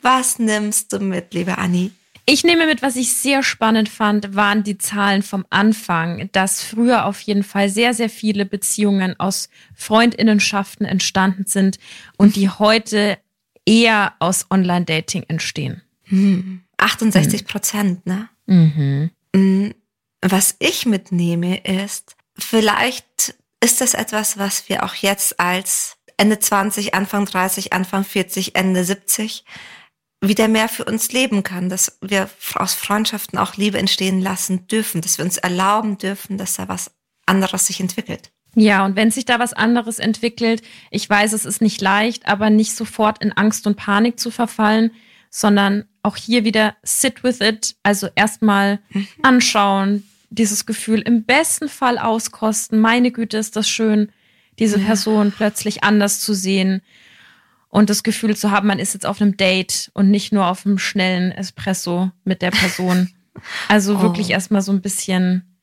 Was 0.02 0.38
nimmst 0.40 0.92
du 0.92 1.00
mit, 1.00 1.34
liebe 1.34 1.58
Anni? 1.58 1.92
Ich 2.28 2.44
nehme 2.44 2.66
mit, 2.66 2.82
was 2.82 2.96
ich 2.96 3.14
sehr 3.14 3.44
spannend 3.44 3.88
fand, 3.88 4.36
waren 4.36 4.64
die 4.64 4.80
Zahlen 4.80 5.22
vom 5.22 5.46
Anfang, 5.52 6.28
dass 6.32 6.64
früher 6.64 7.06
auf 7.06 7.22
jeden 7.22 7.44
Fall 7.44 7.70
sehr, 7.70 7.94
sehr 7.94 8.10
viele 8.10 8.46
Beziehungen 8.46 9.20
aus 9.20 9.50
Freundinnenschaften 9.76 10.86
entstanden 10.86 11.46
sind 11.46 11.78
und 12.18 12.36
die 12.36 12.50
heute 12.50 13.20
eher 13.66 14.14
aus 14.20 14.48
Online-Dating 14.50 15.24
entstehen. 15.28 15.82
Hm. 16.06 16.62
68 16.78 17.46
Prozent, 17.46 18.06
ne? 18.06 18.30
Mhm. 18.48 19.12
Hm, 19.36 19.74
was 20.22 20.56
ich 20.60 20.86
mitnehme 20.86 21.58
ist, 21.60 22.16
vielleicht 22.38 23.36
ist 23.64 23.82
das 23.82 23.94
etwas, 23.94 24.38
was 24.38 24.70
wir 24.70 24.84
auch 24.84 24.96
jetzt 24.96 25.40
als 25.40 25.98
Ende 26.18 26.40
20, 26.40 26.94
Anfang 26.94 27.26
30, 27.26 27.74
Anfang 27.74 28.04
40, 28.04 28.56
Ende 28.56 28.84
70 28.84 29.44
wieder 30.22 30.48
mehr 30.48 30.70
für 30.70 30.86
uns 30.86 31.12
leben 31.12 31.44
kann, 31.44 31.70
dass 31.70 31.98
wir 32.02 32.30
aus 32.56 32.74
Freundschaften 32.74 33.38
auch 33.38 33.56
Liebe 33.56 33.78
entstehen 33.78 34.22
lassen 34.22 34.68
dürfen, 34.68 35.02
dass 35.02 35.18
wir 35.18 35.26
uns 35.26 35.38
erlauben 35.38 35.98
dürfen, 35.98 36.38
dass 36.38 36.56
da 36.56 36.68
was 36.68 36.92
anderes 37.26 37.68
sich 37.68 37.80
entwickelt. 37.80 38.32
Ja, 38.56 38.86
und 38.86 38.96
wenn 38.96 39.12
sich 39.12 39.26
da 39.26 39.38
was 39.40 39.54
anderes 39.54 40.00
entwickelt, 40.00 40.62
ich 40.90 41.10
weiß, 41.10 41.34
es 41.34 41.46
ist 41.46 41.62
nicht 41.62 41.82
leicht, 41.82 42.28
aber 42.28 42.50
nicht 42.50 42.74
sofort 42.74 43.22
in 43.22 43.34
Angst 43.34 43.68
und 43.68 43.76
Panik 43.76 44.20
zu 44.20 44.32
verfallen, 44.32 44.92
sondern 45.30 45.86
auch 46.02 46.16
hier 46.16 46.46
wieder 46.46 46.78
sit 46.82 47.24
with 47.24 47.42
it, 47.42 47.76
also 47.84 48.08
erstmal 48.16 48.80
mhm. 48.90 49.08
anschauen, 49.22 50.10
dieses 50.30 50.66
Gefühl 50.66 51.02
im 51.02 51.24
besten 51.26 51.70
Fall 51.70 51.98
auskosten. 51.98 52.80
Meine 52.80 53.12
Güte, 53.12 53.38
ist 53.38 53.56
das 53.56 53.70
schön, 53.70 54.12
diese 54.60 54.80
ja. 54.80 54.86
Person 54.86 55.34
plötzlich 55.36 55.84
anders 55.84 56.20
zu 56.20 56.34
sehen 56.34 56.82
und 57.76 57.90
das 57.90 58.04
Gefühl 58.04 58.38
zu 58.38 58.52
haben, 58.52 58.68
man 58.68 58.80
ist 58.80 58.94
jetzt 58.94 59.06
auf 59.06 59.22
einem 59.22 59.36
Date 59.36 59.92
und 59.94 60.10
nicht 60.10 60.32
nur 60.32 60.48
auf 60.48 60.66
einem 60.66 60.78
schnellen 60.78 61.34
Espresso 61.34 62.10
mit 62.24 62.42
der 62.42 62.52
Person. 62.52 63.10
Also 63.68 63.98
oh. 63.98 64.02
wirklich 64.02 64.30
erstmal 64.30 64.62
so 64.62 64.72
ein 64.72 64.80
bisschen 64.80 65.58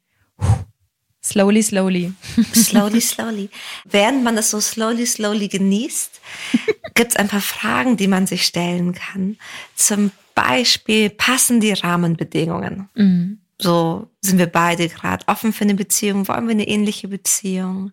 slowly, 1.25 1.63
slowly. 1.63 2.13
Slowly, 2.55 3.01
slowly. 3.01 3.49
Während 3.87 4.23
man 4.25 4.37
das 4.37 4.51
so 4.51 4.61
slowly, 4.61 5.07
slowly 5.07 5.49
genießt, 5.49 6.21
gibt 6.95 7.13
es 7.13 7.17
ein 7.17 7.29
paar 7.29 7.41
Fragen, 7.41 7.97
die 7.97 8.09
man 8.09 8.27
sich 8.27 8.45
stellen 8.45 8.93
kann. 8.93 9.39
Zum 9.75 10.11
Beispiel, 10.35 11.09
passen 11.09 11.61
die 11.61 11.73
Rahmenbedingungen? 11.73 12.91
Mhm. 12.95 13.39
So 13.63 14.11
sind 14.21 14.39
wir 14.39 14.47
beide 14.47 14.89
gerade 14.89 15.27
offen 15.29 15.53
für 15.53 15.65
eine 15.65 15.75
Beziehung, 15.75 16.29
wollen 16.29 16.47
wir 16.47 16.53
eine 16.53 16.69
ähnliche 16.69 17.09
Beziehung, 17.09 17.93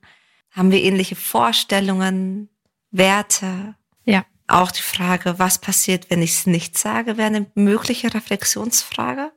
haben 0.51 0.72
wir 0.72 0.82
ähnliche 0.82 1.15
Vorstellungen, 1.15 2.49
Werte. 2.91 3.76
Ja. 4.05 4.26
Auch 4.47 4.72
die 4.72 4.82
Frage, 4.82 5.38
was 5.38 5.59
passiert, 5.59 6.09
wenn 6.09 6.22
ich 6.22 6.32
es 6.32 6.47
nicht 6.47 6.78
sage, 6.78 7.17
wäre 7.17 7.28
eine 7.28 7.45
mögliche 7.53 8.13
Reflexionsfrage. 8.13 9.32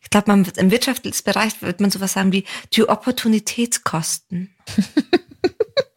Ich 0.00 0.10
glaube, 0.10 0.30
man 0.30 0.44
im 0.44 0.70
Wirtschaftsbereich 0.70 1.62
wird 1.62 1.80
man 1.80 1.90
sowas 1.90 2.14
sagen 2.14 2.32
wie 2.32 2.44
die 2.72 2.88
Opportunitätskosten. 2.88 4.54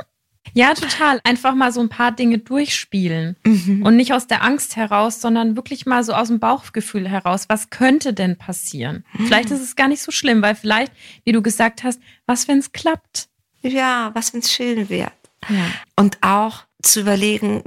Ja, 0.53 0.73
total. 0.73 1.21
Einfach 1.23 1.55
mal 1.55 1.71
so 1.71 1.81
ein 1.81 1.89
paar 1.89 2.11
Dinge 2.11 2.39
durchspielen. 2.39 3.35
Mhm. 3.43 3.83
Und 3.83 3.95
nicht 3.95 4.13
aus 4.13 4.27
der 4.27 4.43
Angst 4.43 4.75
heraus, 4.75 5.21
sondern 5.21 5.55
wirklich 5.55 5.85
mal 5.85 6.03
so 6.03 6.13
aus 6.13 6.27
dem 6.27 6.39
Bauchgefühl 6.39 7.07
heraus. 7.07 7.45
Was 7.47 7.69
könnte 7.69 8.13
denn 8.13 8.37
passieren? 8.37 9.05
Mhm. 9.13 9.27
Vielleicht 9.27 9.51
ist 9.51 9.61
es 9.61 9.75
gar 9.75 9.87
nicht 9.87 10.01
so 10.01 10.11
schlimm, 10.11 10.41
weil 10.41 10.55
vielleicht, 10.55 10.91
wie 11.23 11.31
du 11.31 11.41
gesagt 11.41 11.83
hast, 11.83 11.99
was, 12.25 12.47
wenn 12.47 12.59
es 12.59 12.71
klappt? 12.71 13.29
Ja, 13.61 14.11
was, 14.13 14.33
wenn 14.33 14.41
es 14.41 14.51
schön 14.51 14.89
wird? 14.89 15.11
Ja. 15.49 15.65
Und 15.95 16.17
auch 16.21 16.63
zu 16.81 17.01
überlegen, 17.01 17.63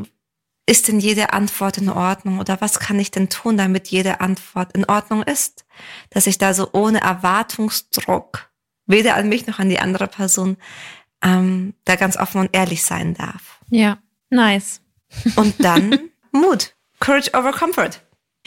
ist 0.66 0.89
denn 0.89 0.99
jede 0.99 1.32
Antwort 1.32 1.78
in 1.78 1.91
Ordnung 1.91 2.39
oder 2.39 2.61
was 2.61 2.80
kann 2.80 2.99
ich 2.99 3.11
denn 3.11 3.28
tun, 3.28 3.57
damit 3.57 3.89
jede 3.89 4.20
Antwort 4.20 4.74
in 4.74 4.85
Ordnung 4.87 5.22
ist? 5.22 5.66
Dass 6.11 6.26
ich 6.26 6.39
da 6.39 6.55
so 6.55 6.70
ohne 6.72 7.01
Erwartungsdruck 7.03 8.51
weder 8.87 9.14
an 9.14 9.28
mich 9.28 9.47
noch 9.47 9.59
an 9.59 9.68
die 9.68 9.78
andere 9.78 10.07
Person 10.07 10.57
ähm, 11.25 11.75
da 11.85 11.97
ganz 11.97 12.16
offen 12.16 12.41
und 12.41 12.51
ehrlich 12.53 12.85
sein 12.85 13.14
darf. 13.14 13.61
Ja, 13.70 13.99
nice. 14.31 14.81
Und 15.37 15.55
dann 15.62 15.99
Mut. 16.33 16.75
Courage 17.01 17.31
over 17.35 17.53
Comfort. 17.53 18.01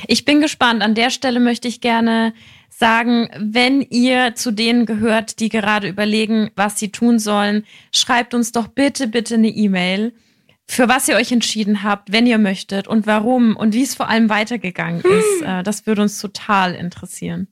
Ich 0.05 0.25
bin 0.25 0.41
gespannt. 0.41 0.83
An 0.83 0.95
der 0.95 1.09
Stelle 1.09 1.39
möchte 1.39 1.67
ich 1.67 1.81
gerne 1.81 2.33
sagen, 2.69 3.29
wenn 3.37 3.81
ihr 3.81 4.35
zu 4.35 4.51
denen 4.51 4.85
gehört, 4.85 5.39
die 5.39 5.49
gerade 5.49 5.87
überlegen, 5.87 6.51
was 6.55 6.77
sie 6.77 6.91
tun 6.91 7.17
sollen, 7.17 7.65
schreibt 7.91 8.33
uns 8.33 8.51
doch 8.51 8.67
bitte, 8.67 9.07
bitte 9.07 9.35
eine 9.35 9.47
E-Mail, 9.47 10.13
für 10.67 10.87
was 10.87 11.07
ihr 11.07 11.15
euch 11.15 11.31
entschieden 11.31 11.81
habt, 11.81 12.11
wenn 12.11 12.27
ihr 12.27 12.37
möchtet 12.37 12.87
und 12.87 13.07
warum 13.07 13.55
und 13.55 13.73
wie 13.73 13.83
es 13.83 13.95
vor 13.95 14.09
allem 14.09 14.29
weitergegangen 14.29 15.01
hm. 15.01 15.11
ist. 15.11 15.41
Äh, 15.41 15.63
das 15.63 15.87
würde 15.87 16.03
uns 16.03 16.19
total 16.19 16.75
interessieren. 16.75 17.47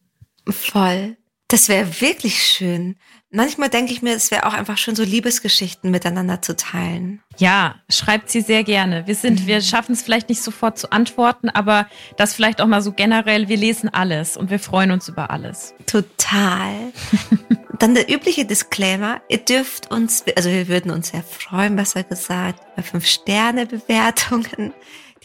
Voll. 0.47 1.17
Das 1.47 1.69
wäre 1.69 2.01
wirklich 2.01 2.43
schön. 2.43 2.97
Manchmal 3.36 3.69
denke 3.69 3.91
ich 3.91 4.01
mir, 4.01 4.15
es 4.15 4.31
wäre 4.31 4.45
auch 4.45 4.53
einfach 4.53 4.77
schön, 4.77 4.95
so 4.95 5.03
Liebesgeschichten 5.03 5.91
miteinander 5.91 6.41
zu 6.41 6.55
teilen. 6.55 7.21
Ja, 7.38 7.75
schreibt 7.89 8.29
sie 8.29 8.39
sehr 8.39 8.63
gerne. 8.63 9.07
Wir 9.07 9.15
sind, 9.15 9.41
mhm. 9.41 9.47
wir 9.47 9.61
schaffen 9.61 9.91
es 9.91 10.01
vielleicht 10.01 10.29
nicht 10.29 10.41
sofort 10.41 10.79
zu 10.79 10.91
antworten, 10.93 11.49
aber 11.49 11.88
das 12.15 12.33
vielleicht 12.33 12.61
auch 12.61 12.67
mal 12.67 12.81
so 12.81 12.93
generell. 12.93 13.49
Wir 13.49 13.57
lesen 13.57 13.93
alles 13.93 14.38
und 14.38 14.49
wir 14.49 14.59
freuen 14.59 14.91
uns 14.91 15.09
über 15.09 15.31
alles. 15.31 15.73
Total. 15.86 16.93
Dann 17.79 17.93
der 17.93 18.09
übliche 18.09 18.45
Disclaimer. 18.45 19.19
Ihr 19.27 19.39
dürft 19.39 19.91
uns, 19.91 20.23
also 20.38 20.49
wir 20.49 20.69
würden 20.69 20.91
uns 20.91 21.09
sehr 21.09 21.23
freuen, 21.23 21.75
besser 21.75 22.03
gesagt, 22.03 22.61
über 22.73 22.83
fünf 22.83 23.05
Sterne 23.05 23.65
Bewertungen. 23.65 24.73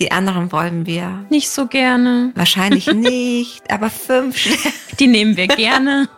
Die 0.00 0.10
anderen 0.10 0.50
wollen 0.50 0.86
wir. 0.86 1.26
Nicht 1.28 1.50
so 1.50 1.66
gerne. 1.66 2.32
Wahrscheinlich 2.34 2.86
nicht, 2.94 3.70
aber 3.70 3.90
fünf. 3.90 4.36
Die 4.98 5.06
nehmen 5.06 5.36
wir 5.36 5.46
gerne. 5.46 6.08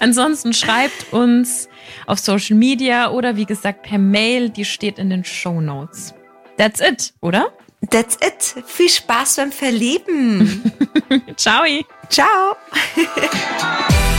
Ansonsten 0.00 0.54
schreibt 0.54 1.12
uns 1.12 1.68
auf 2.06 2.18
Social 2.18 2.56
Media 2.56 3.10
oder 3.10 3.36
wie 3.36 3.44
gesagt 3.44 3.82
per 3.82 3.98
Mail, 3.98 4.48
die 4.48 4.64
steht 4.64 4.98
in 4.98 5.10
den 5.10 5.24
Show 5.24 5.60
Notes. 5.60 6.14
That's 6.56 6.80
it, 6.80 7.12
oder? 7.20 7.52
That's 7.90 8.16
it. 8.16 8.64
Viel 8.66 8.88
Spaß 8.88 9.36
beim 9.36 9.52
Verlieben. 9.52 10.72
Ciao. 11.36 11.64
Ciao. 12.08 12.56